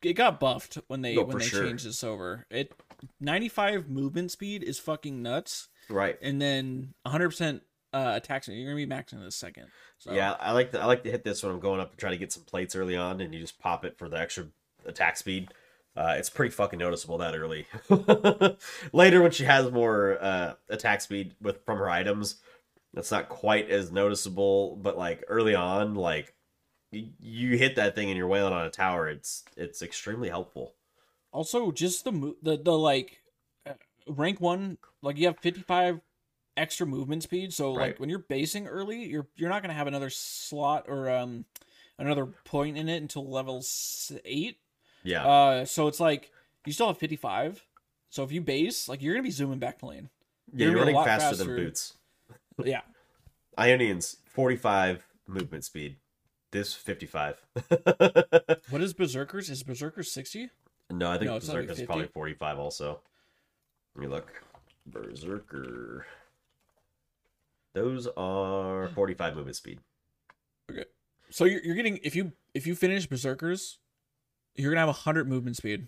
[0.03, 1.65] it got buffed when they No, when they sure.
[1.65, 2.45] changed this over.
[2.51, 2.73] It
[3.19, 6.15] 95 movement speed is fucking nuts, right.
[6.21, 8.47] and then 100 percent uh, attack.
[8.47, 9.65] You're gonna be maxing in a second.
[9.97, 11.99] So, Yeah, I like to I like to hit this when I'm going up and
[11.99, 14.45] try to get some plates early on, and you just pop it for the extra
[14.85, 15.51] attack speed.
[15.95, 17.67] Uh, it's pretty fucking noticeable that early.
[18.93, 22.35] Later, when she has more uh, attack speed with from her items,
[22.93, 24.77] that's not quite as noticeable.
[24.77, 26.33] But like early on, like
[26.91, 30.75] you, you hit that thing and you're wailing on a tower, it's it's extremely helpful.
[31.33, 33.21] Also, just the mo- the the like
[33.65, 33.73] uh,
[34.07, 35.99] rank one, like you have 55
[36.55, 37.53] extra movement speed.
[37.53, 37.89] So Right.
[37.89, 41.43] like when you're basing early, you're you're not gonna have another slot or um
[41.99, 43.61] another point in it until level
[44.23, 44.59] eight.
[45.03, 45.25] Yeah.
[45.25, 46.31] Uh, so it's like
[46.65, 47.65] you still have 55.
[48.09, 50.09] So if you base, like you're gonna be zooming back to lane.
[50.53, 51.43] you're you're be a running faster, faster.
[51.45, 51.93] than boots.
[52.63, 52.81] Yeah.
[53.57, 55.95] Ionians 45 movement speed.
[56.51, 57.41] This 55.
[58.69, 59.49] What is Berserkers?
[59.49, 60.49] Is Berserkers 60?
[60.91, 61.85] no, I think No, not like Berserker's 50.
[61.85, 62.99] probably 45 also.
[63.95, 64.31] Let me look.
[64.85, 66.05] Berserker.
[67.73, 69.79] Those are 45 movement speed.
[70.69, 70.85] Okay.
[71.29, 73.77] So you're, you're getting if you if you finish Berserkers,
[74.55, 75.87] you're gonna have 100 movement speed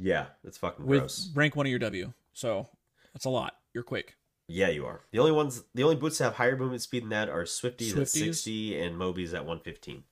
[0.00, 1.30] Yeah, that's fucking with gross.
[1.34, 2.12] rank one of your W.
[2.32, 2.68] So
[3.12, 3.54] that's a lot.
[3.74, 4.16] You're quick.
[4.48, 5.02] Yeah, you are.
[5.12, 7.96] The only ones, the only boots that have higher movement speed than that are Swifties,
[8.00, 10.04] at 60 and Mobies at 115.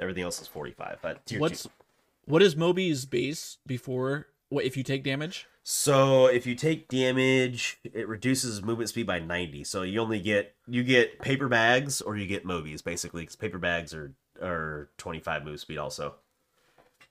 [0.00, 0.98] Everything else is 45.
[1.04, 1.70] At tier What's two.
[2.24, 5.46] what is Moby's base before what if you take damage?
[5.62, 9.62] So if you take damage, it reduces movement speed by 90.
[9.64, 13.58] So you only get you get paper bags or you get Mobies basically because paper
[13.58, 16.16] bags are are 25 move speed also.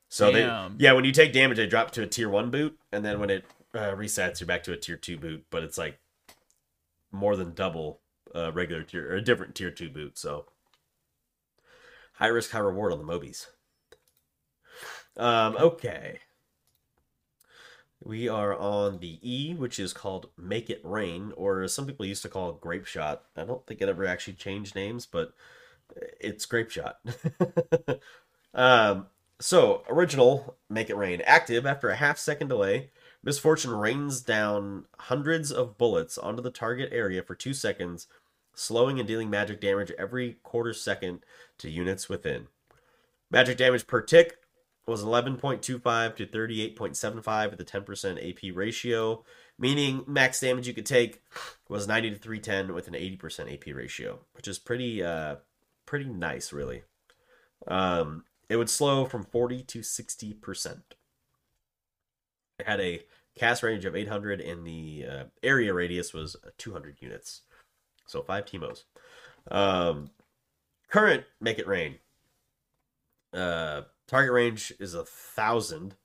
[0.10, 0.78] So Damn.
[0.78, 3.20] they yeah, when you take damage, they drop to a tier one boot, and then
[3.20, 3.46] when it
[3.76, 5.46] uh, resets, you're back to a tier two boot.
[5.52, 6.00] But it's like
[7.12, 8.02] more than double
[8.36, 10.18] uh, regular tier or a different tier two boot.
[10.18, 10.46] So
[12.14, 13.48] high risk, high reward on the Mobies.
[15.16, 16.20] Um, okay.
[18.02, 22.22] We are on the E, which is called Make It Rain, or some people used
[22.22, 23.24] to call it Grape Shot.
[23.36, 25.34] I don't think it ever actually changed names, but
[26.20, 27.00] it's Grape Shot.
[28.54, 29.08] um,
[29.40, 31.22] so, original Make It Rain.
[31.26, 32.90] Active after a half second delay.
[33.24, 38.08] Miss Fortune rains down hundreds of bullets onto the target area for two seconds,
[38.54, 41.20] slowing and dealing magic damage every quarter second
[41.58, 42.48] to units within.
[43.30, 44.38] Magic damage per tick
[44.86, 49.24] was 11.25 to 38.75 with a 10% AP ratio,
[49.58, 51.22] meaning max damage you could take
[51.70, 55.36] was 90 to 310 with an 80% AP ratio, which is pretty uh
[55.86, 56.84] pretty nice really.
[57.68, 60.82] Um it would slow from 40 to 60%.
[62.58, 63.04] It had a
[63.38, 67.42] cast range of 800 and the uh, area radius was 200 units.
[68.06, 68.84] So 5 Teemos.
[69.50, 70.10] Um
[70.90, 72.00] current Make It Rain.
[73.34, 75.96] Uh target range is a thousand,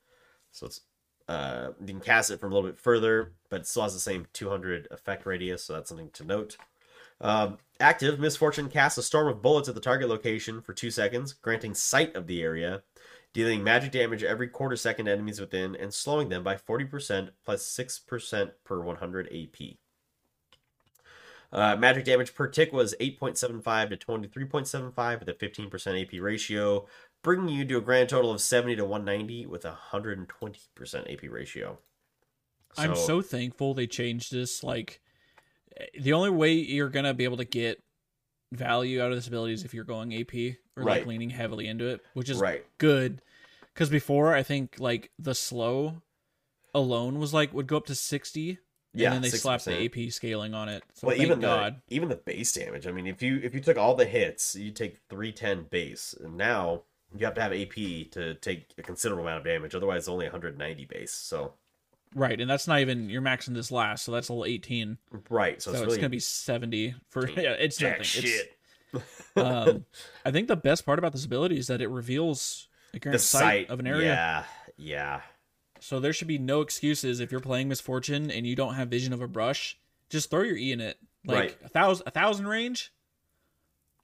[0.52, 0.82] so it's
[1.26, 4.00] uh you can cast it from a little bit further, but it still has the
[4.00, 6.56] same 200 effect radius, so that's something to note.
[7.20, 10.90] Um, active miss fortune casts a storm of bullets at the target location for two
[10.90, 12.82] seconds, granting sight of the area,
[13.32, 17.64] dealing magic damage every quarter second to enemies within, and slowing them by 40% plus
[17.64, 19.76] 6% per 100 AP.
[21.52, 26.86] Uh, magic damage per tick was 8.75 to 23.75 with a 15% AP ratio,
[27.22, 31.78] bringing you to a grand total of 70 to 190 with a 120% AP ratio.
[32.76, 34.64] I'm so thankful they changed this.
[34.64, 35.00] Like,
[35.98, 37.82] the only way you're gonna be able to get
[38.52, 40.34] value out of this ability is if you're going AP
[40.76, 42.64] or like leaning heavily into it, which is right.
[42.78, 43.20] good.
[43.72, 46.02] Because before, I think like the slow
[46.74, 48.58] alone was like would go up to sixty,
[48.92, 49.90] Yeah, and then they slapped 60%.
[49.92, 50.84] the AP scaling on it.
[50.94, 51.80] So well, even God.
[51.88, 52.86] the even the base damage.
[52.86, 56.36] I mean, if you if you took all the hits, you take 310 base, and
[56.36, 56.82] now
[57.16, 57.74] you have to have AP
[58.12, 59.74] to take a considerable amount of damage.
[59.74, 61.12] Otherwise, it's only 190 base.
[61.12, 61.54] So
[62.14, 64.98] Right, and that's not even you're maxing this last, so that's a little eighteen.
[65.30, 67.52] right, so, So, it's it's really gonna be seventy for yeah.
[67.52, 68.04] It's jack nothing.
[68.04, 68.56] shit.
[68.92, 69.84] It's, um,
[70.24, 73.18] I think the best part about this ability is that it reveals the current the
[73.18, 74.06] sight sight of an area.
[74.06, 74.44] Yeah,
[74.76, 75.20] yeah.
[75.80, 78.88] So there should be no excuses if you're playing Miss Fortune and you don't have
[78.88, 79.76] vision of a brush.
[80.08, 80.98] Just throw your E in it.
[81.26, 81.56] Like Right.
[81.64, 82.92] a thousand, a thousand range.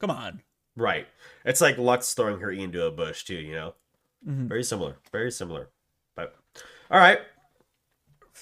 [0.00, 0.40] Come on.
[0.76, 1.06] Right.
[1.44, 3.36] It's like Lux throwing her E into a bush too.
[3.36, 3.74] You know,
[4.28, 4.48] Mhm.
[4.48, 4.96] very similar.
[5.12, 5.68] Very similar.
[6.16, 6.34] But
[6.90, 7.20] all right,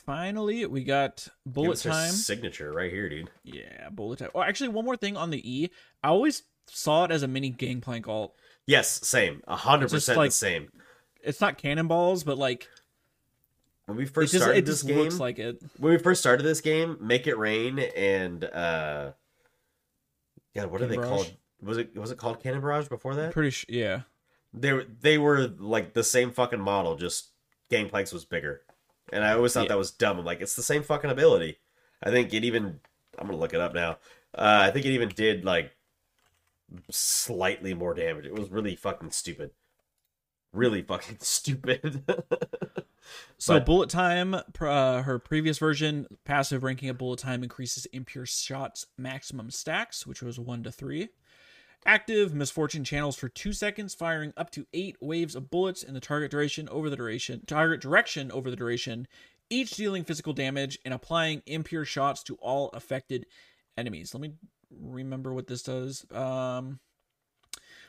[0.05, 2.11] Finally, we got bullet time.
[2.13, 3.31] signature right here, dude.
[3.45, 4.31] Yeah, bullet time.
[4.35, 5.71] Oh, actually, one more thing on the E.
[6.03, 8.35] I always saw it as a mini gangplank alt.
[8.67, 9.43] Yes, same.
[9.49, 10.69] A hundred percent like- the same.
[11.23, 12.69] It's not cannonballs, but like
[13.87, 15.61] When we first just started it this just game, looks like it.
[15.79, 19.13] when we first started this game, Make It Rain and uh,
[20.55, 21.33] God, what are they Cannon called?
[21.61, 23.33] Was it was it called Cannon Barrage before I'm that?
[23.33, 23.67] pretty sure.
[23.69, 24.03] Yeah.
[24.55, 27.31] They were they were like the same fucking model, just
[27.71, 28.63] Gangplanks was bigger,
[29.13, 29.69] and I always thought Yeah.
[29.71, 30.19] that was dumb.
[30.19, 31.59] I'm like, it's the same fucking ability.
[32.03, 32.81] I think it even.
[33.19, 33.99] I'm gonna look it up now.
[34.35, 35.73] Uh, I think it even did like
[36.91, 38.27] slightly more damage.
[38.27, 39.51] It was really fucking stupid.
[40.53, 42.05] Really fucking stupid.
[43.39, 48.27] So But- bullet time, uh, her previous version, passive ranking of bullet time increases impure
[48.27, 51.09] shots maximum stacks, which was one to three.
[51.87, 55.95] Active miss fortune channels for two seconds, firing up to eight waves of bullets in
[55.95, 59.07] the target duration over the duration, target direction over the duration,
[59.49, 63.25] each dealing physical damage and applying impure shots to all affected
[63.77, 64.13] enemies.
[64.13, 64.33] Let me
[64.71, 66.05] remember what this does.
[66.13, 66.81] Um,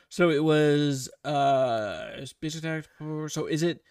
[0.08, 2.88] So it was uh basic attack.
[3.28, 3.82] So is it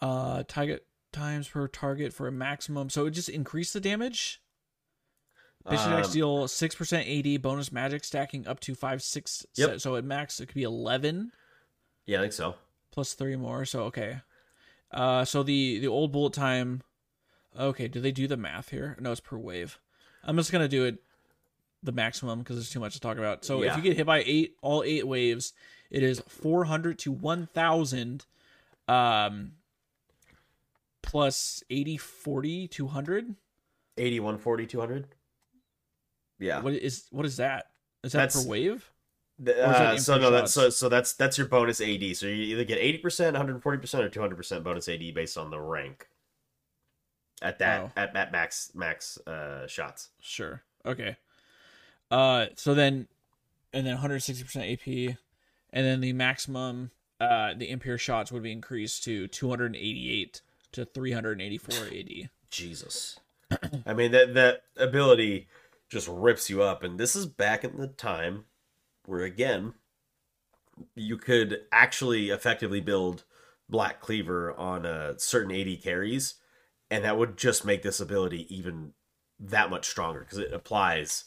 [0.00, 2.90] uh target times per target for a maximum?
[2.90, 4.40] So it just increased the damage.
[5.68, 9.46] Attack Um, deal six percent AD bonus magic stacking up to five six.
[9.56, 9.70] Yep.
[9.70, 11.32] So, so at max it could be eleven
[12.06, 12.54] Yeah, I think so.
[12.90, 13.64] plus three more.
[13.64, 14.20] So okay.
[14.90, 16.82] Uh, so the the old bullet time.
[17.58, 18.96] Okay, do they do the math here?
[19.00, 19.78] No, it's per wave.
[20.22, 21.02] I'm just gonna do it
[21.82, 23.44] the maximum because there's too much to talk about.
[23.44, 25.52] So if you get hit by eight, all eight waves,
[25.90, 28.26] it is 400 to 1,000,
[28.88, 29.52] um,
[31.02, 33.34] plus 80, 40, 200.
[33.96, 35.08] 80, 140, 200.
[36.38, 36.60] Yeah.
[36.60, 37.66] What is what is that?
[38.04, 38.90] Is that That's- per wave?
[39.46, 42.16] Uh, so no, that's so so that's that's your bonus AD.
[42.16, 44.88] So you either get eighty percent, one hundred forty percent, or two hundred percent bonus
[44.88, 46.08] AD based on the rank.
[47.40, 47.90] At that Oh.
[47.96, 50.08] at, at max max uh shots.
[50.20, 50.62] Sure.
[50.84, 51.16] Okay.
[52.10, 53.06] Uh, so then,
[53.72, 54.86] and then 160 percent AP,
[55.72, 56.90] and then the maximum,
[57.20, 60.40] uh, the impure shots would be increased to 288
[60.72, 62.30] to 384 AD.
[62.50, 63.20] Jesus.
[63.86, 65.46] I mean that that ability
[65.88, 68.44] just rips you up, and this is back in the time
[69.06, 69.74] where again
[70.94, 73.24] you could actually effectively build
[73.68, 76.34] Black Cleaver on a certain AD carries,
[76.90, 78.92] and that would just make this ability even
[79.40, 81.24] that much stronger because it applies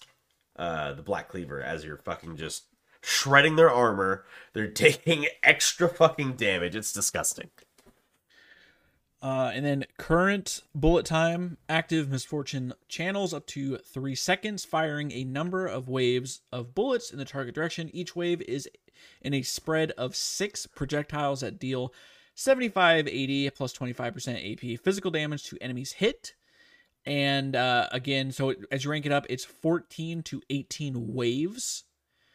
[0.57, 2.65] uh, the Black Cleaver as you're fucking just
[3.01, 4.25] shredding their armor.
[4.53, 6.75] They're taking extra fucking damage.
[6.75, 7.49] It's disgusting.
[9.21, 15.11] Uh, and then current bullet time active miss fortune channels up to three seconds, firing
[15.11, 17.91] a number of waves of bullets in the target direction.
[17.93, 18.67] Each wave is
[19.21, 21.93] in a spread of six projectiles that deal
[22.33, 26.33] 75 AD plus 25% AP physical damage to enemies hit.
[27.05, 31.83] And uh, again, so as you rank it up, it's 14 to 18 waves.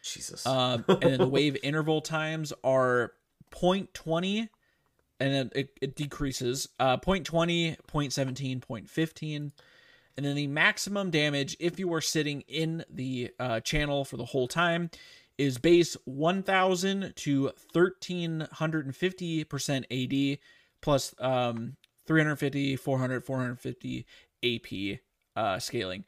[0.02, 0.46] Jesus.
[0.46, 3.12] Um, and then the wave interval times are
[3.50, 4.48] 0.20
[5.20, 9.52] and then it, it decreases uh 0.20 0.17 0.15
[10.16, 14.24] and then the maximum damage if you are sitting in the uh, channel for the
[14.24, 14.90] whole time
[15.38, 20.38] is base 1000 to 1350 percent ad
[20.80, 21.76] plus um
[22.06, 24.06] 350 400 450
[24.42, 25.00] ap
[25.36, 26.04] uh scaling.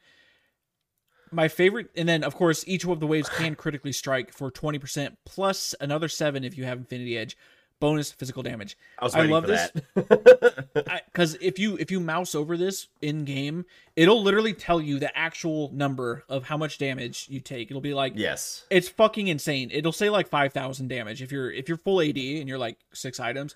[1.31, 5.15] My favorite and then of course each of the waves can critically strike for 20%
[5.25, 7.37] plus another 7 if you have infinity edge
[7.79, 9.71] bonus physical damage I was I love for this.
[9.95, 11.03] that.
[11.05, 13.65] because if you if you mouse over this in game
[13.95, 17.93] it'll literally tell you the actual number of how much damage you take it'll be
[17.93, 18.65] like yes.
[18.69, 22.49] it's fucking insane it'll say like 5000 damage if you're if you're full ad and
[22.49, 23.55] you're like six items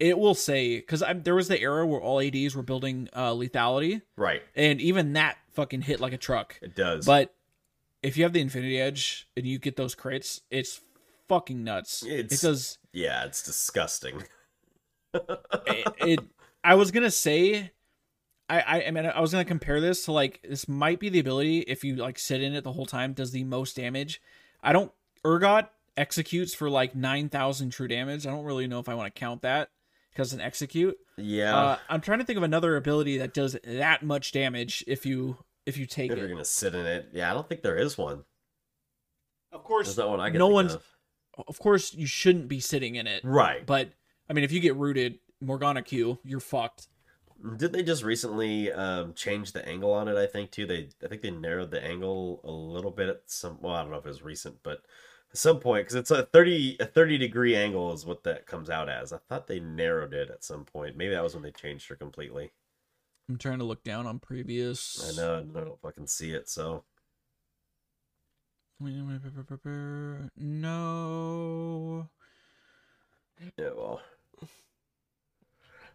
[0.00, 4.02] it will say because there was the era where all ads were building uh lethality
[4.16, 4.42] Right.
[4.56, 7.06] and even that fucking hit like a truck It does.
[7.06, 7.32] but
[8.02, 10.80] if you have the Infinity Edge and you get those crits, it's
[11.28, 12.02] fucking nuts.
[12.02, 12.78] It's- it does.
[12.92, 14.22] Yeah, it's disgusting.
[15.14, 16.20] It, it.
[16.62, 17.70] I was gonna say,
[18.48, 18.84] I, I.
[18.86, 21.84] I mean, I was gonna compare this to like this might be the ability if
[21.84, 24.20] you like sit in it the whole time does the most damage.
[24.62, 24.92] I don't.
[25.24, 28.26] Urgot executes for like nine thousand true damage.
[28.26, 29.70] I don't really know if I want to count that
[30.10, 30.96] because an execute.
[31.16, 31.56] Yeah.
[31.56, 35.36] Uh, I'm trying to think of another ability that does that much damage if you
[35.66, 37.96] if you take if you're gonna sit in it, yeah, I don't think there is
[37.98, 38.24] one.
[39.52, 40.74] Of course, There's not one I can no think one's.
[40.74, 40.84] of.
[41.48, 43.22] Of course, you shouldn't be sitting in it.
[43.24, 43.64] Right.
[43.64, 43.90] But
[44.28, 46.88] I mean, if you get rooted, Morgana Q, you're fucked.
[47.56, 50.16] Did they just recently um, change the angle on it?
[50.16, 50.66] I think too.
[50.66, 53.58] They I think they narrowed the angle a little bit at some.
[53.60, 54.82] Well, I don't know if it was recent, but
[55.30, 58.68] at some point because it's a thirty a thirty degree angle is what that comes
[58.68, 59.12] out as.
[59.12, 60.96] I thought they narrowed it at some point.
[60.96, 62.50] Maybe that was when they changed her completely.
[63.28, 65.08] I'm trying to look down on previous.
[65.08, 66.48] I know I don't fucking see it.
[66.48, 66.84] So
[70.36, 72.08] No.
[73.58, 74.00] yeah, well.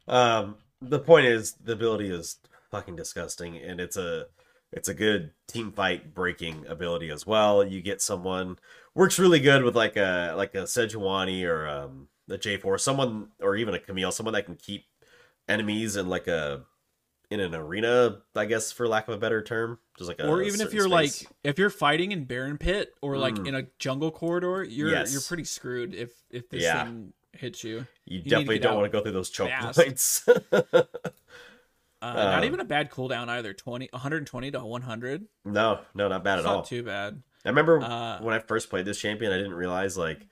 [0.08, 2.38] Um, the point is the ability is
[2.70, 4.28] fucking disgusting, and it's a
[4.72, 7.66] it's a good team fight breaking ability as well.
[7.66, 8.60] You get someone
[8.94, 13.30] works really good with like a like a Sejuani or um the J four, someone
[13.42, 14.86] or even a Camille, someone that can keep
[15.48, 16.66] enemies in like a
[17.30, 20.42] in an arena, I guess for lack of a better term, just like a Or
[20.42, 21.24] even if you're space.
[21.24, 23.48] like if you're fighting in Baron Pit or like Mm.
[23.48, 25.12] in a jungle corridor, you're Yes.
[25.12, 26.86] you're pretty screwed if if this Yeah.
[26.86, 27.86] thing hits you.
[28.06, 29.78] you, to definitely don't want to go through those choke fast.
[29.78, 30.28] points.
[32.02, 33.54] Uh, not Um, even a bad cooldown either.
[33.54, 35.26] 20 120 to 100.
[35.44, 36.58] no, no, not bad It's at all.
[36.58, 37.24] not too bad.
[37.44, 40.28] I remember Uh, when I first played this champion, I didn't realize like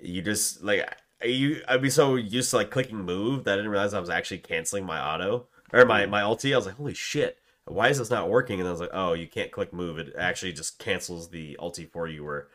[0.00, 0.82] you just like
[1.24, 1.62] you.
[1.68, 4.38] I'd be so used to like clicking move that I didn't realize I was actually
[4.38, 6.52] canceling my auto or my my ulti.
[6.52, 8.60] I was like, holy shit, why is this not working?
[8.60, 9.98] And I was like, oh, you can't click move.
[9.98, 12.24] It actually just cancels the ulti for you.
[12.24, 12.48] Where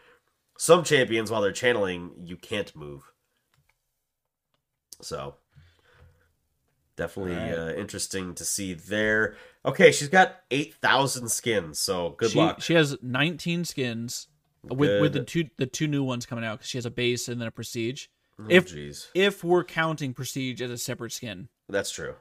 [0.57, 3.11] some champions while they're channeling, you can't move.
[5.01, 5.35] So
[6.95, 7.57] definitely Alright.
[7.57, 9.35] uh, interesting to see there.
[9.65, 12.61] Okay, she's got eight thousand skins, so good she, luck.
[12.61, 14.27] She has 19 skins
[14.63, 17.27] with with the two the two new ones coming out because she has a base
[17.27, 18.07] and then a prestige.
[18.39, 22.15] Oh, if- jeez, If we're counting prestige as a separate skin, that's true.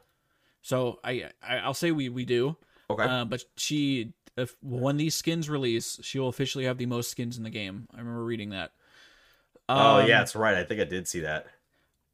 [0.62, 2.56] So I, I I'll say we we do.
[2.90, 7.10] Okay, Uh, but she, if when these skins release, she will officially have the most
[7.10, 7.86] skins in the game.
[7.94, 8.72] I remember reading that.
[9.68, 10.56] oh Um, yeah, that's right.
[10.56, 11.46] I think I did see that.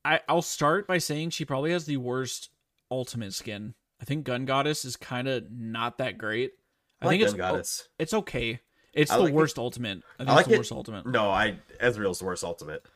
[0.05, 2.51] I, I'll start by saying she probably has the worst
[2.91, 3.75] ultimate skin.
[4.01, 6.53] I think Gun Goddess is kind of not that great.
[7.01, 7.89] I, I, think like it's Gun Goddess.
[7.99, 8.61] it's okay.
[8.93, 9.35] It's I the like it.
[9.37, 10.03] worst ultimate.
[10.19, 10.59] I think I like it's the it.
[10.59, 11.07] worst ultimate.
[11.07, 12.87] No, I Ezreal's the worst ultimate.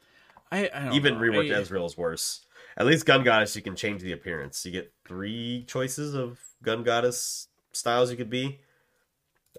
[0.53, 1.21] I, I don't Even know.
[1.21, 2.45] reworked I- Ezreal's worse.
[2.81, 4.65] At least Gun Goddess, you can change the appearance.
[4.65, 8.61] You get three choices of Gun Goddess styles you could be.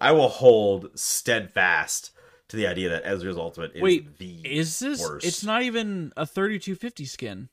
[0.02, 2.14] I will hold steadfast
[2.48, 5.00] to the idea that Ezreal's ultimate is Wait, the Is this?
[5.00, 5.24] worst.
[5.24, 7.50] It's not even a thirty-two fifty skin.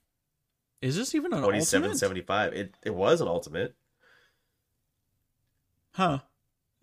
[0.81, 1.99] Is this even an twenty-seven ultimate?
[1.99, 2.55] seventy-five.
[2.55, 3.74] It it was an ultimate.
[5.93, 6.20] Huh?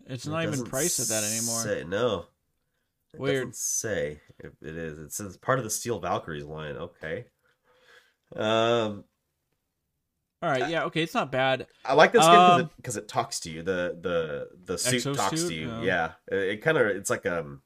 [0.06, 1.60] It's It not even priced at that anymore.
[1.60, 2.26] Say, no,
[3.12, 3.56] it Weird.
[3.56, 5.00] say if it is.
[5.00, 6.76] It says part of the Steel Valkyries line.
[6.76, 7.24] Okay.
[8.34, 9.04] Um,
[10.42, 11.66] All right, yeah, okay, it's not bad.
[11.84, 13.62] I like this skin because Um, it, it talks to you.
[13.62, 15.70] The the the suit talks to you.
[15.70, 15.82] Oh.
[15.82, 17.62] Yeah, it, it kind of it's like um,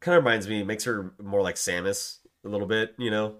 [0.00, 0.62] kind of reminds me.
[0.62, 2.94] Makes her more like Samus a little bit.
[2.98, 3.34] You know.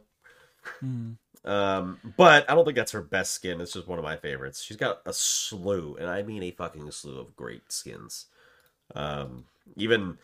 [0.80, 1.12] Hmm.
[1.44, 3.60] Um, but I don't think that's her best skin.
[3.60, 4.60] It's just one of my favorites.
[4.62, 8.26] She's got a slew, and I mean a fucking slew of great skins.
[8.94, 9.44] Um,
[9.76, 10.18] even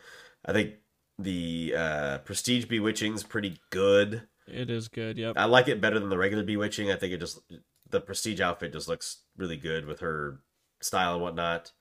[0.45, 0.73] I think
[1.17, 4.23] the uh, Prestige Bewitching's pretty good.
[4.47, 5.17] It is good.
[5.17, 5.35] Yep.
[5.37, 6.91] I like it better than the regular Bewitching.
[6.91, 7.39] I think it just
[7.89, 10.39] the Prestige outfit just looks really good with her
[10.81, 11.71] style and whatnot.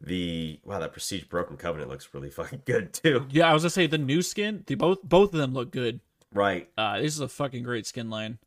[0.00, 3.26] The wow, that Prestige Broken Covenant looks really fucking good too.
[3.30, 4.64] Yeah, I was gonna say the new skin.
[4.66, 6.00] The both both of them look good.
[6.34, 8.38] Right, Uh, this is a fucking great skin line.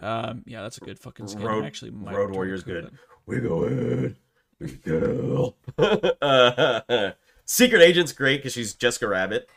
[0.00, 1.42] Um, yeah, that's a good fucking skin.
[1.42, 2.92] I Road- actually, might Road Warrior's good.
[3.26, 4.16] We go in.
[4.60, 5.56] We go.
[6.22, 7.10] uh,
[7.44, 9.48] Secret Agent's great because she's Jessica Rabbit.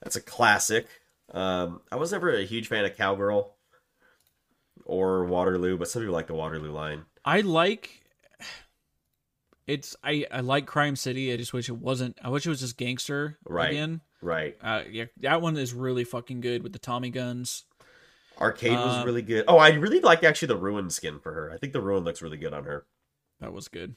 [0.00, 0.86] That's a classic.
[1.32, 3.54] Um, I was never a huge fan of Cowgirl
[4.84, 7.04] or Waterloo, but some people like the Waterloo line.
[7.24, 8.02] I like.
[9.66, 11.30] It's I I like Crime City.
[11.32, 12.18] I just wish it wasn't.
[12.24, 13.70] I wish it was just gangster Right.
[13.72, 14.00] again.
[14.22, 14.56] Right.
[14.62, 17.64] Uh, yeah, that one is really fucking good with the Tommy guns.
[18.40, 19.44] Arcade was Um, really good.
[19.46, 21.50] Oh, I really like actually the Ruin skin for her.
[21.52, 22.86] I think the Ruin looks really good on her.
[23.40, 23.96] That was good.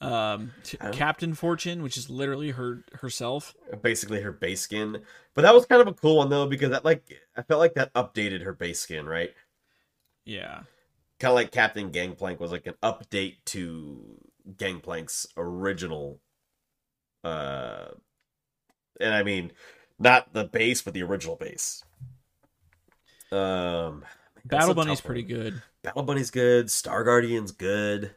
[0.00, 3.54] Um, t- Captain Fortune, which is literally her herself.
[3.82, 5.02] Basically her base skin.
[5.34, 7.74] But that was kind of a cool one though, because that like I felt like
[7.74, 9.32] that updated her base skin, right?
[10.24, 10.62] Yeah,
[11.18, 14.20] kind of like Captain Gangplank was like an update to
[14.56, 16.20] Gangplank's original
[17.22, 17.86] uh
[19.00, 19.52] and I mean
[19.98, 21.82] not the base but the original base.
[23.32, 24.04] Um
[24.44, 25.62] Battle Bunny's pretty good.
[25.82, 28.14] Battle Bunny's good, Star Guardian's good.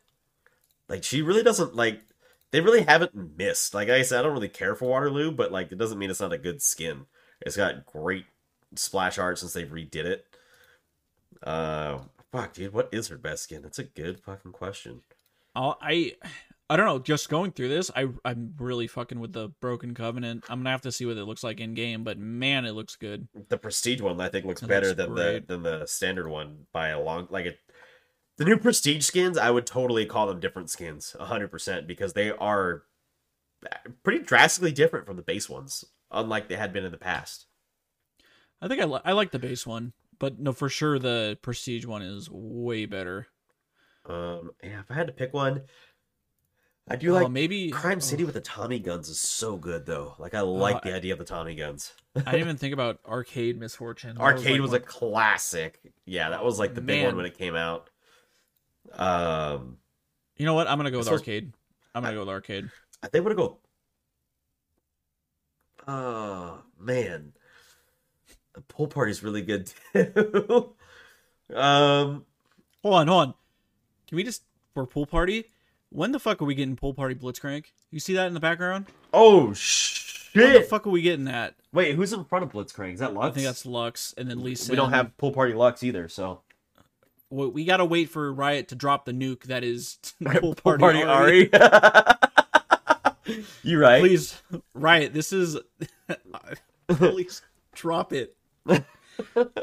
[0.90, 2.02] Like she really doesn't like
[2.52, 3.74] they really haven't missed.
[3.74, 6.22] Like I said, I don't really care for Waterloo, but like it doesn't mean it's
[6.22, 7.06] not a good skin.
[7.42, 8.26] It's got great
[8.76, 10.26] splash art since they redid it.
[11.44, 12.00] Uh,
[12.32, 13.62] fuck, dude, what is her best skin?
[13.62, 15.02] That's a good fucking question.
[15.56, 16.14] I'll, I
[16.70, 17.00] I don't know.
[17.00, 20.44] Just going through this, I I'm really fucking with the Broken Covenant.
[20.50, 22.96] I'm gonna have to see what it looks like in game, but man, it looks
[22.96, 23.28] good.
[23.50, 26.66] The prestige one I think looks That better looks than the than the standard one
[26.74, 27.60] by a long like it.
[28.38, 32.30] The new prestige skins, I would totally call them different skins, hundred percent, because they
[32.32, 32.84] are
[34.04, 37.48] pretty drastically different from the base ones, unlike they had been in the past.
[38.62, 41.86] I think I li- I like the base one, but no, for sure the Prestige
[41.86, 43.28] one is way better.
[44.06, 45.64] Um, yeah, if I had to pick one,
[46.88, 49.86] I do Oh, like maybe Crime oh, City with the Tommy guns is so good
[49.86, 50.14] though.
[50.20, 51.94] Like I like Uh, the idea of the Tommy guns.
[52.16, 54.16] I didn't even think about Arcade Miss Fortune.
[54.18, 55.82] That Arcade like was, one- a classic.
[56.06, 57.90] Yeah, that was like the big one when it came out.
[58.94, 59.78] Um,
[60.38, 60.68] You know what?
[60.68, 61.52] I'm gonna go with Arcade.
[61.96, 62.70] I'm gonna go with Arcade.
[63.04, 63.58] I think I'm gonna go.
[65.88, 67.34] Oh man,
[68.54, 70.74] the pool party's really good too.
[71.56, 72.26] um,
[72.84, 73.34] Hold on, hold on.
[74.08, 74.44] Can we just
[74.74, 75.46] for pool party?
[75.90, 77.66] When the fuck are we getting pool party Blitzcrank?
[77.92, 78.88] You see that in the background?
[79.14, 80.68] oh When the shit!
[80.70, 81.56] fuck are we getting that?
[81.72, 82.94] Wait, who's in front of Blitzcrank?
[82.96, 83.28] Is that Lux?
[83.28, 84.70] I think that's Lux, and then Lisa.
[84.72, 86.42] we don't have pool party Lux either, so
[87.30, 91.00] We, we gotta wait for Riot to drop the nuke that is pool party, party
[91.02, 91.50] Ahri.
[91.50, 93.44] Ahri.
[93.64, 94.00] you right?
[94.02, 94.42] Please,
[94.74, 95.14] Riot.
[95.14, 95.58] This is
[96.88, 97.42] please
[97.74, 98.36] drop it.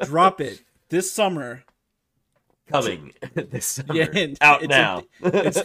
[0.02, 1.64] drop it this summer.
[2.68, 3.94] coming this summer.
[3.94, 5.02] Yeah, out it's a- now.
[5.22, 5.62] it's-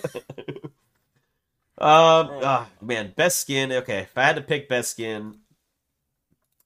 [1.82, 3.72] um, ah, man, best skin.
[3.72, 5.38] Okay, if I had to pick best skin,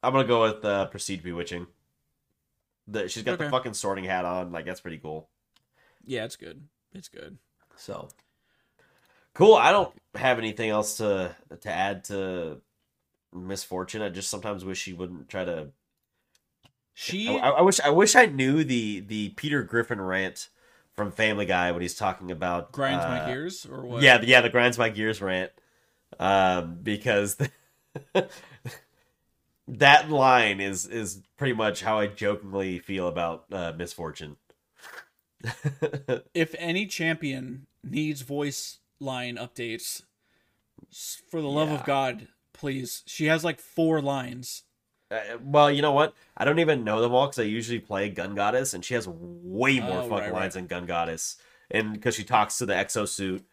[0.01, 1.68] I'm gonna go with uh, Prestige Bewitching.
[2.88, 4.51] The she's got the fucking sorting hat on.
[4.51, 5.30] Like that's pretty cool.
[6.05, 6.64] Yeah, it's good.
[6.93, 7.38] It's good.
[7.76, 8.10] So
[9.34, 9.55] cool.
[9.55, 12.61] I don't have anything else to to add to
[13.34, 14.01] Miss Fortune.
[14.01, 15.69] I just sometimes wish she wouldn't try to.
[16.93, 20.49] She I, I wish I wish I knew the the Peter Griffin rant
[20.93, 24.01] from Family Guy when he's talking about grinds my uh, gears or what?
[24.01, 25.51] Yeah, yeah, the grinds my gears rant.
[26.19, 27.38] Um, because
[29.68, 34.38] that line is is pretty much how I jokingly feel about uh, Miss Fortune.
[36.34, 40.03] If any champion needs voice line updates,
[41.30, 41.76] for the love Yeah.
[41.76, 43.03] of God, please.
[43.06, 44.64] She has like four lines.
[45.11, 46.14] Uh, well, you know what?
[46.38, 49.07] I don't even know them all because I usually play Gun Goddess, and she has
[49.07, 50.61] way more Oh, fucking right, lines right.
[50.61, 51.35] than Gun Goddess,
[51.69, 53.44] and because she talks to the exosuit,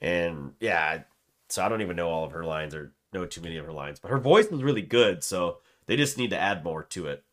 [0.00, 1.02] and yeah,
[1.48, 3.72] so I don't even know all of her lines or know too many of her
[3.72, 7.06] lines, but her voice is really good, so they just need to add more to
[7.06, 7.24] it.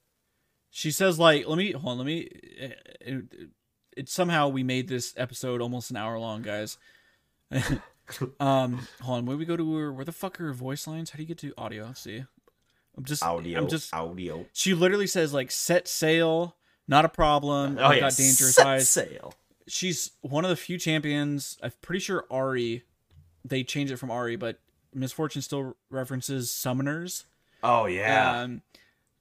[0.70, 2.20] She says like, let me hold on, let me.
[2.20, 3.50] It, it,
[3.96, 6.78] it somehow we made this episode almost an hour long, guys.
[8.40, 9.26] um, hold on.
[9.26, 9.94] Where we go to her?
[9.94, 11.12] Where the fuck are her voice lines?
[11.12, 11.86] How do you get to audio?
[11.86, 12.24] Let's see.
[12.98, 13.24] I'm just.
[13.24, 13.94] Audio, I'm just.
[13.94, 14.46] audio.
[14.54, 16.56] She literally says like, set sail.
[16.88, 17.78] Not a problem.
[17.80, 18.90] Oh I've yeah, got dangerous set eyes.
[18.90, 19.34] sail.
[19.68, 21.58] she's one of the few champions.
[21.64, 22.82] I'm pretty sure Ahri,
[23.46, 24.60] they changed it from Ahri, but
[24.96, 27.26] Miss Fortune still references summoners.
[27.64, 28.62] Oh yeah, Um,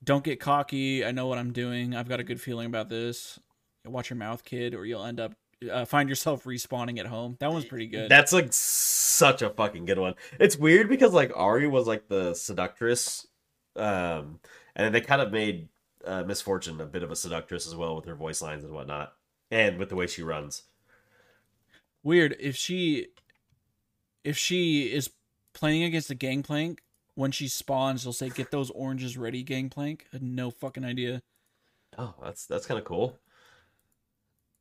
[0.04, 1.04] don't get cocky.
[1.04, 1.94] I know what I'm doing.
[1.94, 3.38] I've got a good feeling about this.
[3.84, 5.34] Watch your mouth, kid, or you'll end up
[5.70, 7.36] uh, find yourself respawning at home.
[7.38, 8.10] That one's pretty good.
[8.10, 10.14] that's like such a fucking good one.
[10.40, 13.26] It's weird because like Ahri was like the seductress,
[13.76, 14.40] um,
[14.74, 15.68] and they kind of made
[16.04, 18.72] uh, Miss Fortune a bit of a seductress as well with her voice lines and
[18.72, 19.14] whatnot,
[19.52, 20.64] and with the way she runs.
[22.02, 23.08] Weird if she
[24.24, 25.10] if she is
[25.54, 26.82] playing against the gangplank.
[27.14, 31.22] When she spawns, they'll say, "Get those oranges ready, gangplank." I had no fucking idea.
[31.98, 33.18] Oh, that's that's kind of cool.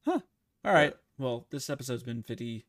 [0.05, 0.19] Huh.
[0.65, 0.93] All right.
[1.17, 2.65] Well, this episode's been 50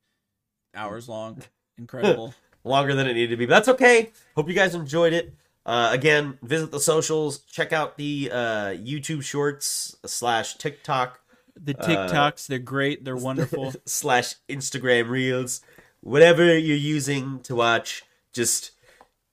[0.75, 1.43] hours long.
[1.79, 2.35] Incredible.
[2.65, 4.11] Longer than it needed to be, but that's okay.
[4.37, 5.35] Hope you guys enjoyed it.
[5.67, 7.41] Uh, again, visit the socials.
[7.41, 8.37] Check out the uh,
[8.77, 11.23] YouTube Shorts slash TikTok
[11.61, 13.05] the TikToks, they're great.
[13.05, 13.73] They're wonderful.
[13.87, 15.61] slash Instagram Reels,
[16.01, 18.73] whatever you're using to watch, just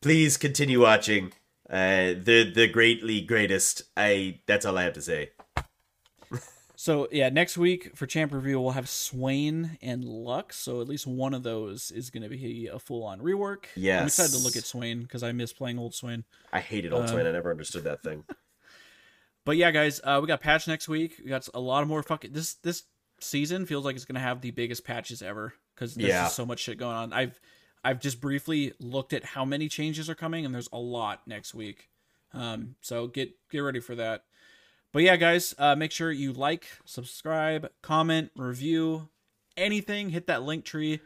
[0.01, 1.33] please continue watching.
[1.69, 3.83] Uh, the the greatly greatest.
[3.95, 5.31] I that's all I have to say.
[6.75, 10.55] So, yeah, next week for Champ Review, we'll have Swain and Lux.
[10.57, 13.65] So, at least one of those is going to be a full on rework.
[13.75, 16.23] Yeah, I'm excited to look at Swain because I miss playing old Swain.
[16.53, 17.27] I hated Old Um, Swain.
[17.27, 18.23] I never understood that thing.
[19.45, 21.15] But yeah, guys, uh, we got patch next week.
[21.23, 22.31] We got a lot of more fucking.
[22.33, 22.83] This this
[23.19, 26.27] season feels like it's gonna have the biggest patches ever because there's Yeah.
[26.27, 27.11] so much shit going on.
[27.13, 27.39] I've
[27.83, 31.53] I've just briefly looked at how many changes are coming, and there's a lot next
[31.53, 31.89] week.
[32.33, 34.23] Um, so get get ready for that.
[34.91, 39.09] But yeah, guys, uh, make sure you like, subscribe, comment, review,
[39.55, 40.09] anything.
[40.09, 40.99] Hit that link tree.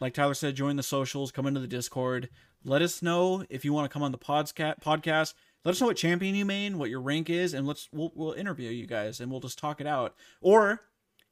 [0.00, 2.30] Like Tyler said, join the socials, come into the Discord.
[2.64, 4.80] Let us know if you want to come on the podcast.
[4.80, 5.34] Podcast.
[5.64, 8.32] Let us know what champion you main, what your rank is, and let's we'll, we'll
[8.32, 10.14] interview you guys and we'll just talk it out.
[10.40, 10.80] Or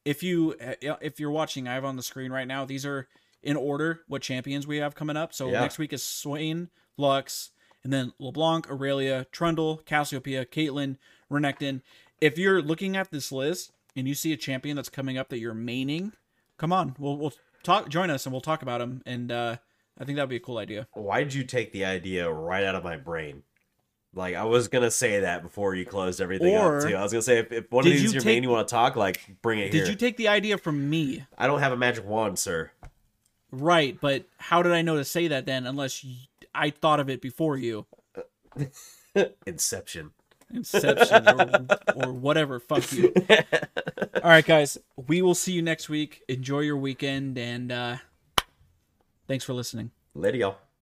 [0.04, 2.66] if you if you're watching, I have on the screen right now.
[2.66, 3.08] These are
[3.42, 5.32] in order what champions we have coming up.
[5.32, 5.60] So Yeah.
[5.60, 7.50] next week is Swain, Lux,
[7.84, 10.96] and then LeBlanc, Aurelion, Trundle, Cassiopeia, Caitlyn,
[11.30, 11.82] Renekton.
[12.20, 15.38] If you're looking at this list and you see a champion that's coming up that
[15.38, 16.12] you're maining,
[16.56, 17.32] come on, we'll we'll
[17.62, 17.88] talk.
[17.88, 19.02] Join us and we'll talk about them.
[19.06, 19.56] And uh,
[19.98, 20.88] I think that'd be a cool idea.
[20.94, 23.44] Why did you take the idea right out of my brain?
[24.14, 26.96] Like I was gonna say that before you closed everything Or- up too.
[26.96, 28.48] I was gonna say if, if one of these you is your take- main you
[28.48, 29.90] want to talk, like bring it here Did here.
[29.90, 31.24] you take the idea from me?
[31.36, 32.72] I don't have a magic wand, sir.
[33.50, 35.66] Right, but how did I know to say that then?
[35.66, 37.86] Unless y I thought of it before you.
[39.46, 40.10] Inception.
[40.52, 42.58] Inception or, or whatever.
[42.58, 43.12] Fuck you.
[44.22, 44.78] All right, guys.
[44.96, 46.22] We will see you next week.
[46.28, 47.96] Enjoy your weekend and uh,
[49.26, 49.90] thanks for listening.
[50.14, 50.56] Later, y'all.